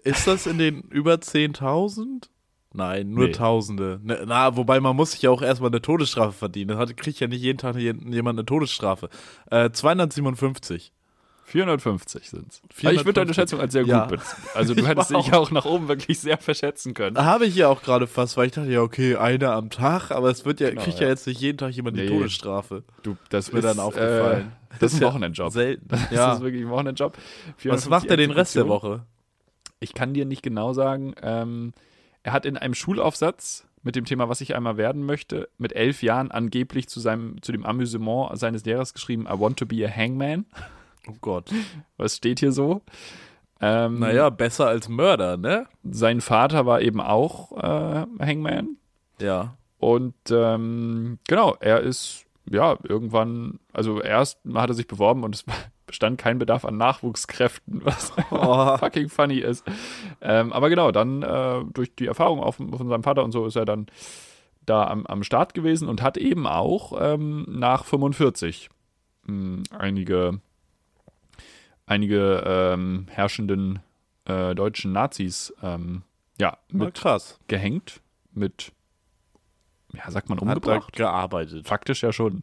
Ist 0.04 0.26
das 0.26 0.46
in 0.46 0.58
den 0.58 0.80
über 0.82 1.14
10.000? 1.14 2.28
Nein, 2.74 3.10
nur 3.10 3.26
Nee. 3.26 3.32
Tausende. 3.32 4.00
Ne, 4.02 4.24
na, 4.26 4.56
wobei 4.56 4.80
man 4.80 4.96
muss 4.96 5.12
sich 5.12 5.22
ja 5.22 5.30
auch 5.30 5.42
erstmal 5.42 5.70
eine 5.70 5.82
Todesstrafe 5.82 6.32
verdienen. 6.32 6.76
Dann 6.78 6.96
kriegt 6.96 7.20
ja 7.20 7.26
nicht 7.28 7.42
jeden 7.42 7.58
Tag 7.58 7.76
je- 7.76 7.94
jemand 8.08 8.38
eine 8.38 8.46
Todesstrafe. 8.46 9.10
Äh, 9.50 9.70
257. 9.70 10.90
450 11.52 12.28
sind's. 12.30 12.60
Aber 12.82 12.92
ich 12.92 13.04
würde 13.04 13.24
deine 13.24 13.32
450. 13.32 13.34
Schätzung 13.36 13.60
als 13.60 13.72
sehr 13.72 13.84
Ja. 13.84 14.00
gut 14.06 14.18
beziehen. 14.18 14.44
Also 14.54 14.74
du 14.74 14.86
hättest 14.86 15.10
dich 15.10 15.32
auch 15.32 15.50
nach 15.50 15.64
oben 15.64 15.88
wirklich 15.88 16.18
sehr 16.18 16.38
verschätzen 16.38 16.94
können. 16.94 17.16
Habe 17.16 17.46
ich 17.46 17.54
ja 17.54 17.68
auch 17.68 17.82
gerade 17.82 18.06
fast, 18.06 18.36
weil 18.36 18.46
ich 18.46 18.52
dachte, 18.52 18.70
ja, 18.70 18.80
okay, 18.80 19.16
einer 19.16 19.52
am 19.52 19.70
Tag, 19.70 20.10
aber 20.10 20.30
es 20.30 20.44
wird 20.44 20.60
ja, 20.60 20.70
Genau, 20.70 20.82
kriegt 20.82 21.00
ja. 21.00 21.08
jetzt 21.08 21.26
nicht 21.26 21.40
jeden 21.40 21.58
Tag 21.58 21.70
jemand 21.72 21.96
die 21.96 22.02
Nee. 22.02 22.08
Todesstrafe. 22.08 22.82
Du, 23.02 23.16
das 23.30 23.48
Ist 23.48 23.54
mir 23.54 23.60
dann 23.60 23.78
aufgefallen. 23.78 24.52
Äh, 24.70 24.74
das 24.80 24.94
ist 24.94 25.02
ein 25.02 25.06
Wochenendjob. 25.08 25.52
Selten. 25.52 25.86
Das 25.88 26.10
Ja. 26.10 26.32
ist 26.34 26.40
wirklich 26.40 26.62
ein 26.62 26.70
Wochenendjob. 26.70 27.12
Was 27.16 27.62
450 27.62 27.90
macht 27.90 28.06
er 28.10 28.16
den 28.16 28.30
Rest 28.30 28.56
der. 28.56 28.68
Woche? 28.68 29.04
Ich 29.80 29.94
kann 29.94 30.14
dir 30.14 30.24
nicht 30.24 30.42
genau 30.42 30.72
sagen. 30.72 31.14
Ähm, 31.22 31.72
er 32.22 32.32
hat 32.32 32.46
in 32.46 32.56
einem 32.56 32.74
Schulaufsatz 32.74 33.66
mit 33.82 33.96
dem 33.96 34.04
Thema, 34.04 34.28
was 34.28 34.40
ich 34.40 34.54
einmal 34.54 34.76
werden 34.76 35.04
möchte, 35.04 35.48
mit 35.58 35.74
elf 35.74 36.02
Jahren 36.04 36.30
angeblich 36.30 36.88
zu, 36.88 37.00
seinem, 37.00 37.42
zu 37.42 37.50
dem 37.52 37.66
Amüsement 37.66 38.38
seines 38.38 38.64
Lehrers 38.64 38.94
geschrieben, 38.94 39.24
I 39.26 39.38
want 39.38 39.58
to 39.58 39.66
be 39.66 39.84
a 39.84 39.90
hangman. 39.90 40.46
Oh 41.08 41.14
Gott. 41.20 41.50
Was 41.96 42.16
steht 42.16 42.40
hier 42.40 42.52
so? 42.52 42.82
Ähm, 43.60 44.00
Naja, 44.00 44.30
besser 44.30 44.66
als 44.68 44.88
Mörder, 44.88 45.36
ne? 45.36 45.66
Sein 45.84 46.20
Vater 46.20 46.66
war 46.66 46.80
eben 46.80 47.00
auch 47.00 47.52
äh, 47.52 48.06
Hangman. 48.24 48.76
Ja. 49.20 49.56
Und 49.78 50.14
ähm, 50.30 51.18
genau, 51.28 51.56
er 51.60 51.80
ist 51.80 52.24
ja 52.50 52.76
irgendwann, 52.82 53.58
also 53.72 54.00
erst 54.00 54.38
hat 54.54 54.70
er 54.70 54.74
sich 54.74 54.86
beworben 54.88 55.22
und 55.24 55.34
es 55.34 55.44
bestand 55.86 56.18
kein 56.18 56.38
Bedarf 56.38 56.64
an 56.64 56.76
Nachwuchskräften, 56.76 57.80
was 57.84 58.12
Oh. 58.30 58.76
fucking 58.78 59.08
funny 59.08 59.38
ist. 59.38 59.64
Ähm, 60.20 60.52
aber 60.52 60.68
genau, 60.68 60.90
dann 60.90 61.22
äh, 61.22 61.64
durch 61.72 61.94
die 61.94 62.06
Erfahrung 62.06 62.40
auf, 62.40 62.56
von 62.56 62.88
seinem 62.88 63.02
Vater 63.02 63.22
und 63.24 63.32
so 63.32 63.46
ist 63.46 63.56
er 63.56 63.64
dann 63.64 63.86
da 64.66 64.86
am, 64.86 65.06
am 65.06 65.22
Start 65.24 65.54
gewesen 65.54 65.88
und 65.88 66.02
hat 66.02 66.16
eben 66.16 66.46
auch 66.46 66.92
ähm, 67.00 67.44
nach 67.48 67.84
45 67.84 68.70
mh, 69.26 69.64
einige, 69.76 70.40
einige 71.86 72.42
ähm, 72.46 73.06
herrschenden 73.10 73.80
äh, 74.24 74.54
deutschen 74.54 74.92
Nazis 74.92 75.52
ähm, 75.62 76.02
ja, 76.38 76.58
mit 76.70 76.94
krass. 76.94 77.38
gehängt, 77.48 78.00
mit, 78.32 78.72
ja, 79.92 80.10
sagt 80.10 80.28
man, 80.28 80.38
Hat 80.38 80.42
umgebracht? 80.42 80.92
gearbeitet. 80.94 81.66
Faktisch 81.66 82.02
ja 82.02 82.12
schon. 82.12 82.42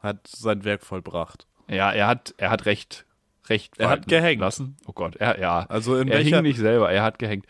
Hat 0.00 0.26
sein 0.26 0.64
Werk 0.64 0.82
vollbracht. 0.82 1.46
Ja, 1.68 1.92
er 1.92 2.06
hat, 2.06 2.34
er 2.38 2.50
hat 2.50 2.66
recht, 2.66 3.04
recht 3.48 3.78
Er 3.78 3.90
hat 3.90 4.08
gehängt. 4.08 4.40
lassen. 4.40 4.76
Oh 4.86 4.92
Gott, 4.92 5.16
er, 5.16 5.38
ja. 5.38 5.66
Also 5.68 5.96
in 5.96 6.08
er 6.08 6.18
welcher. 6.18 6.36
hing 6.36 6.42
nicht 6.44 6.58
selber, 6.58 6.90
er 6.90 7.02
hat 7.02 7.18
gehängt. 7.18 7.46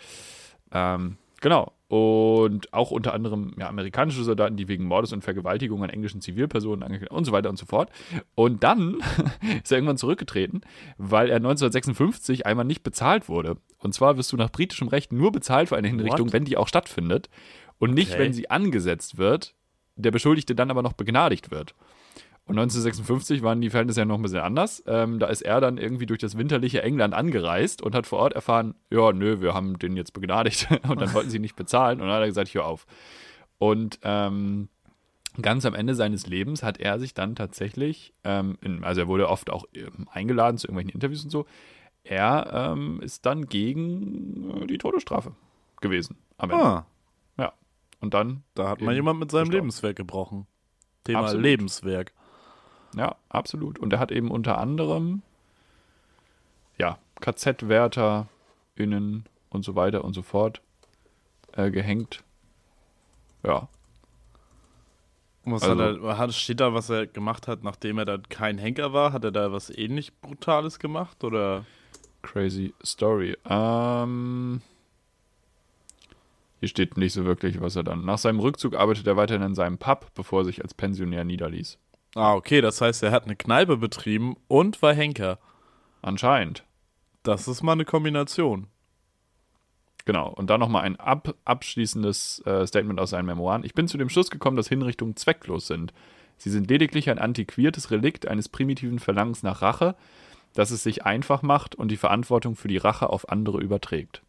Ähm, 0.72 1.16
genau. 1.40 1.72
Und 1.90 2.72
auch 2.72 2.92
unter 2.92 3.14
anderem 3.14 3.52
ja, 3.58 3.68
amerikanische 3.68 4.22
Soldaten, 4.22 4.56
die 4.56 4.68
wegen 4.68 4.84
Mordes 4.84 5.12
und 5.12 5.24
Vergewaltigung 5.24 5.82
an 5.82 5.90
englischen 5.90 6.20
Zivilpersonen 6.20 6.84
angeklagt 6.84 7.10
und 7.10 7.24
so 7.24 7.32
weiter 7.32 7.50
und 7.50 7.56
so 7.56 7.66
fort. 7.66 7.90
Und 8.36 8.62
dann 8.62 8.98
ist 9.64 9.72
er 9.72 9.78
irgendwann 9.78 9.96
zurückgetreten, 9.96 10.60
weil 10.98 11.30
er 11.30 11.36
1956 11.36 12.46
einmal 12.46 12.64
nicht 12.64 12.84
bezahlt 12.84 13.28
wurde. 13.28 13.56
Und 13.78 13.92
zwar 13.92 14.16
wirst 14.16 14.30
du 14.30 14.36
nach 14.36 14.52
britischem 14.52 14.86
Recht 14.86 15.12
nur 15.12 15.32
bezahlt 15.32 15.68
für 15.68 15.76
eine 15.76 15.88
Hinrichtung, 15.88 16.28
What? 16.28 16.32
wenn 16.32 16.44
die 16.44 16.56
auch 16.56 16.68
stattfindet. 16.68 17.28
Und 17.78 17.92
nicht, 17.92 18.12
Okay. 18.12 18.20
wenn 18.20 18.32
sie 18.34 18.48
angesetzt 18.50 19.18
wird, 19.18 19.56
der 19.96 20.12
Beschuldigte 20.12 20.54
dann 20.54 20.70
aber 20.70 20.82
noch 20.82 20.92
begnadigt 20.92 21.50
wird. 21.50 21.74
Und 22.50 22.58
1956 22.58 23.42
waren 23.42 23.60
die 23.60 23.70
Verhältnisse 23.70 24.00
ja 24.00 24.04
noch 24.04 24.16
ein 24.18 24.22
bisschen 24.22 24.40
anders. 24.40 24.82
Ähm, 24.86 25.18
da 25.20 25.28
ist 25.28 25.42
er 25.42 25.60
dann 25.60 25.78
irgendwie 25.78 26.06
durch 26.06 26.18
das 26.18 26.36
winterliche 26.36 26.82
England 26.82 27.14
angereist 27.14 27.80
und 27.80 27.94
hat 27.94 28.06
vor 28.06 28.18
Ort 28.18 28.32
erfahren, 28.32 28.74
ja, 28.90 29.12
nö, 29.12 29.40
wir 29.40 29.54
haben 29.54 29.78
den 29.78 29.96
jetzt 29.96 30.12
begnadigt. 30.12 30.68
Und 30.88 31.00
dann 31.00 31.14
wollten 31.14 31.30
sie 31.30 31.38
nicht 31.38 31.54
bezahlen. 31.54 32.00
Und 32.00 32.08
dann 32.08 32.16
hat 32.16 32.22
er 32.22 32.26
gesagt, 32.26 32.52
hör 32.54 32.66
auf. 32.66 32.86
Und 33.58 34.00
ähm, 34.02 34.68
ganz 35.40 35.64
am 35.64 35.74
Ende 35.74 35.94
seines 35.94 36.26
Lebens 36.26 36.62
hat 36.62 36.78
er 36.80 36.98
sich 36.98 37.14
dann 37.14 37.36
tatsächlich, 37.36 38.14
ähm, 38.24 38.58
in, 38.62 38.82
also 38.82 39.02
er 39.02 39.06
wurde 39.08 39.28
oft 39.28 39.48
auch 39.50 39.64
ähm, 39.74 40.08
eingeladen 40.10 40.58
zu 40.58 40.66
irgendwelchen 40.66 40.92
Interviews 40.92 41.22
und 41.22 41.30
so, 41.30 41.46
er 42.02 42.72
ähm, 42.72 43.00
ist 43.00 43.26
dann 43.26 43.46
gegen 43.46 44.62
äh, 44.62 44.66
die 44.66 44.78
Todesstrafe 44.78 45.32
gewesen 45.80 46.16
am 46.36 46.50
Ende. 46.50 46.64
Ah, 46.64 46.86
Ja. 47.38 47.52
Und 48.00 48.14
dann, 48.14 48.42
da 48.54 48.70
hat 48.70 48.80
mal 48.80 48.92
Eben 48.92 48.96
jemand 48.96 49.20
mit 49.20 49.30
seinem 49.30 49.42
gestorben. 49.44 49.66
Lebenswerk 49.66 49.96
gebrochen. 49.96 50.46
Thema 51.04 51.20
Absolut. 51.20 51.44
Lebenswerk. 51.44 52.12
Ja, 52.96 53.16
absolut. 53.28 53.78
Und 53.78 53.92
er 53.92 53.98
hat 53.98 54.12
eben 54.12 54.30
unter 54.30 54.58
anderem, 54.58 55.22
ja, 56.78 56.98
KZ-WärterInnen 57.20 59.24
und 59.50 59.64
so 59.64 59.74
weiter 59.74 60.04
und 60.04 60.14
so 60.14 60.22
fort 60.22 60.60
äh, 61.52 61.70
gehängt. 61.70 62.22
Ja, 63.44 63.68
Was 65.44 65.62
Also- 65.62 66.08
hat 66.16 66.28
er, 66.28 66.32
steht 66.32 66.60
da, 66.60 66.74
was 66.74 66.90
er 66.90 67.06
gemacht 67.06 67.48
hat, 67.48 67.64
nachdem 67.64 67.98
er 67.98 68.04
dann 68.04 68.28
kein 68.28 68.58
Henker 68.58 68.92
war? 68.92 69.12
Hat 69.12 69.24
er 69.24 69.32
da 69.32 69.52
was 69.52 69.70
ähnlich 69.70 70.12
Brutales 70.20 70.78
gemacht? 70.78 71.24
Oder? 71.24 71.64
crazy 72.22 72.74
Story. 72.84 73.34
Ähm, 73.48 74.60
hier 76.60 76.68
steht 76.68 76.98
nicht 76.98 77.14
so 77.14 77.24
wirklich, 77.24 77.62
was 77.62 77.76
er 77.76 77.82
dann. 77.82 78.04
Nach 78.04 78.18
seinem 78.18 78.40
Rückzug 78.40 78.76
arbeitet 78.76 79.06
er 79.06 79.16
weiterhin 79.16 79.42
in 79.42 79.54
seinem 79.54 79.78
Pub, 79.78 80.10
bevor 80.14 80.42
er 80.42 80.44
sich 80.44 80.60
als 80.62 80.74
Pensionär 80.74 81.24
niederließ. 81.24 81.78
Ah, 82.14 82.34
okay, 82.34 82.60
das 82.60 82.80
heißt, 82.80 83.02
er 83.02 83.12
hat 83.12 83.24
eine 83.24 83.36
Kneipe 83.36 83.76
betrieben 83.76 84.36
und 84.48 84.82
war 84.82 84.94
Henker. 84.94 85.38
Anscheinend. 86.02 86.64
Das 87.22 87.46
ist 87.46 87.62
mal 87.62 87.72
eine 87.72 87.84
Kombination. 87.84 88.66
Genau. 90.04 90.28
Und 90.28 90.50
dann 90.50 90.60
nochmal 90.60 90.82
ein 90.82 90.96
ab, 90.96 91.34
abschließendes 91.44 92.42
äh, 92.46 92.66
Statement 92.66 92.98
aus 92.98 93.10
seinen 93.10 93.26
Memoiren. 93.26 93.64
Ich 93.64 93.74
bin 93.74 93.86
zu 93.86 93.98
dem 93.98 94.08
Schluss 94.08 94.30
gekommen, 94.30 94.56
dass 94.56 94.68
Hinrichtungen 94.68 95.16
zwecklos 95.16 95.66
sind. 95.66 95.92
Sie 96.36 96.50
sind 96.50 96.68
lediglich 96.70 97.10
ein 97.10 97.18
antiquiertes 97.18 97.90
Relikt 97.90 98.26
eines 98.26 98.48
primitiven 98.48 98.98
Verlangens 98.98 99.42
nach 99.42 99.62
Rache, 99.62 99.94
das 100.54 100.70
es 100.70 100.82
sich 100.82 101.04
einfach 101.04 101.42
macht 101.42 101.74
und 101.74 101.90
die 101.90 101.98
Verantwortung 101.98 102.56
für 102.56 102.68
die 102.68 102.78
Rache 102.78 103.10
auf 103.10 103.28
andere 103.28 103.60
überträgt. 103.60 104.22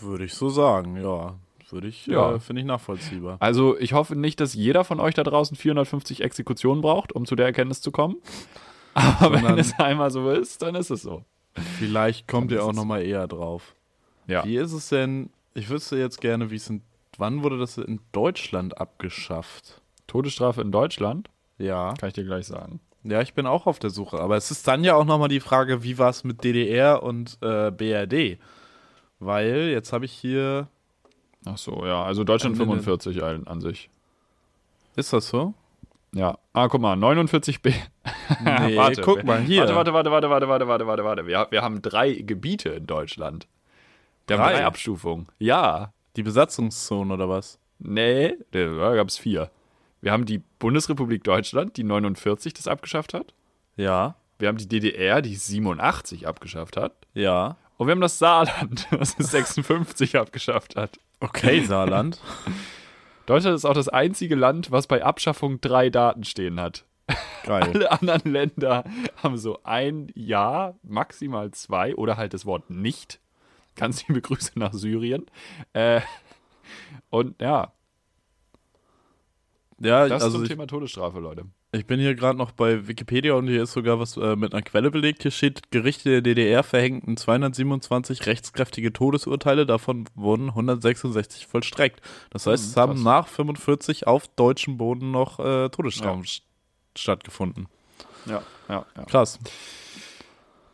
Würde 0.00 0.24
ich 0.24 0.34
so 0.34 0.48
sagen, 0.48 0.96
ja. 0.96 1.34
Würde 1.70 1.88
ich, 1.88 2.06
Ja. 2.06 2.34
äh, 2.34 2.40
finde 2.40 2.60
ich 2.62 2.66
nachvollziehbar. 2.66 3.36
Also 3.40 3.76
ich 3.78 3.92
hoffe 3.92 4.14
nicht, 4.16 4.40
dass 4.40 4.54
jeder 4.54 4.84
von 4.84 5.00
euch 5.00 5.14
da 5.14 5.24
draußen 5.24 5.56
450 5.56 6.22
Exekutionen 6.22 6.80
braucht, 6.82 7.12
um 7.12 7.26
zu 7.26 7.34
der 7.36 7.46
Erkenntnis 7.46 7.80
zu 7.80 7.90
kommen. 7.90 8.16
Aber 8.94 9.32
wenn 9.32 9.40
Sondern- 9.40 9.58
es 9.58 9.78
einmal 9.78 10.10
so 10.10 10.30
ist, 10.30 10.62
dann 10.62 10.74
ist 10.74 10.90
es 10.90 11.02
so. 11.02 11.24
Vielleicht 11.78 12.28
kommt 12.28 12.50
ihr 12.52 12.64
auch 12.64 12.70
es- 12.70 12.76
nochmal 12.76 13.02
eher 13.02 13.26
drauf. 13.26 13.74
Ja. 14.26 14.44
Wie 14.44 14.56
ist 14.56 14.72
es 14.72 14.88
denn, 14.88 15.30
ich 15.54 15.68
wüsste 15.68 15.96
jetzt 15.96 16.20
gerne, 16.20 16.50
wie 16.50 16.56
es 16.56 16.68
in, 16.70 16.82
wann 17.18 17.42
wurde 17.42 17.58
das 17.58 17.78
in 17.78 18.00
Deutschland 18.12 18.78
abgeschafft? 18.78 19.80
Todesstrafe 20.06 20.60
in 20.62 20.70
Deutschland, 20.72 21.28
Ja. 21.58 21.94
kann 21.94 22.08
ich 22.08 22.14
dir 22.14 22.24
gleich 22.24 22.46
sagen. 22.46 22.80
Ja, 23.04 23.20
ich 23.22 23.34
bin 23.34 23.46
auch 23.46 23.66
auf 23.66 23.78
der 23.78 23.90
Suche. 23.90 24.18
Aber 24.20 24.36
es 24.36 24.50
ist 24.50 24.66
dann 24.68 24.82
ja 24.84 24.94
auch 24.94 25.04
nochmal 25.04 25.28
die 25.28 25.40
Frage, 25.40 25.82
wie 25.82 25.98
war 25.98 26.10
es 26.10 26.24
mit 26.24 26.42
DDR 26.44 27.02
und 27.02 27.38
äh, 27.40 27.70
BRD? 27.70 28.38
Weil 29.18 29.68
jetzt 29.70 29.92
habe 29.92 30.04
ich 30.04 30.12
hier, 30.12 30.68
Ach 31.46 31.56
so, 31.56 31.86
ja. 31.86 32.02
Also 32.02 32.24
Deutschland 32.24 32.56
45 32.56 33.22
an, 33.22 33.46
an 33.46 33.60
sich. 33.60 33.88
Ist 34.96 35.12
das 35.12 35.28
so? 35.28 35.54
Ja. 36.12 36.38
Ah, 36.52 36.68
guck 36.68 36.80
mal, 36.80 36.96
49b. 36.96 37.72
Nee, 38.42 38.76
warte, 38.76 39.02
guck 39.02 39.22
mal 39.22 39.40
hier. 39.40 39.68
Warte, 39.72 39.92
warte, 39.92 40.10
warte, 40.10 40.28
warte, 40.30 40.48
warte, 40.48 40.66
warte, 40.66 40.86
warte, 40.86 41.04
warte. 41.04 41.26
Wir, 41.26 41.46
wir 41.50 41.62
haben 41.62 41.80
drei 41.80 42.12
Gebiete 42.12 42.70
in 42.70 42.86
Deutschland. 42.86 43.46
Wir 44.26 44.36
drei. 44.36 44.42
haben 44.44 44.52
drei 44.54 44.64
Abstufungen. 44.66 45.28
Ja. 45.38 45.92
Die 46.16 46.24
Besatzungszone 46.24 47.14
oder 47.14 47.28
was? 47.28 47.60
Nee, 47.78 48.36
da 48.50 48.96
gab 48.96 49.08
es 49.08 49.18
vier. 49.18 49.50
Wir 50.00 50.10
haben 50.10 50.24
die 50.24 50.38
Bundesrepublik 50.58 51.22
Deutschland, 51.22 51.76
die 51.76 51.84
49 51.84 52.54
das 52.54 52.66
abgeschafft 52.66 53.14
hat. 53.14 53.32
Ja. 53.76 54.16
Wir 54.38 54.48
haben 54.48 54.58
die 54.58 54.68
DDR, 54.68 55.22
die 55.22 55.36
87 55.36 56.26
abgeschafft 56.26 56.76
hat. 56.76 56.92
Ja. 57.14 57.56
Und 57.76 57.86
wir 57.86 57.92
haben 57.92 58.00
das 58.00 58.18
Saarland, 58.18 58.88
das 58.98 59.12
56 59.18 60.16
abgeschafft 60.16 60.74
hat. 60.74 60.98
Okay, 61.20 61.62
Saarland. 61.62 62.20
Deutschland 63.26 63.56
ist 63.56 63.64
auch 63.64 63.74
das 63.74 63.88
einzige 63.88 64.34
Land, 64.34 64.70
was 64.70 64.86
bei 64.86 65.02
Abschaffung 65.02 65.60
drei 65.60 65.90
Daten 65.90 66.24
stehen 66.24 66.60
hat. 66.60 66.84
Geil. 67.44 67.62
Alle 67.74 67.92
anderen 67.92 68.32
Länder 68.32 68.84
haben 69.22 69.36
so 69.36 69.60
ein 69.64 70.12
Ja, 70.14 70.74
maximal 70.82 71.50
zwei 71.52 71.94
oder 71.94 72.16
halt 72.16 72.34
das 72.34 72.46
Wort 72.46 72.70
nicht. 72.70 73.20
Ganz 73.74 74.06
liebe 74.06 74.20
Grüße 74.20 74.52
nach 74.58 74.72
Syrien. 74.72 75.26
Äh, 75.72 76.00
und 77.10 77.40
ja, 77.40 77.72
Ja, 79.78 80.08
das 80.08 80.22
also 80.22 80.36
zum 80.38 80.44
ich, 80.44 80.48
Thema 80.48 80.66
Todesstrafe, 80.66 81.18
Leute. 81.20 81.44
ich 81.72 81.86
bin 81.86 82.00
hier 82.00 82.14
gerade 82.14 82.38
noch 82.38 82.52
bei 82.52 82.88
Wikipedia 82.88 83.34
und 83.34 83.46
hier 83.46 83.62
ist 83.64 83.72
sogar 83.72 84.00
was 84.00 84.16
äh, 84.16 84.34
mit 84.34 84.54
einer 84.54 84.62
Quelle 84.62 84.90
belegt. 84.90 85.20
Hier 85.22 85.30
steht, 85.30 85.70
Gerichte 85.70 86.08
der 86.10 86.22
DDR 86.22 86.62
verhängten 86.62 87.18
227 87.18 88.24
rechtskräftige 88.24 88.92
Todesurteile, 88.94 89.66
davon 89.66 90.06
wurden 90.14 90.48
166 90.48 91.46
vollstreckt. 91.46 92.00
Das 92.30 92.46
heißt, 92.46 92.64
Hm, 92.64 92.70
es 92.70 92.76
haben 92.78 93.02
nach 93.02 93.28
45 93.28 94.06
auf 94.06 94.28
deutschem 94.28 94.78
Boden 94.78 95.10
noch 95.10 95.38
äh, 95.40 95.68
Todesstrafen 95.68 96.22
st- 96.22 96.40
stattgefunden. 96.96 97.66
Ja, 98.24 98.42
ja, 98.70 98.86
ja. 98.96 99.04
Krass. 99.04 99.38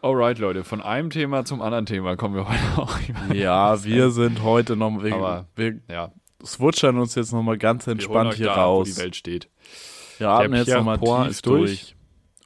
Alright, 0.00 0.38
Leute, 0.38 0.64
von 0.64 0.80
einem 0.80 1.10
Thema 1.10 1.44
zum 1.44 1.62
anderen 1.62 1.86
Thema 1.86 2.16
kommen 2.16 2.34
wir 2.34 2.48
heute 2.48 2.60
auch. 2.76 2.98
Ja, 3.34 3.82
wir 3.84 4.10
sind 4.10 4.42
heute 4.42 4.74
noch, 4.76 5.02
wir, 5.02 5.14
Aber- 5.14 5.46
wir 5.54 5.80
Ja, 5.88 6.12
switchern 6.44 6.98
uns 6.98 7.14
jetzt 7.14 7.32
nochmal 7.32 7.58
ganz 7.58 7.86
entspannt 7.86 8.34
hier 8.34 8.46
da 8.46 8.52
ab, 8.54 8.58
wo 8.58 8.62
raus. 8.78 8.88
die 8.88 8.96
Welt 8.98 9.16
steht. 9.16 9.48
Wir 10.18 10.28
atmen 10.28 10.58
jetzt 10.58 10.68
nochmal 10.68 10.98
tief 10.98 11.30
ist 11.30 11.46
durch. 11.46 11.70
durch. 11.70 11.96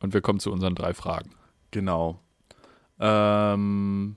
Und 0.00 0.14
wir 0.14 0.20
kommen 0.20 0.40
zu 0.40 0.52
unseren 0.52 0.74
drei 0.74 0.94
Fragen. 0.94 1.30
Genau. 1.70 2.20
Ähm, 2.98 4.16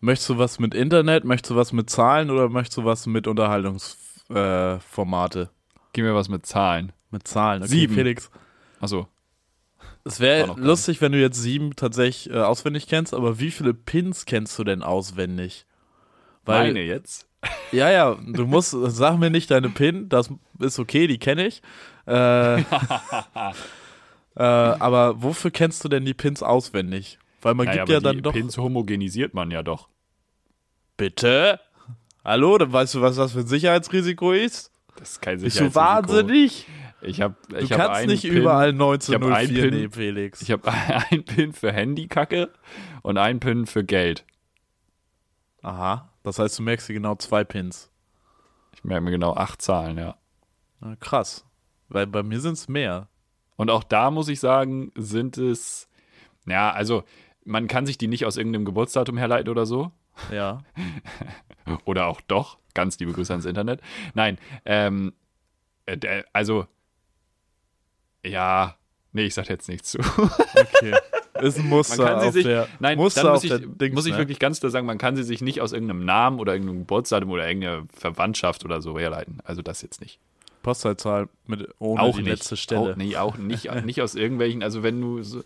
möchtest 0.00 0.28
du 0.30 0.38
was 0.38 0.58
mit 0.58 0.74
Internet, 0.74 1.24
möchtest 1.24 1.50
du 1.50 1.56
was 1.56 1.72
mit 1.72 1.90
Zahlen 1.90 2.30
oder 2.30 2.48
möchtest 2.48 2.78
du 2.78 2.84
was 2.84 3.06
mit 3.06 3.26
Unterhaltungsformate? 3.26 5.40
Äh? 5.40 5.46
Gib 5.92 6.04
mir 6.04 6.14
was 6.14 6.28
mit 6.28 6.46
Zahlen. 6.46 6.92
mit 7.10 7.28
Zahlen. 7.28 7.62
Okay, 7.62 7.70
Sieben. 7.70 7.94
Felix. 7.94 8.30
Achso, 8.80 9.06
Es 10.04 10.18
wäre 10.18 10.54
lustig, 10.58 11.00
wenn 11.00 11.12
du 11.12 11.20
jetzt 11.20 11.40
sieben 11.40 11.76
tatsächlich 11.76 12.34
äh, 12.34 12.40
auswendig 12.40 12.88
kennst, 12.88 13.14
aber 13.14 13.38
wie 13.38 13.50
viele 13.50 13.74
Pins 13.74 14.24
kennst 14.24 14.58
du 14.58 14.64
denn 14.64 14.82
auswendig? 14.82 15.66
Weil, 16.44 16.68
meine 16.68 16.82
jetzt. 16.82 17.26
Ja, 17.72 17.90
ja, 17.90 18.14
du 18.26 18.46
musst, 18.46 18.70
sag 18.72 19.18
mir 19.18 19.30
nicht 19.30 19.50
deine 19.50 19.68
PIN, 19.70 20.08
das 20.08 20.30
ist 20.58 20.78
okay, 20.78 21.06
die 21.06 21.18
kenne 21.18 21.46
ich. 21.46 21.62
Äh, 22.06 22.60
äh, 22.60 22.62
aber 24.36 25.22
wofür 25.22 25.50
kennst 25.50 25.82
du 25.84 25.88
denn 25.88 26.04
die 26.04 26.14
Pins 26.14 26.42
auswendig? 26.42 27.18
Weil 27.40 27.54
man 27.54 27.66
Naja, 27.66 27.78
gibt 27.84 27.88
ja 27.90 27.98
die 27.98 28.04
dann 28.04 28.22
doch. 28.22 28.32
Pins 28.32 28.56
homogenisiert 28.58 29.34
man 29.34 29.50
ja 29.50 29.62
doch. 29.62 29.88
Bitte? 30.96 31.58
Hallo, 32.24 32.56
dann 32.58 32.72
weißt 32.72 32.94
du, 32.94 33.00
was 33.00 33.16
das 33.16 33.32
für 33.32 33.40
ein 33.40 33.46
Sicherheitsrisiko 33.46 34.32
ist? 34.32 34.70
Das 34.96 35.12
ist 35.12 35.22
kein 35.22 35.40
Bist 35.40 35.58
du 35.58 35.64
Sicherheitsrisiko. 35.64 36.14
wahnsinnig? 36.18 36.66
Ich 37.00 37.20
habe 37.20 37.34
Du 37.48 37.56
ich 37.56 37.72
hab 37.72 37.92
kannst 37.94 38.06
nicht 38.06 38.22
Pin, 38.22 38.32
überall 38.34 38.70
ich 38.72 38.78
hab 38.78 39.22
einen 39.22 39.32
1904 39.32 39.62
Pin. 39.62 39.74
nehmen, 39.74 39.92
Felix. 39.92 40.42
Ich 40.42 40.52
habe 40.52 40.70
einen 41.10 41.24
Pin 41.24 41.52
für 41.52 41.72
Handykacke 41.72 42.50
und 43.02 43.18
einen 43.18 43.40
Pin 43.40 43.66
für 43.66 43.82
Geld. 43.82 44.24
Aha, 45.62 46.11
das 46.22 46.38
heißt, 46.38 46.58
du 46.58 46.62
merkst 46.62 46.88
dir 46.88 46.94
genau 46.94 47.14
zwei 47.16 47.44
Pins. 47.44 47.90
Ich 48.74 48.84
merke 48.84 49.04
mir 49.04 49.10
genau 49.10 49.34
acht 49.34 49.60
Zahlen, 49.62 49.98
ja. 49.98 50.16
Na, 50.80 50.96
krass. 50.96 51.44
Weil 51.88 52.06
bei 52.06 52.22
mir 52.22 52.40
sind 52.40 52.54
es 52.54 52.68
mehr. 52.68 53.08
Und 53.56 53.70
auch 53.70 53.84
da 53.84 54.10
muss 54.10 54.28
ich 54.28 54.40
sagen, 54.40 54.92
sind 54.96 55.36
es, 55.38 55.88
ja, 56.46 56.70
also 56.72 57.04
man 57.44 57.66
kann 57.68 57.86
sich 57.86 57.98
die 57.98 58.08
nicht 58.08 58.24
aus 58.24 58.36
irgendeinem 58.36 58.64
Geburtsdatum 58.64 59.16
herleiten 59.18 59.50
oder 59.50 59.66
so. 59.66 59.92
Ja. 60.30 60.62
Oder 61.86 62.06
auch 62.06 62.20
doch. 62.20 62.58
Ganz 62.74 62.98
liebe 62.98 63.12
Grüße 63.12 63.32
ans 63.32 63.46
Internet. 63.46 63.80
Nein, 64.14 64.36
ähm, 64.66 65.14
äh, 65.86 65.96
der- 65.96 66.26
also, 66.34 66.66
ja, 68.24 68.76
nee, 69.12 69.22
ich 69.24 69.34
sag 69.34 69.48
jetzt 69.48 69.68
nichts 69.68 69.92
zu. 69.92 69.98
Okay. 70.00 70.94
Ist 71.42 71.58
ein 71.58 71.68
Muster 71.68 72.04
Man 72.04 72.12
kann 72.14 72.20
sie 72.22 72.30
sich, 72.30 72.44
der 72.44 72.68
nein, 72.80 72.96
Muster 72.98 73.22
dann 73.22 73.32
muss 73.32 73.42
der 73.42 73.56
ich, 73.58 73.66
Dings, 73.66 73.94
muss 73.94 74.06
ich 74.06 74.12
ne? 74.12 74.18
wirklich 74.18 74.38
ganz 74.38 74.60
klar 74.60 74.70
sagen, 74.70 74.86
man 74.86 74.98
kann 74.98 75.16
sie 75.16 75.22
sich 75.22 75.40
nicht 75.40 75.60
aus 75.60 75.72
irgendeinem 75.72 76.04
Namen 76.04 76.38
oder 76.38 76.52
irgendeinem 76.52 76.80
Geburtsdatum 76.80 77.30
oder 77.30 77.46
irgendeiner 77.46 77.84
Verwandtschaft 77.92 78.64
oder 78.64 78.80
so 78.80 78.98
herleiten. 78.98 79.38
Also 79.44 79.62
das 79.62 79.82
jetzt 79.82 80.00
nicht. 80.00 80.18
Postleitzahl 80.62 81.28
mit 81.46 81.68
ohne 81.78 82.00
auch 82.00 82.14
die 82.14 82.22
nicht. 82.22 82.30
letzte 82.30 82.56
Stelle. 82.56 82.92
Auch, 82.92 82.96
nee, 82.96 83.16
auch 83.16 83.36
nicht, 83.36 83.68
nicht 83.84 84.00
aus 84.00 84.14
irgendwelchen, 84.14 84.62
also 84.62 84.82
wenn 84.82 85.00
du 85.00 85.22
so, 85.22 85.40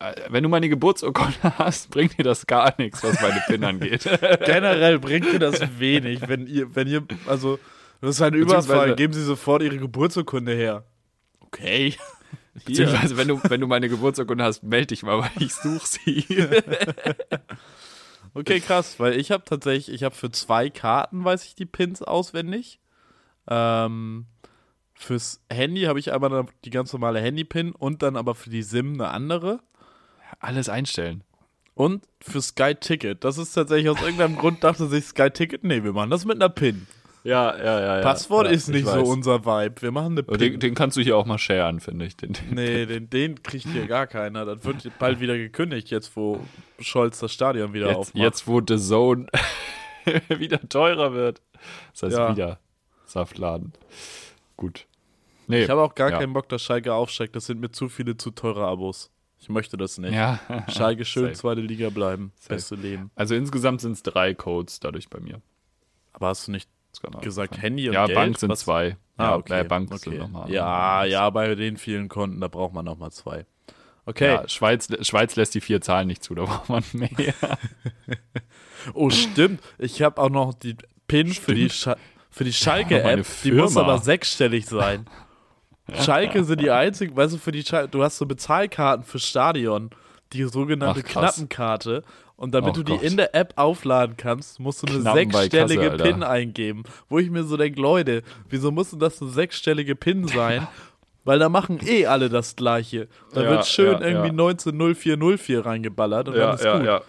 äh, 0.00 0.14
wenn 0.28 0.42
du 0.42 0.48
meine 0.48 0.68
Geburtsurkunde 0.68 1.34
hast, 1.58 1.90
bringt 1.90 2.18
dir 2.18 2.22
das 2.22 2.46
gar 2.46 2.74
nichts, 2.78 3.02
was 3.02 3.20
meine 3.20 3.42
PIN 3.46 3.64
angeht. 3.64 4.04
Generell 4.44 4.98
bringt 4.98 5.32
dir 5.32 5.38
das 5.38 5.60
wenig, 5.78 6.28
wenn 6.28 6.46
ihr, 6.46 6.74
wenn 6.74 6.86
ihr, 6.86 7.02
also, 7.26 7.58
das 8.00 8.10
ist 8.10 8.22
ein 8.22 8.34
Überfall, 8.34 8.94
geben 8.94 9.12
Sie 9.12 9.24
sofort 9.24 9.62
Ihre 9.62 9.78
Geburtsurkunde 9.78 10.52
her. 10.52 10.84
Okay. 11.40 11.94
Beziehungsweise, 12.64 13.16
wenn 13.16 13.28
du, 13.28 13.40
wenn 13.48 13.60
du 13.60 13.66
meine 13.66 13.88
Geburtsurkunde 13.88 14.44
hast, 14.44 14.62
melde 14.62 14.88
dich 14.88 15.02
mal, 15.02 15.18
weil 15.18 15.30
ich 15.42 15.54
suche 15.54 15.86
sie. 15.86 16.24
Okay, 18.34 18.60
krass, 18.60 19.00
weil 19.00 19.18
ich 19.18 19.30
habe 19.30 19.44
tatsächlich, 19.44 19.92
ich 19.92 20.04
habe 20.04 20.14
für 20.14 20.30
zwei 20.30 20.70
Karten, 20.70 21.24
weiß 21.24 21.44
ich 21.44 21.54
die 21.54 21.66
Pins 21.66 22.02
auswendig. 22.02 22.78
Ähm, 23.48 24.26
fürs 24.94 25.40
Handy 25.50 25.82
habe 25.82 25.98
ich 25.98 26.12
einmal 26.12 26.46
die 26.64 26.70
ganz 26.70 26.92
normale 26.92 27.20
Handy-Pin 27.20 27.72
und 27.72 28.02
dann 28.02 28.16
aber 28.16 28.34
für 28.34 28.50
die 28.50 28.62
SIM 28.62 28.94
eine 28.94 29.08
andere. 29.08 29.60
Alles 30.40 30.68
einstellen. 30.68 31.24
Und 31.74 32.06
für 32.20 32.42
Sky 32.42 32.74
Ticket. 32.74 33.24
Das 33.24 33.38
ist 33.38 33.52
tatsächlich 33.52 33.88
aus 33.88 34.02
irgendeinem 34.02 34.36
Grund 34.36 34.62
dachte 34.62 34.86
sich 34.86 35.06
Sky 35.06 35.30
Ticket, 35.30 35.64
nee, 35.64 35.82
wir 35.82 35.92
machen 35.92 36.10
das 36.10 36.24
mit 36.24 36.36
einer 36.36 36.48
Pin. 36.48 36.86
Ja, 37.24 37.56
ja, 37.56 37.80
ja. 37.80 37.96
ja. 37.96 38.02
Passwort 38.02 38.46
ja, 38.46 38.52
ist 38.52 38.68
ich 38.68 38.74
nicht 38.76 38.86
so 38.86 39.00
weiß. 39.00 39.08
unser 39.08 39.44
Vibe. 39.44 39.82
Wir 39.82 39.90
machen 39.90 40.12
eine 40.12 40.22
Pin. 40.22 40.38
Den, 40.38 40.60
den 40.60 40.74
kannst 40.74 40.96
du 40.96 41.00
hier 41.00 41.16
auch 41.16 41.26
mal 41.26 41.38
sharen, 41.38 41.80
finde 41.80 42.06
ich. 42.06 42.16
Den, 42.16 42.32
den, 42.32 42.54
Nee, 42.54 42.86
den, 42.86 43.10
den 43.10 43.42
kriegt 43.42 43.66
hier 43.68 43.86
gar 43.86 44.06
keiner. 44.06 44.44
Das 44.46 44.64
wird 44.64 44.90
bald 44.98 45.20
wieder 45.20 45.36
gekündigt, 45.36 45.90
jetzt 45.90 46.14
wo 46.16 46.40
Scholz 46.80 47.18
das 47.20 47.32
Stadion 47.32 47.72
wieder 47.72 47.88
jetzt, 47.88 47.96
aufmacht. 47.96 48.22
jetzt, 48.22 48.46
wo 48.46 48.60
The 48.66 48.78
Zone 48.78 49.26
wieder 50.28 50.60
teurer 50.68 51.12
wird. 51.12 51.42
Das 51.92 52.04
heißt, 52.04 52.16
Ja. 52.16 52.32
wieder 52.32 52.58
Saftladen. 53.04 53.72
Gut. 54.56 54.86
Nee, 55.46 55.62
Ich 55.64 55.70
habe 55.70 55.80
auch 55.82 55.94
gar 55.94 56.10
keinen 56.10 56.32
Bock, 56.32 56.48
dass 56.48 56.62
Schalke 56.62 56.92
aufsteigt. 56.94 57.34
Das 57.34 57.46
sind 57.46 57.60
mir 57.60 57.70
zu 57.70 57.88
viele 57.88 58.16
zu 58.16 58.30
teure 58.30 58.66
Abos. 58.66 59.10
Ich 59.40 59.48
möchte 59.48 59.76
das 59.76 59.98
nicht. 59.98 60.12
Ja. 60.14 60.40
Schalke 60.68 61.04
schön 61.06 61.24
Safe. 61.26 61.34
zweite 61.36 61.60
Liga 61.62 61.90
bleiben. 61.90 62.32
Safe. 62.38 62.54
Beste 62.54 62.74
Leben. 62.74 63.10
Also 63.14 63.34
insgesamt 63.34 63.80
sind 63.80 63.92
es 63.92 64.02
drei 64.02 64.34
Codes 64.34 64.80
dadurch 64.80 65.08
bei 65.08 65.20
mir. 65.20 65.40
Aber 66.12 66.26
hast 66.28 66.48
du 66.48 66.52
nicht 66.52 66.68
Man 67.02 67.20
gesagt. 67.22 67.60
Handy 67.60 67.88
und 67.88 67.94
Ja, 67.94 68.06
Geld? 68.06 68.16
Bank 68.16 68.38
sind 68.38 68.50
Was- 68.50 68.60
zwei. 68.60 68.96
Ah, 69.16 69.24
ja, 69.30 69.36
okay. 69.36 69.60
äh, 69.60 69.64
Bank 69.64 69.90
okay. 69.90 70.10
sind 70.10 70.18
nochmal. 70.18 70.50
Ja, 70.50 71.04
ja, 71.04 71.28
bei 71.30 71.54
den 71.54 71.76
vielen 71.76 72.08
Konten, 72.08 72.40
da 72.40 72.48
braucht 72.48 72.72
man 72.72 72.84
nochmal 72.84 73.10
zwei. 73.10 73.46
Okay. 74.06 74.28
Ja, 74.34 74.48
Schweiz, 74.48 74.88
Schweiz 75.06 75.36
lässt 75.36 75.54
die 75.54 75.60
vier 75.60 75.80
Zahlen 75.80 76.06
nicht 76.06 76.22
zu, 76.22 76.34
da 76.34 76.44
braucht 76.44 76.68
man 76.68 76.82
mehr. 76.92 77.10
Oh, 78.94 79.10
stimmt. 79.10 79.60
Ich 79.76 80.02
habe 80.02 80.20
auch 80.22 80.30
noch 80.30 80.54
die 80.54 80.76
PIN 81.08 81.32
für 81.32 81.54
die, 81.54 81.68
Scha 81.68 81.96
für 82.30 82.44
die 82.44 82.52
Schalke-App. 82.52 83.26
Die 83.42 83.52
muss 83.52 83.76
aber 83.76 83.98
sechsstellig 83.98 84.66
sein. 84.66 85.06
Schalke 86.04 86.44
sind 86.44 86.60
die 86.60 86.70
einzigen, 86.70 87.16
weißt 87.16 87.34
du, 87.34 87.38
für 87.38 87.52
die 87.52 87.64
Schalke, 87.64 87.88
du 87.88 88.02
hast 88.02 88.18
so 88.18 88.26
Bezahlkarten 88.26 89.04
für 89.04 89.18
Stadion, 89.18 89.90
die 90.32 90.44
sogenannte 90.44 91.02
Ach. 91.04 91.10
Knappenkarte. 91.10 92.02
Und 92.38 92.54
damit 92.54 92.70
Ach 92.70 92.74
du 92.76 92.82
die 92.84 92.92
Gott. 92.92 93.02
in 93.02 93.16
der 93.16 93.34
App 93.34 93.52
aufladen 93.56 94.16
kannst, 94.16 94.60
musst 94.60 94.82
du 94.82 94.86
eine 94.86 95.00
Knappen 95.00 95.32
sechsstellige 95.32 95.90
Kasse. 95.90 96.04
PIN 96.04 96.22
eingeben. 96.22 96.84
Wo 97.08 97.18
ich 97.18 97.30
mir 97.30 97.42
so 97.42 97.56
denke, 97.56 97.80
Leute, 97.80 98.22
wieso 98.48 98.70
muss 98.70 98.90
denn 98.90 99.00
das 99.00 99.20
eine 99.20 99.30
sechsstellige 99.32 99.96
PIN 99.96 100.26
sein? 100.28 100.66
Weil 101.24 101.40
da 101.40 101.48
machen 101.48 101.80
eh 101.84 102.06
alle 102.06 102.28
das 102.30 102.54
Gleiche. 102.56 103.08
Da 103.34 103.42
Ja, 103.42 103.50
wird 103.50 103.66
schön 103.66 103.92
ja, 103.92 104.00
irgendwie 104.00 104.28
ja. 104.28 104.32
190404 104.32 105.66
reingeballert 105.66 106.28
und 106.28 106.36
dann 106.36 106.54
ist 106.54 106.62
gut. 106.64 107.02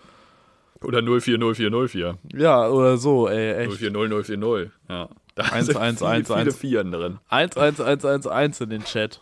Oder 0.82 1.00
0400404. 1.00 2.16
Ja, 2.36 2.68
oder 2.68 2.98
so, 2.98 3.28
ey, 3.30 3.66
echt. 3.68 3.80
040040. 3.80 4.72
Ja. 4.90 5.10
Da 5.36 5.44
Eins, 5.44 5.68
sind 5.68 5.78
eins, 5.78 6.28
viele. 6.28 6.52
Vieren 6.52 6.92
drin. 6.92 7.20
11111 7.30 8.62
in 8.62 8.70
den 8.72 8.84
Chat. 8.84 9.22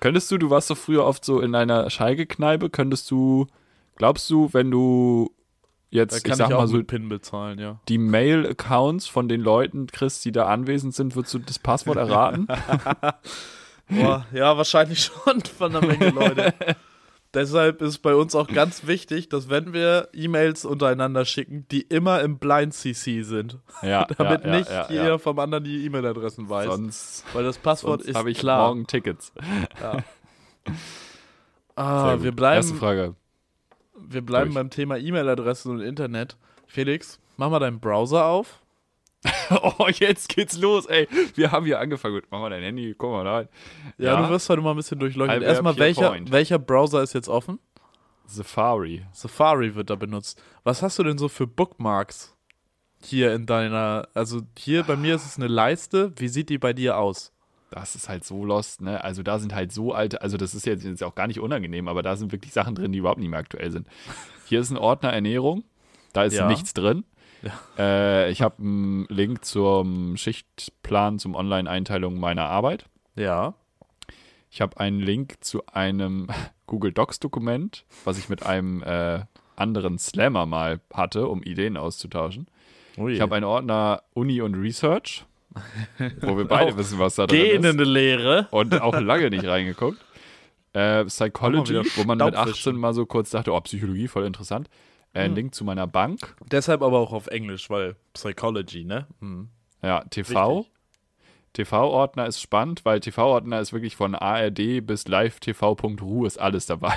Könntest 0.00 0.30
du, 0.30 0.38
du 0.38 0.48
warst 0.50 0.70
doch 0.70 0.76
früher 0.78 1.04
oft 1.04 1.24
so 1.24 1.40
in 1.40 1.54
einer 1.54 1.90
Schalke-Kneipe, 1.90 2.70
könntest 2.70 3.10
du, 3.10 3.46
glaubst 4.00 4.30
du, 4.30 4.48
wenn 4.54 4.70
du 4.70 5.30
jetzt, 5.90 6.16
ich 6.16 6.24
ich, 6.24 6.34
sag 6.34 6.50
auch 6.50 6.60
mal 6.60 6.68
so, 6.68 6.82
PIN 6.82 7.10
bezahlen, 7.10 7.58
ja. 7.58 7.80
die 7.86 7.98
Mail-Accounts 7.98 9.06
von 9.06 9.28
den 9.28 9.42
Leuten 9.42 9.88
kriegst, 9.88 10.24
die 10.24 10.32
da 10.32 10.46
anwesend 10.46 10.94
sind, 10.94 11.16
würdest 11.16 11.34
du 11.34 11.38
das 11.38 11.58
Passwort 11.58 11.98
erraten? 11.98 12.48
Boah, 13.90 14.24
ja, 14.32 14.56
wahrscheinlich 14.56 15.00
schon 15.04 15.42
von 15.42 15.76
einer 15.76 15.86
Menge 15.86 16.08
Leute. 16.08 16.54
Deshalb 17.34 17.82
ist 17.82 17.98
bei 17.98 18.14
uns 18.14 18.34
auch 18.34 18.48
ganz 18.48 18.86
wichtig, 18.86 19.28
dass 19.28 19.50
wenn 19.50 19.74
wir 19.74 20.08
E-Mails 20.14 20.64
untereinander 20.64 21.26
schicken, 21.26 21.66
die 21.70 21.82
immer 21.82 22.22
im 22.22 22.38
Blind 22.38 22.72
CC 22.72 23.22
sind. 23.22 23.58
ja, 23.82 24.06
Damit 24.16 24.44
ja, 24.44 24.50
ja, 24.50 24.56
nicht 24.56 24.70
ja, 24.70 24.86
jeder 24.88 25.08
ja. 25.08 25.18
vom 25.18 25.38
anderen 25.38 25.64
die 25.64 25.84
E-Mail-Adressen 25.84 26.48
weiß. 26.48 26.72
Sonst, 26.72 27.24
weil 27.34 27.44
das 27.44 27.58
Passwort 27.58 28.00
sonst 28.00 28.08
ist 28.12 28.16
habe 28.16 28.30
ich 28.30 28.38
klar. 28.38 28.66
morgen 28.68 28.86
Tickets. 28.86 29.34
ah, 31.76 32.06
Sehr 32.06 32.14
gut. 32.16 32.24
wir 32.24 32.32
bleiben, 32.32 32.56
Erste 32.56 32.74
Frage. 32.76 33.14
Wir 34.08 34.22
bleiben 34.22 34.46
Durch. 34.46 34.54
beim 34.54 34.70
Thema 34.70 34.98
E-Mail-Adressen 34.98 35.72
und 35.72 35.80
Internet. 35.80 36.36
Felix, 36.66 37.20
mach 37.36 37.50
mal 37.50 37.58
deinen 37.58 37.80
Browser 37.80 38.26
auf. 38.26 38.62
Oh, 39.50 39.88
jetzt 39.88 40.28
geht's 40.28 40.56
los, 40.56 40.86
ey. 40.86 41.08
Wir 41.34 41.50
haben 41.50 41.66
hier 41.66 41.80
angefangen. 41.80 42.14
Gut, 42.14 42.24
mach 42.30 42.38
mal 42.38 42.50
dein 42.50 42.62
Handy, 42.62 42.94
guck 42.96 43.10
mal 43.10 43.26
rein. 43.26 43.48
Ja, 43.98 44.22
du 44.22 44.30
wirst 44.30 44.48
heute 44.48 44.62
mal 44.62 44.70
ein 44.70 44.76
bisschen 44.76 45.00
durchleuchtet. 45.00 45.40
Halb 45.40 45.42
Erstmal, 45.42 45.76
welcher, 45.76 46.10
Point. 46.10 46.30
welcher 46.30 46.60
Browser 46.60 47.02
ist 47.02 47.14
jetzt 47.14 47.28
offen? 47.28 47.58
Safari. 48.26 49.04
Safari 49.12 49.74
wird 49.74 49.90
da 49.90 49.96
benutzt. 49.96 50.40
Was 50.62 50.82
hast 50.82 51.00
du 51.00 51.02
denn 51.02 51.18
so 51.18 51.28
für 51.28 51.48
Bookmarks 51.48 52.36
hier 53.02 53.34
in 53.34 53.46
deiner, 53.46 54.08
also 54.14 54.42
hier 54.56 54.84
bei 54.84 54.96
mir 54.96 55.16
ist 55.16 55.26
es 55.26 55.36
eine 55.36 55.48
Leiste. 55.48 56.12
Wie 56.16 56.28
sieht 56.28 56.48
die 56.48 56.58
bei 56.58 56.72
dir 56.72 56.96
aus? 56.96 57.32
Das 57.70 57.94
ist 57.94 58.08
halt 58.08 58.24
so 58.24 58.44
lost, 58.44 58.80
ne? 58.82 59.02
Also 59.04 59.22
da 59.22 59.38
sind 59.38 59.54
halt 59.54 59.72
so 59.72 59.92
alte, 59.92 60.22
also 60.22 60.36
das 60.36 60.54
ist 60.54 60.66
jetzt, 60.66 60.84
jetzt 60.84 61.02
auch 61.04 61.14
gar 61.14 61.26
nicht 61.28 61.38
unangenehm, 61.40 61.86
aber 61.88 62.02
da 62.02 62.16
sind 62.16 62.32
wirklich 62.32 62.52
Sachen 62.52 62.74
drin, 62.74 62.90
die 62.92 62.98
überhaupt 62.98 63.20
nicht 63.20 63.28
mehr 63.30 63.38
aktuell 63.38 63.70
sind. 63.70 63.86
Hier 64.46 64.60
ist 64.60 64.70
ein 64.70 64.76
Ordner 64.76 65.12
Ernährung, 65.12 65.62
da 66.12 66.24
ist 66.24 66.34
Ja. 66.34 66.48
nichts 66.48 66.74
drin. 66.74 67.04
Äh, 67.78 68.30
ich 68.30 68.42
habe 68.42 68.56
einen 68.58 69.06
Link 69.08 69.44
zum 69.44 70.16
Schichtplan, 70.16 71.18
zum 71.18 71.34
Online-Einteilung 71.34 72.18
meiner 72.18 72.46
Arbeit. 72.46 72.84
Ja. 73.14 73.54
Ich 74.50 74.60
habe 74.60 74.78
einen 74.80 75.00
Link 75.00 75.36
zu 75.40 75.64
einem 75.66 76.26
Google 76.66 76.92
Docs-Dokument, 76.92 77.84
was 78.04 78.18
ich 78.18 78.28
mit 78.28 78.44
einem 78.44 78.82
äh, 78.82 79.20
anderen 79.56 79.98
Slammer 79.98 80.44
mal 80.44 80.80
hatte, 80.92 81.28
um 81.28 81.42
Ideen 81.42 81.76
auszutauschen. 81.76 82.48
Ui. 82.98 83.12
Ich 83.12 83.20
habe 83.20 83.36
einen 83.36 83.44
Ordner 83.44 84.02
Uni 84.12 84.40
und 84.42 84.54
Research, 84.56 85.24
wo 86.20 86.36
wir 86.36 86.44
beide 86.44 86.72
Auch 86.72 86.76
wissen, 86.76 86.98
was 86.98 87.16
da 87.16 87.26
drin 87.26 87.40
ist. 87.40 87.50
Gähnende 87.52 87.84
Lehre. 87.84 88.48
Und 88.50 88.80
auch 88.80 88.98
lange 89.00 89.30
nicht 89.30 89.46
reingeguckt. 89.46 89.98
Äh, 90.72 91.04
Psychology, 91.06 91.74
wo 91.96 92.04
man 92.04 92.18
mit 92.18 92.34
Staubwischen. 92.34 92.70
18 92.70 92.76
mal 92.76 92.94
so 92.94 93.06
kurz 93.06 93.30
dachte, 93.30 93.52
oh, 93.52 93.60
Psychologie, 93.60 94.08
voll 94.08 94.24
interessant. 94.24 94.68
Äh, 94.68 95.24
Hm. 95.24 95.24
Ein 95.24 95.34
Link 95.34 95.54
zu 95.54 95.64
meiner 95.64 95.88
Bank. 95.88 96.36
Deshalb 96.50 96.82
aber 96.82 96.98
auch 96.98 97.12
auf 97.12 97.26
Englisch, 97.26 97.68
weil 97.68 97.96
Psychology, 98.12 98.84
ne? 98.84 99.06
Hm. 99.20 99.48
Ja, 99.82 100.04
TV. 100.04 100.58
Wichtig. 100.58 100.72
TV-Ordner 101.52 102.26
ist 102.26 102.40
spannend, 102.40 102.84
weil 102.84 103.00
TV-Ordner 103.00 103.60
ist 103.60 103.72
wirklich 103.72 103.96
von 103.96 104.14
ARD 104.14 104.86
bis 104.86 105.08
live-tv.ru 105.08 106.24
ist 106.24 106.38
alles 106.38 106.66
dabei. 106.66 106.96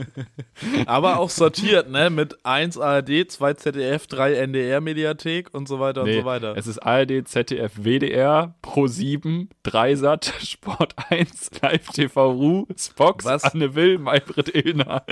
Aber 0.86 1.18
auch 1.18 1.30
sortiert, 1.30 1.90
ne? 1.90 2.08
Mit 2.08 2.44
1 2.44 2.78
ARD, 2.78 3.30
2 3.30 3.54
ZDF, 3.54 4.06
3 4.06 4.34
NDR 4.34 4.80
Mediathek 4.80 5.52
und 5.52 5.66
so 5.66 5.80
weiter 5.80 6.02
und 6.02 6.12
so 6.12 6.24
weiter. 6.24 6.56
Es 6.56 6.68
ist 6.68 6.78
ARD, 6.78 7.26
ZDF, 7.26 7.72
WDR, 7.76 8.54
Pro7, 8.62 9.48
Dreisat, 9.64 10.32
Sport 10.40 10.94
1, 11.10 11.50
Live-TV.ru, 11.60 12.66
Spox, 12.76 13.24
Was? 13.24 13.42
Anne 13.42 13.74
Will, 13.74 13.98
Maybrit 13.98 14.54
Illner. 14.54 15.04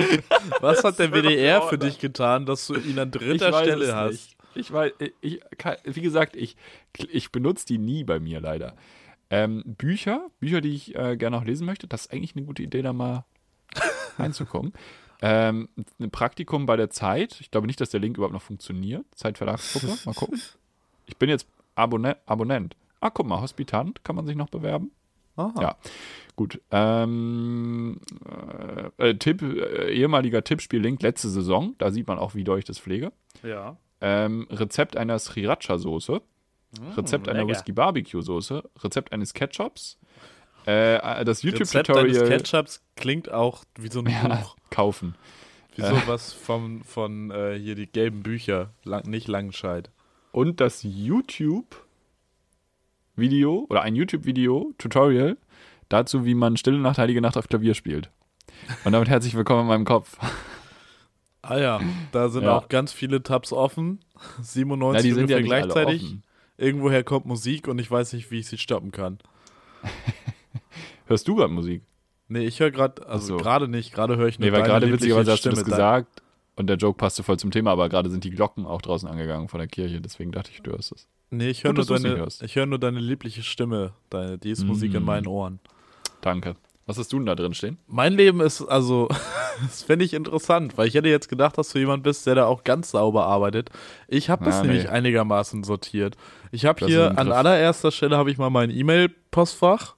Was 0.60 0.84
hat 0.84 1.00
der 1.00 1.10
WDR 1.12 1.62
für 1.62 1.78
dich 1.78 1.98
getan, 1.98 2.46
dass 2.46 2.68
du 2.68 2.74
ihn 2.74 2.98
an 2.98 3.10
dritter 3.10 3.52
Stelle 3.62 3.94
hast? 3.94 4.12
Nicht. 4.12 4.35
Ich 4.56 4.72
weiß, 4.72 4.92
ich, 5.20 5.40
kann- 5.58 5.76
wie 5.84 6.00
gesagt, 6.02 6.36
ich, 6.36 6.56
ich 7.10 7.30
benutze 7.32 7.66
die 7.66 7.78
nie 7.78 8.04
bei 8.04 8.18
mir 8.20 8.40
leider. 8.40 8.76
Ähm, 9.30 9.62
Bücher, 9.66 10.28
Bücher, 10.38 10.60
die 10.60 10.74
ich 10.74 10.94
äh, 10.94 11.16
gerne 11.16 11.36
noch 11.36 11.44
lesen 11.44 11.66
möchte, 11.66 11.86
das 11.88 12.02
ist 12.06 12.12
eigentlich 12.12 12.36
eine 12.36 12.44
gute 12.46 12.62
Idee, 12.62 12.82
da 12.82 12.92
mal 12.92 13.24
reinzukommen. 14.18 14.72
Ähm, 15.22 15.68
ein 15.98 16.10
Praktikum 16.10 16.66
bei 16.66 16.76
der 16.76 16.90
Zeit. 16.90 17.40
Ich 17.40 17.50
glaube 17.50 17.66
nicht, 17.66 17.80
dass 17.80 17.90
der 17.90 18.00
Link 18.00 18.16
überhaupt 18.18 18.34
noch 18.34 18.42
funktioniert. 18.42 19.04
Zeitverlagsgruppe. 19.14 19.96
Mal 20.04 20.14
gucken. 20.14 20.40
Ich 21.08 21.16
bin 21.18 21.28
jetzt 21.28 21.46
Abonne 21.76 22.16
Abonnent. 22.26 22.74
Ah, 23.00 23.10
guck 23.10 23.26
mal, 23.28 23.40
Hospitant 23.40 24.02
kann 24.02 24.16
man 24.16 24.26
sich 24.26 24.34
noch 24.34 24.48
bewerben. 24.48 24.90
Aha. 25.36 25.54
Ja. 25.60 25.76
Gut. 26.34 26.60
Ähm, 26.72 28.00
äh, 28.98 29.10
äh, 29.10 29.14
Tipp, 29.16 29.40
äh, 29.42 29.92
ehemaliger 29.92 30.42
Tippspiel-Link 30.42 31.00
letzte 31.02 31.28
Saison. 31.28 31.76
Da 31.78 31.92
sieht 31.92 32.08
man 32.08 32.18
auch, 32.18 32.34
wie 32.34 32.42
doll 32.42 32.58
ich 32.58 32.64
das 32.64 32.78
pflege. 32.80 33.12
ja. 33.44 33.76
Ähm, 34.00 34.46
Rezept 34.50 34.96
einer 34.96 35.18
Sriracha-Soße. 35.18 36.20
Rezept 36.96 37.28
einer. 37.28 37.46
Whisky-Barbecue-Soße. 37.46 38.62
Rezept 38.82 39.12
eines 39.12 39.34
Ketchups. 39.34 39.98
Äh, 40.66 41.24
das 41.24 41.44
Rezept 41.44 41.88
deines 41.88 42.02
YouTube-Tutorial 42.14 42.28
Ketchups 42.28 42.82
klingt 42.96 43.30
auch 43.30 43.64
wie 43.78 43.88
so 43.88 44.00
ein 44.00 44.06
Ja. 44.06 44.36
Buch. 44.36 44.56
kaufen. 44.70 45.14
Wie 45.76 45.82
sowas 45.82 46.32
vom, 46.32 46.82
von 46.82 47.30
äh, 47.30 47.58
hier 47.58 47.74
die 47.74 47.86
gelben 47.86 48.22
Bücher. 48.22 48.70
Lang, 48.82 49.08
nicht 49.08 49.28
Langenscheid. 49.28 49.90
Und 50.32 50.60
das 50.60 50.82
YouTube-Video 50.82 53.66
oder 53.68 53.82
ein 53.82 53.94
YouTube-Video, 53.94 54.72
Tutorial, 54.78 55.36
dazu, 55.88 56.24
wie 56.24 56.34
man 56.34 56.56
Stille 56.56 56.78
Nacht, 56.78 56.98
Heilige 56.98 57.20
Nacht 57.20 57.36
auf 57.36 57.48
Klavier 57.48 57.74
spielt. 57.74 58.10
Und 58.84 58.92
damit 58.92 59.08
herzlich 59.08 59.34
willkommen 59.34 59.62
in 59.62 59.66
meinem 59.68 59.84
Kopf. 59.84 60.18
Ah 61.48 61.58
ja, 61.58 61.80
da 62.12 62.28
sind 62.28 62.44
Ja. 62.44 62.56
auch 62.58 62.68
ganz 62.68 62.92
viele 62.92 63.22
Tabs 63.22 63.52
offen. 63.52 64.00
97 64.42 64.96
Ja, 64.96 65.02
die 65.02 65.14
sind 65.20 65.30
ja 65.30 65.40
gleichzeitig. 65.40 66.02
offen. 66.04 66.22
Irgendwoher 66.58 67.04
kommt 67.04 67.26
Musik 67.26 67.68
und 67.68 67.78
ich 67.78 67.90
weiß 67.90 68.12
nicht, 68.14 68.30
wie 68.30 68.38
ich 68.38 68.46
sie 68.48 68.58
stoppen 68.58 68.90
kann. 68.90 69.18
Hörst 71.06 71.28
du 71.28 71.36
gerade 71.36 71.52
Musik? 71.52 71.82
Nee, 72.28 72.44
ich 72.46 72.58
höre 72.60 72.70
gerade, 72.70 73.06
also 73.06 73.26
so. 73.28 73.36
gerade 73.36 73.68
nicht, 73.68 73.92
gerade 73.94 74.16
höre 74.16 74.26
ich 74.26 74.38
nur 74.38 74.48
Nee, 74.48 74.52
weil 74.56 74.62
gerade 74.64 74.90
witzigerweise 74.92 75.30
hast 75.32 75.44
du 75.44 75.50
das 75.50 75.64
gesagt 75.64 76.22
und 76.56 76.66
der 76.66 76.76
Joke 76.76 76.96
passte 76.96 77.22
voll 77.22 77.38
zum 77.38 77.50
Thema, 77.52 77.70
aber 77.70 77.88
gerade 77.88 78.10
sind 78.10 78.24
die 78.24 78.30
Glocken 78.30 78.66
auch 78.66 78.82
draußen 78.82 79.08
angegangen 79.08 79.48
von 79.48 79.58
der 79.58 79.68
Kirche, 79.68 80.00
deswegen 80.00 80.32
dachte 80.32 80.50
ich, 80.52 80.62
du 80.62 80.72
hörst 80.72 80.90
es. 80.92 81.06
Nee, 81.30 81.50
ich 81.50 81.62
höre 81.64 81.72
nur, 81.72 81.84
deine, 81.84 82.26
ich 82.42 82.56
hör 82.56 82.66
nur 82.66 82.78
deine 82.78 83.00
liebliche 83.00 83.42
Stimme. 83.42 83.92
Deine, 84.10 84.38
die 84.38 84.50
ist 84.50 84.64
Musik 84.64 84.94
in 84.94 85.02
Mm. 85.02 85.06
meinen 85.06 85.26
Ohren. 85.26 85.58
Danke. 86.20 86.54
Was 86.86 86.98
hast 86.98 87.12
du 87.12 87.18
denn 87.18 87.26
da 87.26 87.34
drin 87.34 87.52
stehen? 87.52 87.78
Mein 87.88 88.12
Leben 88.12 88.40
ist, 88.40 88.62
also, 88.62 89.08
das 89.62 89.82
finde 89.82 90.04
ich 90.04 90.14
interessant, 90.14 90.78
weil 90.78 90.86
ich 90.86 90.94
hätte 90.94 91.08
jetzt 91.08 91.28
gedacht, 91.28 91.58
dass 91.58 91.70
du 91.70 91.80
jemand 91.80 92.04
bist, 92.04 92.26
der 92.26 92.36
da 92.36 92.46
auch 92.46 92.62
ganz 92.62 92.92
sauber 92.92 93.26
arbeitet. 93.26 93.70
Ich 94.06 94.30
habe 94.30 94.44
das 94.44 94.56
Ah, 94.56 94.62
nämlich 94.62 94.84
nee. 94.84 94.88
einigermaßen 94.90 95.64
sortiert. 95.64 96.16
Ich 96.52 96.64
habe 96.64 96.86
hier 96.86 97.18
an 97.18 97.32
allererster 97.32 97.90
Stelle 97.90 98.16
habe 98.16 98.30
ich 98.30 98.38
mal 98.38 98.50
mein 98.50 98.70
E-Mail-Postfach, 98.70 99.96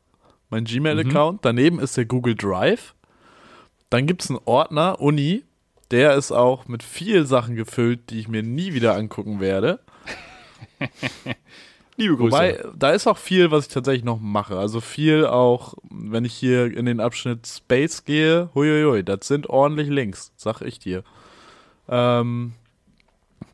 mein 0.49 0.65
Gmail-Account. 0.65 1.45
Daneben 1.45 1.79
ist 1.79 1.97
der 1.99 2.07
Google 2.07 2.35
Drive. 2.35 2.95
Dann 3.91 4.07
gibt 4.07 4.23
es 4.23 4.31
einen 4.31 4.41
Ordner, 4.47 4.99
Uni. 5.01 5.45
Der 5.91 6.15
ist 6.15 6.33
auch 6.33 6.69
mit 6.69 6.83
viel 6.83 7.27
Sachen 7.27 7.55
gefüllt, 7.55 8.11
die 8.11 8.19
ich 8.21 8.29
mir 8.29 8.43
nie 8.43 8.73
wieder 8.73 8.95
angucken 8.95 9.41
werde. 9.41 9.81
Liebe 11.99 12.17
Grüße. 12.17 12.33
Wobei, 12.33 12.65
da 12.79 12.91
ist 12.91 13.09
auch 13.09 13.19
viel, 13.19 13.51
was 13.51 13.67
ich 13.67 13.73
tatsächlich 13.75 14.05
noch 14.05 14.21
mache. 14.21 14.57
Also 14.57 14.81
viel 14.81 15.27
auch, 15.27 15.75
wenn 15.91 16.25
ich 16.25 16.33
hier 16.33 16.75
in 16.75 16.87
den 16.87 17.01
Abschnitt 17.01 17.45
Space 17.45 18.05
gehe, 18.05 18.51
huiuiui, 18.55 19.03
das 19.03 19.27
sind 19.27 19.51
ordentlich 19.51 19.89
Links, 19.89 20.33
sag 20.37 20.63
ich 20.63 20.79
dir. 20.79 21.03
Ähm, 21.89 22.53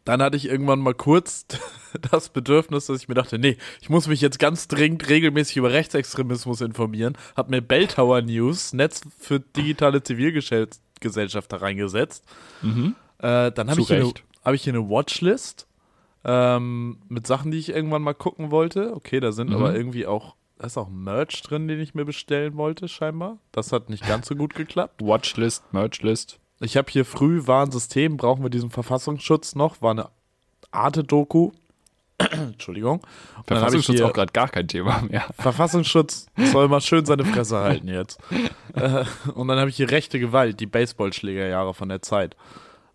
dann 0.04 0.20
hatte 0.20 0.36
ich 0.36 0.46
irgendwann 0.46 0.80
mal 0.80 0.92
kurz 0.92 1.46
das 2.12 2.28
Bedürfnis, 2.28 2.84
dass 2.84 3.00
ich 3.00 3.08
mir 3.08 3.14
dachte, 3.14 3.38
nee, 3.38 3.56
ich 3.80 3.88
muss 3.88 4.08
mich 4.08 4.20
jetzt 4.20 4.38
ganz 4.38 4.68
dringend 4.68 5.08
regelmäßig 5.08 5.56
über 5.56 5.72
Rechtsextremismus 5.72 6.60
informieren. 6.60 7.16
Hab 7.36 7.48
mir 7.48 7.62
Belltower 7.62 8.20
News, 8.20 8.74
Netz 8.74 9.00
für 9.18 9.40
digitale 9.40 10.02
Zivilgesellschaft, 10.02 11.50
da 11.50 11.56
reingesetzt. 11.56 12.24
mhm. 12.60 12.94
Äh, 13.20 13.52
dann 13.52 13.70
habe 13.70 13.80
ich 13.80 13.86
hier 13.86 13.96
eine, 13.96 14.06
Recht. 14.06 14.22
habe 14.44 14.56
ich 14.56 14.64
hier 14.64 14.74
eine 14.74 14.90
Watchlist 14.90 15.66
ähm, 16.24 16.98
mit 17.08 17.26
Sachen, 17.26 17.50
die 17.50 17.58
ich 17.58 17.68
irgendwann 17.70 18.02
mal 18.02 18.14
gucken 18.14 18.50
wollte. 18.50 18.92
Okay, 18.94 19.20
da 19.20 19.32
sind 19.32 19.50
Mhm. 19.50 19.56
aber 19.56 19.74
irgendwie 19.74 20.06
auch, 20.06 20.34
da 20.58 20.66
ist 20.66 20.78
auch 20.78 20.88
Merch 20.88 21.42
drin, 21.42 21.68
den 21.68 21.80
ich 21.80 21.94
mir 21.94 22.04
bestellen 22.04 22.56
wollte, 22.56 22.88
scheinbar. 22.88 23.38
Das 23.52 23.72
hat 23.72 23.90
nicht 23.90 24.06
ganz 24.06 24.28
so 24.28 24.34
gut 24.36 24.54
geklappt. 24.54 25.02
Watchlist, 25.02 25.72
Merchlist. 25.72 26.38
Ich 26.60 26.76
habe 26.76 26.90
hier 26.90 27.04
früh, 27.04 27.46
war 27.46 27.64
ein 27.66 27.72
System, 27.72 28.16
brauchen 28.16 28.42
wir 28.42 28.50
diesen 28.50 28.70
Verfassungsschutz 28.70 29.54
noch, 29.54 29.82
war 29.82 29.90
eine 29.90 30.08
Arte-Doku. 30.70 31.50
Entschuldigung. 32.18 33.00
Und 33.36 33.46
Verfassungsschutz 33.48 34.00
auch 34.00 34.12
gerade 34.12 34.32
gar 34.32 34.48
kein 34.48 34.68
Thema 34.68 35.02
mehr. 35.02 35.24
Verfassungsschutz 35.38 36.26
soll 36.52 36.68
mal 36.68 36.80
schön 36.80 37.04
seine 37.04 37.24
Fresse 37.24 37.58
halten 37.58 37.88
jetzt. 37.88 38.18
äh, 38.74 39.04
und 39.34 39.48
dann 39.48 39.58
habe 39.58 39.68
ich 39.68 39.76
hier 39.76 39.90
rechte 39.90 40.20
Gewalt, 40.20 40.60
die 40.60 40.66
Baseballschlägerjahre 40.66 41.74
von 41.74 41.88
der 41.88 42.02
Zeit. 42.02 42.36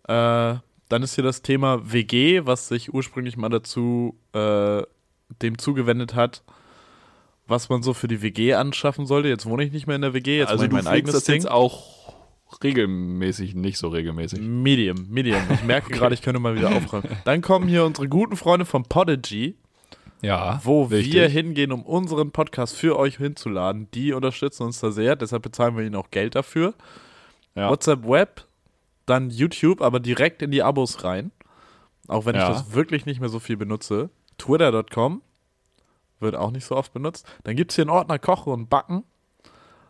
Äh, 0.08 0.54
dann 0.90 1.02
ist 1.02 1.14
hier 1.14 1.24
das 1.24 1.42
Thema 1.42 1.92
WG, 1.92 2.42
was 2.44 2.68
sich 2.68 2.92
ursprünglich 2.92 3.36
mal 3.36 3.48
dazu 3.48 4.18
äh, 4.32 4.82
dem 5.40 5.56
zugewendet 5.56 6.14
hat, 6.14 6.42
was 7.46 7.68
man 7.68 7.82
so 7.82 7.94
für 7.94 8.08
die 8.08 8.22
WG 8.22 8.54
anschaffen 8.54 9.06
sollte. 9.06 9.28
Jetzt 9.28 9.46
wohne 9.46 9.64
ich 9.64 9.72
nicht 9.72 9.86
mehr 9.86 9.96
in 9.96 10.02
der 10.02 10.14
WG, 10.14 10.38
jetzt 10.38 10.48
also 10.48 10.64
mache 10.64 10.78
ich 10.78 10.84
mein 10.84 10.92
eigenes 10.92 11.14
das 11.14 11.24
Ding. 11.24 11.36
jetzt 11.36 11.50
auch 11.50 12.12
regelmäßig, 12.64 13.54
nicht 13.54 13.78
so 13.78 13.88
regelmäßig. 13.88 14.40
Medium, 14.40 15.06
Medium. 15.08 15.40
Ich 15.54 15.62
merke 15.62 15.90
gerade, 15.96 16.12
ich 16.12 16.22
könnte 16.22 16.40
mal 16.40 16.56
wieder 16.56 16.74
aufräumen. 16.74 17.08
Dann 17.24 17.40
kommen 17.40 17.68
hier 17.68 17.84
unsere 17.84 18.08
guten 18.08 18.36
Freunde 18.36 18.66
von 18.66 18.82
Podigy. 18.82 19.54
Ja, 20.22 20.60
wo 20.64 20.82
richtig. 20.82 21.14
wir 21.14 21.28
hingehen, 21.28 21.72
um 21.72 21.82
unseren 21.82 22.30
Podcast 22.32 22.76
für 22.76 22.98
euch 22.98 23.16
hinzuladen. 23.16 23.88
Die 23.94 24.12
unterstützen 24.12 24.64
uns 24.64 24.80
da 24.80 24.90
sehr, 24.90 25.16
deshalb 25.16 25.44
bezahlen 25.44 25.76
wir 25.76 25.84
ihnen 25.84 25.94
auch 25.94 26.10
Geld 26.10 26.34
dafür. 26.34 26.74
Ja. 27.54 27.70
WhatsApp 27.70 28.06
Web, 28.06 28.44
dann 29.10 29.30
YouTube, 29.30 29.82
aber 29.82 30.00
direkt 30.00 30.40
in 30.42 30.50
die 30.50 30.62
Abos 30.62 31.04
rein. 31.04 31.30
Auch 32.08 32.24
wenn 32.26 32.34
Ja. 32.34 32.42
ich 32.50 32.56
das 32.56 32.72
wirklich 32.74 33.04
nicht 33.06 33.20
mehr 33.20 33.28
so 33.28 33.38
viel 33.38 33.56
benutze. 33.56 34.10
Twitter.com 34.38 35.22
wird 36.18 36.34
auch 36.36 36.50
nicht 36.50 36.64
so 36.64 36.76
oft 36.76 36.92
benutzt. 36.92 37.26
Dann 37.44 37.56
gibt 37.56 37.72
es 37.72 37.76
hier 37.76 37.82
einen 37.82 37.90
Ordner 37.90 38.18
Kochen 38.18 38.52
und 38.52 38.68
Backen, 38.70 39.04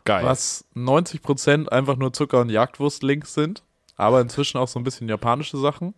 Geil. 0.05 0.25
was 0.25 0.65
90% 0.75 1.69
einfach 1.71 1.97
nur 1.97 2.13
Zucker- 2.13 2.41
und 2.41 2.51
Jagdwurst-Links 2.51 3.35
sind. 3.35 3.63
Aber 3.97 4.21
inzwischen 4.21 4.59
auch 4.59 4.69
so 4.69 4.79
ein 4.81 4.85
bisschen 4.85 5.09
japanische 5.09 5.57
Sachen. 5.59 5.95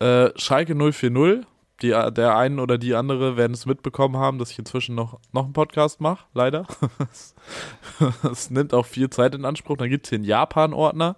Äh, 0.00 0.30
Schalke 0.36 0.74
040, 0.74 1.44
die, 1.82 1.88
der 1.90 2.36
einen 2.36 2.58
oder 2.60 2.78
die 2.78 2.94
andere 2.94 3.36
werden 3.36 3.54
es 3.54 3.66
mitbekommen 3.66 4.16
haben, 4.16 4.38
dass 4.38 4.50
ich 4.50 4.58
inzwischen 4.58 4.94
noch, 4.94 5.18
noch 5.32 5.44
einen 5.44 5.52
Podcast 5.52 6.00
mache, 6.00 6.24
leider. 6.34 6.66
Es 8.30 8.50
nimmt 8.50 8.74
auch 8.74 8.86
viel 8.86 9.10
Zeit 9.10 9.34
in 9.34 9.44
Anspruch. 9.44 9.76
Dann 9.76 9.88
gibt 9.90 10.06
es 10.06 10.10
hier 10.10 10.16
einen 10.18 10.24
Japan-Ordner 10.24 11.16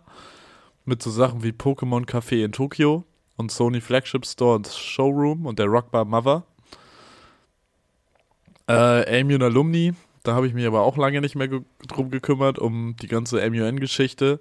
mit 0.90 1.02
so 1.02 1.10
Sachen 1.10 1.42
wie 1.42 1.52
Pokémon 1.52 2.04
Café 2.04 2.44
in 2.44 2.52
Tokio 2.52 3.04
und 3.36 3.50
Sony 3.50 3.80
Flagship 3.80 4.26
Store 4.26 4.56
und 4.56 4.66
Showroom 4.66 5.46
und 5.46 5.58
der 5.58 5.66
Rockbar 5.66 6.04
Mother. 6.04 6.44
Äh, 8.68 9.20
Amun 9.20 9.42
Alumni, 9.42 9.94
da 10.24 10.34
habe 10.34 10.48
ich 10.48 10.52
mich 10.52 10.66
aber 10.66 10.82
auch 10.82 10.96
lange 10.96 11.20
nicht 11.20 11.36
mehr 11.36 11.48
ge 11.48 11.62
drum 11.86 12.10
gekümmert, 12.10 12.58
um 12.58 12.96
die 13.00 13.06
ganze 13.06 13.48
MUN-Geschichte. 13.48 14.40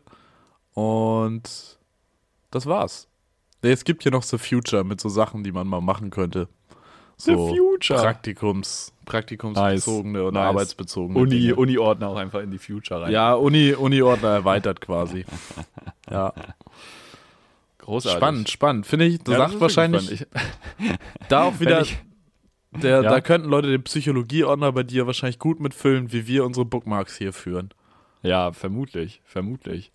Und 0.73 1.79
das 2.51 2.65
war's. 2.65 3.07
Es 3.61 3.83
gibt 3.83 4.03
hier 4.03 4.11
noch 4.11 4.23
The 4.23 4.37
Future 4.37 4.83
mit 4.83 4.99
so 4.99 5.07
Sachen, 5.07 5.43
die 5.43 5.51
man 5.51 5.67
mal 5.67 5.81
machen 5.81 6.09
könnte. 6.09 6.47
The 7.19 7.33
So 7.33 7.47
Future. 7.47 7.99
Praktikums, 8.01 8.93
praktikumsbezogene 9.05 10.23
und 10.25 10.33
Nice. 10.35 10.43
arbeitsbezogene 10.47 11.19
Uni, 11.19 11.29
Dinge. 11.39 11.55
Uni-Ordner 11.55 12.07
auch 12.09 12.15
einfach 12.17 12.41
in 12.41 12.51
die 12.51 12.57
Future 12.59 13.01
rein. 13.01 13.11
Ja, 13.11 13.33
Uni, 13.33 13.73
Uni-Ordner 13.73 14.29
erweitert 14.29 14.81
quasi. 14.81 15.25
Ja, 16.09 16.33
großartig. 17.77 18.17
spannend, 18.17 18.49
spannend. 18.49 18.87
Finde 18.87 19.05
ich, 19.05 19.19
du 19.23 19.31
Ja, 19.33 19.37
sagst 19.39 19.59
wahrscheinlich 19.61 20.03
spannend. 20.21 20.99
da 21.29 21.43
auch 21.43 21.53
Ich, 21.55 21.59
wieder, 21.59 21.81
ich, 21.81 21.97
der, 22.71 23.03
Ja. 23.03 23.09
da 23.11 23.21
könnten 23.21 23.47
Leute 23.49 23.67
den 23.69 23.83
Psychologie-Ordner 23.83 24.71
bei 24.71 24.83
dir 24.83 25.05
wahrscheinlich 25.07 25.39
gut 25.39 25.59
mitfüllen, 25.59 26.11
wie 26.11 26.25
wir 26.27 26.45
unsere 26.45 26.65
Bookmarks 26.65 27.15
hier 27.17 27.33
führen. 27.33 27.69
ja, 28.23 28.51
vermutlich, 28.53 29.21
vermutlich. 29.23 29.91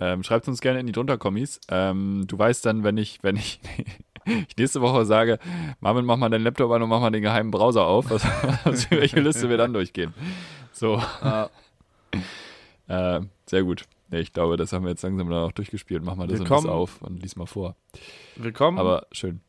Ähm, 0.00 0.22
schreibt 0.22 0.48
uns 0.48 0.60
gerne 0.60 0.80
in 0.80 0.86
die 0.86 0.92
Drunter-Kommis. 0.92 1.60
Ähm, 1.68 2.24
du 2.26 2.38
weißt 2.38 2.64
dann, 2.66 2.82
wenn 2.82 2.96
ich, 2.96 3.18
wenn 3.22 3.36
ich, 3.36 3.60
ich 4.24 4.56
nächste 4.56 4.80
Woche 4.80 5.04
sage, 5.04 5.38
Marvin, 5.80 6.04
mach 6.04 6.16
mal 6.16 6.28
deinen 6.28 6.44
Laptop 6.44 6.70
an 6.72 6.82
und 6.82 6.88
mach 6.88 7.00
mal 7.00 7.10
den 7.10 7.22
geheimen 7.22 7.50
Browser 7.50 7.84
auf, 7.86 8.10
was, 8.10 8.24
was 8.64 8.90
welche 8.90 9.20
Liste 9.20 9.48
wir 9.48 9.56
dann 9.56 9.72
durchgehen. 9.72 10.14
So, 10.72 11.02
äh, 12.88 13.20
sehr 13.46 13.62
gut. 13.62 13.84
Nee, 14.10 14.20
ich 14.20 14.32
glaube, 14.32 14.56
das 14.56 14.72
haben 14.72 14.84
wir 14.84 14.90
jetzt 14.90 15.02
langsam 15.02 15.30
dann 15.30 15.38
auch 15.42 15.52
durchgespielt. 15.52 16.02
Mach 16.04 16.16
mal 16.16 16.26
das 16.26 16.38
Wir 16.38 16.40
und 16.42 16.50
das 16.50 16.56
kommen- 16.62 16.68
auf 16.70 17.00
und 17.02 17.22
lies 17.22 17.36
mal 17.36 17.46
vor. 17.46 17.76
Willkommen. 18.36 18.78
Aber 18.78 19.06
schön. 19.12 19.40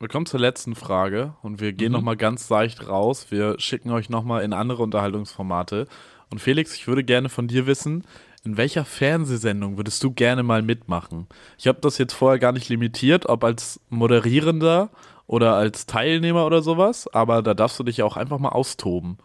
Wir 0.00 0.08
kommen 0.08 0.26
zur 0.26 0.40
letzten 0.40 0.74
Frage 0.74 1.34
und 1.42 1.60
wir 1.60 1.72
gehen 1.72 1.88
Mhm. 1.88 1.94
noch 1.98 2.02
mal 2.02 2.16
ganz 2.16 2.48
leicht 2.50 2.88
raus. 2.88 3.26
Wir 3.30 3.58
schicken 3.58 3.90
euch 3.90 4.08
noch 4.10 4.24
mal 4.24 4.42
in 4.42 4.52
andere 4.52 4.82
Unterhaltungsformate. 4.82 5.86
Und 6.30 6.40
Felix, 6.40 6.74
ich 6.74 6.86
würde 6.86 7.02
gerne 7.04 7.28
von 7.28 7.48
dir 7.48 7.66
wissen, 7.66 8.04
in 8.48 8.56
welcher 8.56 8.86
Fernsehsendung 8.86 9.76
würdest 9.76 10.02
du 10.02 10.10
gerne 10.10 10.42
mal 10.42 10.62
mitmachen? 10.62 11.26
Ich 11.58 11.66
habe 11.66 11.82
das 11.82 11.98
jetzt 11.98 12.14
vorher 12.14 12.38
gar 12.38 12.52
nicht 12.52 12.70
limitiert, 12.70 13.26
ob 13.28 13.44
als 13.44 13.78
Moderierender 13.90 14.88
oder 15.26 15.54
als 15.54 15.84
Teilnehmer 15.84 16.46
oder 16.46 16.62
sowas, 16.62 17.12
aber 17.12 17.42
da 17.42 17.52
darfst 17.52 17.78
du 17.78 17.84
dich 17.84 17.98
ja 17.98 18.06
auch 18.06 18.16
einfach 18.16 18.38
mal 18.38 18.48
austoben. 18.48 19.18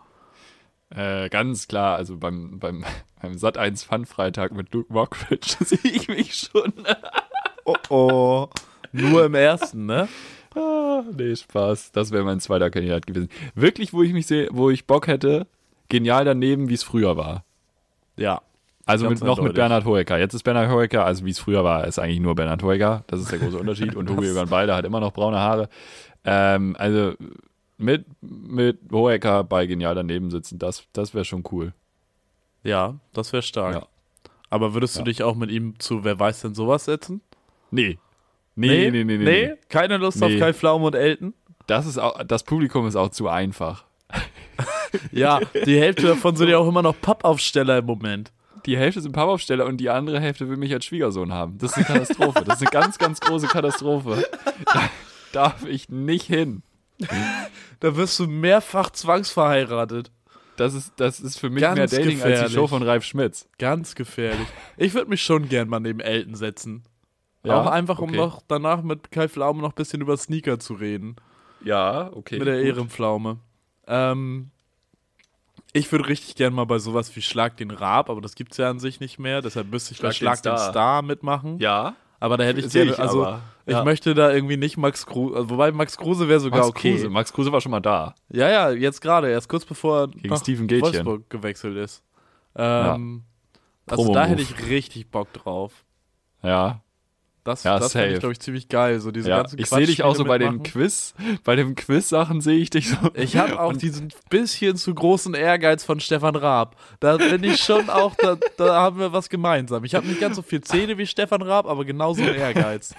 Äh, 0.89 1.29
ganz 1.29 1.69
klar, 1.69 1.95
also 1.95 2.17
beim, 2.17 2.59
beim, 2.59 2.83
beim 3.21 3.37
Sat 3.37 3.57
1 3.57 3.83
Fun 3.83 4.05
Freitag 4.05 4.51
mit 4.51 4.73
Luke 4.73 4.91
Mockridge 4.91 5.55
sehe 5.63 5.79
ich 5.91 6.09
mich 6.09 6.35
schon. 6.35 6.73
Oh 7.65 7.75
oh. 7.87 8.47
Nur 8.91 9.23
im 9.23 9.35
ersten, 9.35 9.85
ne? 9.85 10.09
Ah, 10.53 11.01
nee, 11.15 11.33
Spaß. 11.33 11.93
Das 11.93 12.11
wäre 12.11 12.25
mein 12.25 12.41
zweiter 12.41 12.69
Kandidat 12.69 13.07
gewesen. 13.07 13.29
Wirklich, 13.55 13.93
wo 13.93 14.03
ich 14.03 14.11
mich 14.11 14.27
sehe, 14.27 14.49
wo 14.51 14.69
ich 14.69 14.85
Bock 14.85 15.07
hätte, 15.07 15.47
genial 15.87 16.25
daneben, 16.25 16.67
wie 16.67 16.73
es 16.73 16.83
früher 16.83 17.15
war. 17.15 17.45
Ja. 18.17 18.41
Also 18.85 19.09
mit, 19.09 19.21
noch 19.23 19.41
mit. 19.41 19.53
Bernhard 19.53 19.85
Hoeker. 19.85 20.17
Jetzt 20.19 20.33
ist 20.33 20.43
Bernhard 20.43 20.69
Hoeker, 20.69 21.05
also 21.05 21.25
wie 21.25 21.29
es 21.29 21.39
früher 21.39 21.63
war, 21.63 21.87
ist 21.87 21.99
eigentlich 21.99 22.19
nur 22.19 22.35
Bernhard 22.35 22.63
Hoeker. 22.63 23.03
Das 23.07 23.21
ist 23.21 23.31
der 23.31 23.39
große 23.39 23.57
Unterschied. 23.57 23.95
Und 23.95 24.09
Hugo 24.09 24.23
Egon 24.23 24.49
Balder 24.49 24.75
hat 24.75 24.85
immer 24.85 24.99
noch 24.99 25.13
braune 25.13 25.37
Haare. 25.39 25.69
Ähm, 26.25 26.75
also 26.77 27.13
mit, 27.77 28.05
mit 28.21 28.79
Hoeker 28.91 29.43
bei 29.43 29.65
Genial 29.65 29.95
daneben 29.95 30.31
sitzen, 30.31 30.59
das, 30.59 30.83
das 30.93 31.13
wäre 31.13 31.25
schon 31.25 31.43
cool. 31.51 31.73
Ja, 32.63 32.95
das 33.13 33.31
wäre 33.33 33.41
stark. 33.43 33.75
Ja. 33.75 33.87
Aber 34.49 34.73
würdest 34.73 34.95
du 34.95 34.99
Ja. 34.99 35.05
dich 35.05 35.23
auch 35.23 35.35
mit 35.35 35.49
ihm 35.49 35.79
zu 35.79 36.03
Wer 36.03 36.19
weiß 36.19 36.41
denn 36.41 36.53
sowas 36.55 36.85
setzen? 36.85 37.21
Nee. 37.71 37.97
Nee, 38.55 38.91
nee, 38.91 39.03
nee, 39.03 39.17
nee. 39.17 39.23
nee. 39.47 39.53
Keine 39.69 39.97
Lust 39.97 40.21
auf 40.21 40.29
Nee. 40.29 40.37
Kai 40.39 40.53
Pflaume 40.53 40.85
und 40.85 40.95
Elton? 40.95 41.33
Das, 41.67 41.87
ist 41.87 41.97
auch, 41.97 42.21
das 42.23 42.43
Publikum 42.43 42.85
ist 42.87 42.95
auch 42.95 43.09
zu 43.09 43.29
einfach. 43.29 43.85
Ja, 45.11 45.39
die 45.65 45.79
Hälfte 45.79 46.05
davon 46.05 46.35
sind 46.35 46.49
ja 46.49 46.59
auch 46.59 46.67
immer 46.67 46.83
noch 46.83 46.95
Pappaufsteller 47.01 47.79
im 47.79 47.85
Moment. 47.85 48.31
Die 48.65 48.77
Hälfte 48.77 49.01
sind 49.01 49.11
Pappaufsteller 49.11 49.65
und 49.65 49.77
die 49.77 49.89
andere 49.89 50.19
Hälfte 50.19 50.49
will 50.49 50.57
mich 50.57 50.73
als 50.73 50.85
Schwiegersohn 50.85 51.33
haben. 51.33 51.57
Das 51.57 51.71
ist 51.71 51.77
eine 51.77 51.85
Katastrophe. 51.85 52.43
Das 52.45 52.61
ist 52.61 52.67
eine 52.67 52.81
ganz, 52.81 52.97
ganz 52.97 53.19
große 53.19 53.47
Katastrophe. 53.47 54.25
Da 54.73 54.89
darf 55.31 55.65
ich 55.65 55.89
nicht 55.89 56.25
hin. 56.27 56.63
Da 57.79 57.95
wirst 57.95 58.17
du 58.19 58.27
mehrfach 58.27 58.91
zwangsverheiratet. 58.91 60.11
Das 60.55 60.73
ist, 60.73 60.93
das 60.97 61.19
ist 61.19 61.39
für 61.39 61.49
mich 61.49 61.61
Ganz 61.61 61.77
mehr 61.77 61.87
Dating 61.87 62.05
als 62.05 62.09
die 62.09 62.29
gefährlich. 62.29 62.53
Show 62.53 62.67
von 62.67 62.83
Ralf 62.83 63.03
Schmitz. 63.03 63.49
Ganz 63.57 63.95
gefährlich. 63.95 64.47
Ich 64.77 64.93
würde 64.93 65.09
mich 65.09 65.23
schon 65.23 65.49
gern 65.49 65.67
mal 65.67 65.79
neben 65.79 65.99
Elton 65.99 66.35
setzen. 66.35 66.83
Ja, 67.43 67.59
auch 67.59 67.67
einfach, 67.67 67.99
um 67.99 68.09
okay. 68.09 68.17
noch 68.17 68.41
danach 68.47 68.83
mit 68.83 69.11
Kai 69.11 69.27
Pflaume 69.27 69.61
noch 69.61 69.71
ein 69.71 69.75
bisschen 69.75 70.01
über 70.01 70.15
Sneaker 70.15 70.59
zu 70.59 70.75
reden. 70.75 71.17
Ja, 71.63 72.11
okay. 72.13 72.37
mit 72.37 72.47
der 72.47 72.57
gut. 72.57 72.65
Ehrenpflaume. 72.67 73.39
Ähm, 73.87 74.51
ich 75.73 75.91
würde 75.91 76.07
richtig 76.07 76.35
gern 76.35 76.53
mal 76.53 76.65
bei 76.65 76.77
sowas 76.79 77.15
wie 77.15 77.21
Schlag 77.21 77.57
den 77.57 77.71
Rab, 77.71 78.09
aber 78.09 78.21
das 78.21 78.35
gibt's 78.35 78.57
ja 78.57 78.69
an 78.69 78.79
sich 78.79 78.99
nicht 78.99 79.19
mehr. 79.19 79.41
Deshalb 79.41 79.69
müsste 79.71 79.93
ich 79.93 80.01
bei 80.01 80.11
Schlag 80.11 80.37
Schlag 80.37 80.43
den 80.43 80.51
den 80.53 80.57
Star. 80.59 80.71
Star 80.71 81.01
mitmachen. 81.01 81.57
Ja, 81.59 81.95
Aber 82.19 82.37
da 82.37 82.43
hätte 82.45 82.61
ich 82.61 82.71
gerne, 82.71 82.91
ich 82.91 82.99
also 82.99 83.25
aber. 83.25 83.41
ich 83.65 83.73
Ja. 83.73 83.83
möchte 83.83 84.13
da 84.13 84.31
irgendwie 84.31 84.55
nicht 84.57 84.77
Max 84.77 85.05
Kruse, 85.05 85.35
also, 85.35 85.49
wobei 85.49 85.71
Max 85.71 85.97
Kruse 85.97 86.29
wäre 86.29 86.39
sogar 86.39 86.59
Max 86.59 86.69
okay. 86.69 86.93
Kruse. 86.93 87.09
Max 87.09 87.33
Kruse 87.33 87.51
war 87.51 87.59
schon 87.59 87.71
mal 87.71 87.79
da. 87.81 88.13
Ja, 88.29 88.49
ja, 88.49 88.69
jetzt 88.71 89.01
gerade, 89.01 89.29
erst 89.29 89.49
kurz 89.49 89.65
bevor 89.65 90.01
er 90.01 90.07
Gegen 90.09 90.37
Steven 90.37 90.67
Gätchen. 90.67 90.83
Wolfsburg 90.85 91.29
gewechselt 91.29 91.75
ist. 91.77 92.03
Ähm, 92.55 93.23
Also 93.87 94.03
Promo-Move. 94.03 94.13
da 94.13 94.25
hätte 94.25 94.41
ich 94.43 94.69
richtig 94.69 95.09
Bock 95.09 95.33
drauf. 95.33 95.83
Ja, 96.43 96.81
Das, 97.43 97.63
Ja, 97.63 97.77
das 97.77 97.91
safe. 97.91 98.07
ich, 98.07 98.19
glaube 98.19 98.31
ich, 98.31 98.39
ziemlich 98.39 98.69
geil. 98.69 98.99
So 98.99 99.11
diese 99.11 99.29
ja. 99.29 99.37
ganzen 99.37 99.59
Ich 99.59 99.67
sehe 99.67 99.85
dich 99.85 100.03
auch 100.03 100.15
so 100.15 100.23
bei 100.23 100.37
mitmachen. 100.37 100.63
Quiz, 100.63 101.13
bei 101.43 101.55
den 101.55 101.75
Quiz-Sachen 101.75 102.39
sehe 102.39 102.57
ich 102.57 102.69
dich 102.69 102.89
so. 102.89 102.97
Ich 103.15 103.35
habe 103.35 103.59
auch 103.59 103.73
diesen 103.73 104.13
bisschen 104.29 104.77
zu 104.77 104.93
großen 104.93 105.33
Ehrgeiz 105.33 105.83
von 105.83 105.99
Stefan 105.99 106.35
Raab. 106.35 106.77
Da 107.01 107.17
bin 107.17 107.43
ich 107.43 107.61
schon 107.61 107.89
auch, 107.89 108.15
da, 108.15 108.37
da 108.57 108.81
haben 108.81 108.99
wir 108.99 109.11
was 109.11 109.29
gemeinsam. 109.29 109.83
Ich 109.83 109.93
habe 109.93 110.07
nicht 110.07 110.21
ganz 110.21 110.37
so 110.37 110.41
viel 110.41 110.61
Zähne 110.61 110.97
wie 110.97 111.05
Stefan 111.05 111.41
Raab, 111.41 111.65
aber 111.65 111.83
genauso 111.83 112.23
Ehrgeiz. 112.23 112.95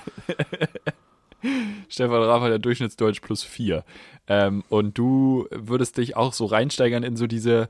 Stefan 1.89 2.23
Raff 2.23 2.43
hat 2.43 2.51
ja 2.51 2.59
Durchschnittsdeutsch 2.59 3.21
plus 3.21 3.43
vier. 3.43 3.85
Ähm, 4.27 4.65
und 4.69 4.97
du 4.97 5.47
würdest 5.51 5.99
dich 5.99 6.17
auch 6.17 6.33
so 6.33 6.47
reinsteigern 6.47 7.03
in 7.03 7.17
so 7.17 7.27
diese 7.27 7.69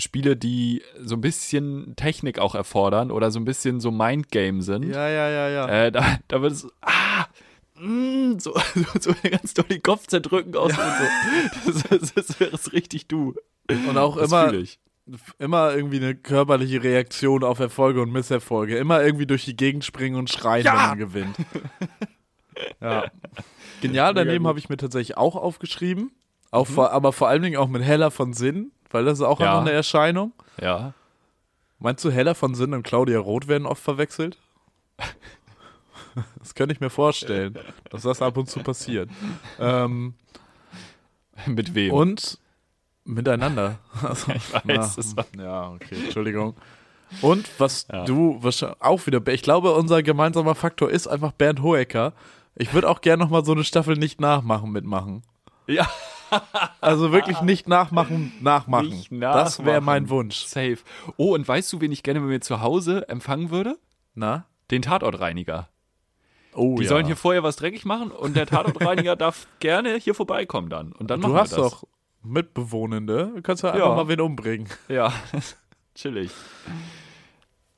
Spiele, 0.00 0.36
die 0.36 0.82
so 1.00 1.14
ein 1.14 1.20
bisschen 1.20 1.94
Technik 1.96 2.38
auch 2.38 2.54
erfordern 2.54 3.10
oder 3.10 3.30
so 3.30 3.38
ein 3.38 3.44
bisschen 3.44 3.80
so 3.80 3.90
Mindgame 3.90 4.62
sind. 4.62 4.84
Ja, 4.84 5.08
ja, 5.08 5.28
ja, 5.28 5.48
ja. 5.48 5.68
Äh, 5.68 5.92
da, 5.92 6.18
da 6.28 6.42
würdest 6.42 6.64
du, 6.64 6.70
ah, 6.80 7.26
mm, 7.78 8.34
so, 8.38 8.54
so 9.00 9.14
ganz 9.22 9.54
doll 9.54 9.66
den 9.66 9.82
Kopf 9.82 10.06
zerdrücken 10.06 10.56
aus 10.56 10.72
und 10.72 11.72
so. 11.72 11.88
Das, 11.88 12.12
das, 12.14 12.40
wäre 12.40 12.54
es 12.54 12.72
richtig 12.72 13.06
du. 13.06 13.34
Und 13.68 13.96
auch 13.96 14.16
Das 14.16 14.30
immer, 14.30 14.52
immer 15.38 15.74
irgendwie 15.74 15.98
eine 15.98 16.14
körperliche 16.14 16.82
Reaktion 16.82 17.44
auf 17.44 17.58
Erfolge 17.60 18.02
und 18.02 18.10
Misserfolge. 18.12 18.76
Immer 18.76 19.02
irgendwie 19.02 19.26
durch 19.26 19.44
die 19.44 19.56
Gegend 19.56 19.84
springen 19.84 20.16
und 20.16 20.30
schreien, 20.30 20.64
Ja! 20.64 20.72
wenn 20.72 20.88
man 20.88 20.98
gewinnt. 20.98 21.36
ja. 22.80 23.10
Genial 23.80 24.14
daneben 24.14 24.46
habe 24.46 24.58
ich 24.58 24.68
mir 24.68 24.76
tatsächlich 24.76 25.16
auch 25.16 25.36
aufgeschrieben. 25.36 26.10
Auch 26.50 26.66
vor, 26.66 26.92
aber 26.92 27.12
vor 27.12 27.28
allen 27.28 27.42
Dingen 27.42 27.56
auch 27.56 27.68
mit 27.68 27.82
Heller 27.82 28.10
von 28.12 28.32
Sinn, 28.32 28.70
weil 28.94 29.04
das 29.04 29.18
ist 29.18 29.24
auch 29.24 29.40
Ja. 29.40 29.48
einfach 29.50 29.60
eine 29.62 29.72
Erscheinung. 29.72 30.32
Ja. 30.60 30.94
Meinst 31.78 32.02
du, 32.04 32.10
Heller 32.10 32.34
von 32.34 32.54
Sinn 32.54 32.72
und 32.72 32.82
Claudia 32.84 33.18
Roth 33.18 33.48
werden 33.48 33.66
oft 33.66 33.82
verwechselt? 33.82 34.38
Das 36.38 36.54
könnte 36.54 36.72
ich 36.72 36.80
mir 36.80 36.90
vorstellen, 36.90 37.58
dass 37.90 38.02
das 38.02 38.22
ab 38.22 38.36
und 38.36 38.48
zu 38.48 38.60
passiert. 38.60 39.10
Ähm, 39.58 40.14
Mit 41.46 41.74
wem? 41.74 41.92
und 41.92 42.38
miteinander. 43.04 43.78
Also, 44.02 44.30
ich 44.34 44.54
weiß, 44.54 45.16
war- 45.16 45.26
ja, 45.36 45.70
okay, 45.72 45.96
Entschuldigung. 46.04 46.54
Und 47.20 47.48
was 47.58 47.86
Ja. 47.92 48.04
du 48.04 48.38
wahrscheinlich 48.42 48.80
auch 48.80 49.06
wieder, 49.06 49.20
ich 49.32 49.42
glaube, 49.42 49.72
unser 49.74 50.02
gemeinsamer 50.02 50.54
Faktor 50.54 50.90
ist 50.90 51.06
einfach 51.08 51.32
Bernd 51.32 51.62
Hoeker. 51.62 52.12
Ich 52.54 52.72
würde 52.72 52.88
auch 52.88 53.00
gerne 53.00 53.22
nochmal 53.24 53.44
so 53.44 53.52
eine 53.52 53.64
Staffel 53.64 53.96
nicht 53.96 54.20
nachmachen 54.20 54.70
mitmachen. 54.70 55.22
Ja. 55.66 55.88
Also 56.80 57.12
wirklich 57.12 57.40
nicht 57.42 57.68
nachmachen, 57.68 58.32
nachmachen. 58.40 58.88
Nicht 58.88 59.10
Das 59.12 59.58
wäre 59.60 59.76
nachmachen. 59.80 59.84
mein 59.84 60.08
Wunsch. 60.10 60.44
Safe. 60.44 60.78
Oh, 61.16 61.34
und 61.34 61.46
weißt 61.46 61.72
du, 61.72 61.80
wen 61.80 61.92
ich 61.92 62.02
gerne 62.02 62.20
bei 62.20 62.26
mir 62.26 62.40
zu 62.40 62.60
Hause 62.60 63.08
empfangen 63.08 63.50
würde? 63.50 63.78
Na? 64.14 64.46
Den 64.70 64.82
Tatortreiniger. 64.82 65.68
Oh, 66.54 66.76
Die 66.76 66.84
ja. 66.84 66.88
sollen 66.88 67.06
hier 67.06 67.16
vorher 67.16 67.42
was 67.42 67.56
dreckig 67.56 67.84
machen 67.84 68.10
und 68.10 68.36
der 68.36 68.46
Tatortreiniger 68.46 69.16
darf 69.16 69.46
gerne 69.60 69.96
hier 69.96 70.14
vorbeikommen 70.14 70.68
dann. 70.70 70.92
Und 70.92 71.10
dann 71.10 71.20
Du 71.20 71.28
machen 71.28 71.40
hast 71.40 71.56
wir 71.56 71.62
das. 71.64 71.72
doch 71.72 71.84
Mitbewohnende. 72.22 73.32
Du 73.34 73.42
kannst 73.42 73.62
ja 73.62 73.72
einfach 73.72 73.88
Ja. 73.88 73.94
mal 73.94 74.08
wen 74.08 74.20
umbringen. 74.20 74.68
Ja, 74.88 75.12
chillig. 75.94 76.30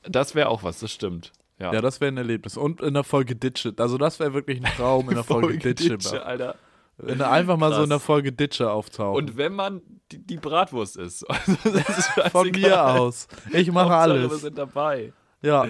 Das 0.03 0.35
wäre 0.35 0.49
auch 0.49 0.63
was, 0.63 0.79
das 0.81 0.93
stimmt. 0.93 1.33
Ja, 1.59 1.73
Ja, 1.73 1.81
das 1.81 2.01
wäre 2.01 2.13
ein 2.13 2.17
Erlebnis. 2.19 2.57
Und 2.57 2.81
in 2.83 2.95
der 2.95 3.03
Folge 3.05 3.35
Ditsche. 3.35 3.75
Also 3.79 3.97
das 3.99 4.21
wäre 4.21 4.35
wirklich 4.35 4.59
ein 4.65 4.71
Traum 4.77 5.09
in 5.09 5.15
der 5.15 5.25
Folge, 5.25 5.59
Ditsche. 5.59 5.89
Ditsche, 5.97 6.25
Alter. 6.25 6.55
Wenn 6.99 7.21
er 7.21 7.31
einfach 7.31 7.57
mal 7.59 7.69
so 7.71 7.77
Krass. 7.77 7.85
in 7.85 7.91
der 7.91 8.01
Folge 8.01 8.33
Ditsche 8.33 8.71
auftaucht. 8.71 9.19
Und 9.19 9.37
wenn 9.37 9.55
man 9.55 9.83
die, 10.13 10.19
die 10.19 10.37
Bratwurst 10.39 10.97
ist. 10.99 11.25
Also 11.29 11.53
ist 11.69 12.11
Von 12.33 12.51
mir 12.51 12.85
aus. 12.87 13.29
Ich 13.53 13.71
mache 13.71 13.91
Hauptsache, 13.91 14.15
Wir 14.15 14.29
alles. 14.29 14.41
sind 14.41 14.59
dabei. 14.59 15.13
Ja. 15.43 15.67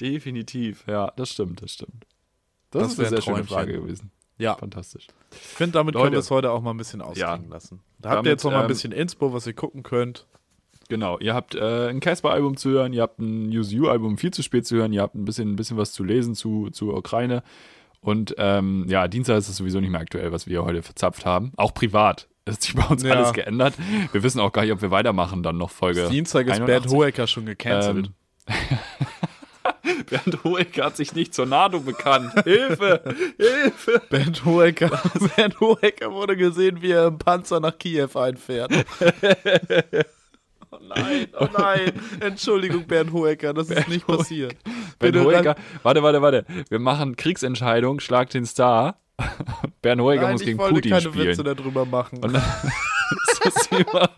Definitiv. 0.00 0.84
Ja, 0.86 1.12
das 1.16 1.30
stimmt, 1.30 1.62
das 1.62 1.72
stimmt. 1.72 2.06
Das, 2.70 2.82
Das 2.82 2.92
ist 2.92 2.98
eine 2.98 3.06
ein 3.08 3.10
sehr 3.10 3.22
schöne 3.22 3.36
Träumchen. 3.38 3.54
Frage 3.56 3.72
gewesen. 3.72 4.10
Ja. 4.36 4.54
Fantastisch. 4.54 5.06
Ich 5.32 5.38
finde, 5.38 5.72
damit 5.72 5.94
können 5.94 6.04
Leute. 6.04 6.12
wir 6.16 6.18
es 6.20 6.30
heute 6.30 6.50
auch 6.52 6.60
mal 6.62 6.70
ein 6.70 6.76
bisschen 6.76 7.00
ausklingen 7.02 7.44
Ja. 7.44 7.50
lassen. 7.50 7.80
Da 7.98 8.10
habt 8.10 8.16
Damit, 8.18 8.26
ihr 8.26 8.32
jetzt 8.32 8.44
noch 8.44 8.52
mal 8.52 8.58
ein 8.58 8.62
ähm, 8.64 8.68
bisschen 8.68 8.92
Inspo, 8.92 9.32
was 9.32 9.46
ihr 9.46 9.54
gucken 9.54 9.82
könnt. 9.82 10.26
Genau, 10.88 11.18
ihr 11.18 11.34
habt 11.34 11.54
äh, 11.54 11.88
ein 11.88 12.00
Casper-Album 12.00 12.56
zu 12.56 12.70
hören, 12.70 12.92
ihr 12.94 13.02
habt 13.02 13.18
ein 13.18 13.48
Use 13.48 13.74
You-Album 13.74 14.16
viel 14.16 14.32
zu 14.32 14.42
spät 14.42 14.66
zu 14.66 14.76
hören, 14.76 14.92
ihr 14.92 15.02
habt 15.02 15.14
ein 15.16 15.24
bisschen, 15.24 15.52
ein 15.52 15.56
bisschen 15.56 15.76
was 15.76 15.92
zu 15.92 16.02
lesen 16.04 16.34
zu, 16.34 16.70
zur 16.70 16.96
Ukraine. 16.96 17.42
Und 18.00 18.34
ähm, 18.38 18.86
ja, 18.88 19.08
Dienstag 19.08 19.36
ist 19.38 19.48
es 19.48 19.56
sowieso 19.56 19.80
nicht 19.80 19.90
mehr 19.90 20.00
aktuell, 20.00 20.32
was 20.32 20.46
wir 20.46 20.64
heute 20.64 20.82
verzapft 20.82 21.26
haben. 21.26 21.52
Auch 21.56 21.74
privat. 21.74 22.28
Hat 22.48 22.62
sich 22.62 22.74
bei 22.74 22.84
uns 22.84 23.02
Ja. 23.02 23.14
alles 23.14 23.32
geändert. 23.34 23.74
Wir 24.12 24.22
wissen 24.22 24.40
auch 24.40 24.52
gar 24.52 24.62
nicht, 24.62 24.72
ob 24.72 24.80
wir 24.80 24.90
weitermachen, 24.90 25.42
dann 25.42 25.58
noch 25.58 25.70
Folge. 25.70 26.08
Dienstag 26.08 26.46
ist 26.46 26.54
81. 26.60 26.66
Bernd 26.66 26.88
Hoeker 26.96 27.26
schon 27.26 27.44
gecancelt. 27.46 28.10
Ähm, 28.46 28.48
Bernd 30.08 30.44
Hoeker 30.44 30.86
hat 30.86 30.96
sich 30.96 31.14
nicht 31.14 31.34
zur 31.34 31.44
NATO 31.46 31.80
bekannt. 31.80 32.32
Hilfe! 32.44 33.02
Hilfe! 33.36 34.00
Bernd 34.08 34.44
Hoeker, 34.46 34.88
Bernd 35.36 35.60
Hoeker 35.60 36.10
wurde 36.12 36.36
gesehen, 36.36 36.80
wie 36.80 36.92
er 36.92 37.08
im 37.08 37.18
Panzer 37.18 37.60
nach 37.60 37.76
Kiew 37.78 38.08
einfährt. 38.18 38.72
oh 40.70 40.78
nein, 40.82 41.26
oh 41.38 41.46
nein. 41.56 41.92
Entschuldigung, 42.20 42.86
Bernd 42.86 43.12
Hoeker, 43.12 43.54
das 43.54 43.70
ist 43.70 43.88
nicht 43.88 44.06
passiert. 44.06 44.56
Bernd 44.98 45.14
Bitte 45.14 45.24
Hoeker, 45.24 45.56
warte, 45.82 46.02
warte, 46.02 46.22
warte. 46.22 46.44
Wir 46.68 46.78
machen 46.78 47.16
Kriegsentscheidung, 47.16 48.00
Schlag 48.00 48.30
den 48.30 48.46
Star. 48.46 48.98
Bernd 49.82 50.00
Hoeker 50.00 50.22
Nein, 50.22 50.32
muss 50.32 50.40
ich 50.42 50.46
gegen 50.46 50.58
wollte 50.58 50.74
Putin 50.74 50.90
keine 50.90 51.02
spielen. 51.02 51.28
Witze 51.28 51.44
darüber 51.44 51.84
machen. 51.84 52.22
Und 52.22 52.32
dann 52.34 52.42
ist 53.30 53.40
das 53.44 53.54
Thema 53.68 54.10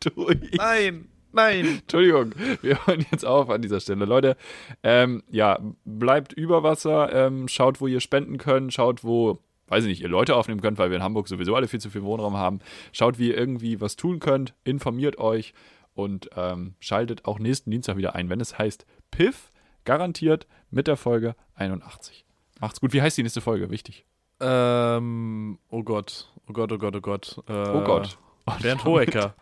durch. 0.16 0.38
nein, 0.56 1.08
nein. 1.32 1.80
Entschuldigung, 1.82 2.34
wir 2.62 2.86
hören 2.86 3.04
jetzt 3.10 3.24
auf 3.24 3.50
an 3.50 3.62
dieser 3.62 3.80
Stelle. 3.80 4.04
Leute, 4.04 4.36
ähm, 4.82 5.22
ja, 5.30 5.58
bleibt 5.84 6.32
über 6.32 6.62
Wasser, 6.62 7.12
ähm, 7.12 7.48
schaut, 7.48 7.80
wo 7.80 7.86
ihr 7.86 8.00
spenden 8.00 8.38
könnt, 8.38 8.72
schaut, 8.74 9.04
wo, 9.04 9.38
weiß 9.68 9.84
ich 9.84 9.88
nicht, 9.88 10.02
ihr 10.02 10.08
Leute 10.08 10.36
aufnehmen 10.36 10.60
könnt, 10.60 10.78
weil 10.78 10.90
wir 10.90 10.96
in 10.96 11.02
Hamburg 11.02 11.28
sowieso 11.28 11.54
alle 11.54 11.68
viel 11.68 11.80
zu 11.80 11.90
viel 11.90 12.02
Wohnraum 12.02 12.36
haben. 12.36 12.60
Schaut, 12.92 13.18
wie 13.18 13.28
ihr 13.28 13.36
irgendwie 13.38 13.80
was 13.80 13.96
tun 13.96 14.18
könnt, 14.20 14.54
informiert 14.64 15.18
euch 15.18 15.54
und 15.94 16.30
ähm, 16.36 16.74
schaltet 16.80 17.24
auch 17.24 17.38
nächsten 17.38 17.70
Dienstag 17.70 17.96
wieder 17.96 18.14
ein, 18.14 18.28
wenn 18.28 18.40
es 18.40 18.58
heißt 18.58 18.84
Piff, 19.10 19.50
garantiert 19.84 20.46
mit 20.70 20.86
der 20.86 20.96
Folge 20.96 21.34
81. 21.54 22.24
Macht's 22.60 22.80
gut. 22.80 22.92
Wie 22.92 23.02
heißt 23.02 23.16
die 23.16 23.22
nächste 23.22 23.40
Folge? 23.40 23.70
Wichtig. 23.70 24.04
Ähm, 24.40 25.58
oh 25.70 25.82
Gott, 25.82 26.32
oh 26.48 26.52
Gott, 26.52 26.72
oh 26.72 26.78
Gott, 26.78 26.96
oh 26.96 27.00
Gott. 27.00 27.38
Äh, 27.48 27.52
Oh 27.52 27.84
Gott. 27.84 28.18
Bernd 28.60 28.84
Hoeker. 28.84 29.34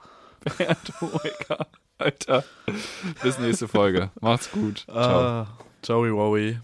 Bernd 0.58 0.92
Hoeker. 1.00 1.66
Alter. 1.98 2.44
Bis 3.22 3.38
nächste 3.38 3.68
Folge. 3.68 4.10
Macht's 4.20 4.50
gut. 4.50 4.80
Ciao. 4.80 5.20
Ah, 5.20 5.46
Joey 5.84 6.12
Wowie. 6.12 6.58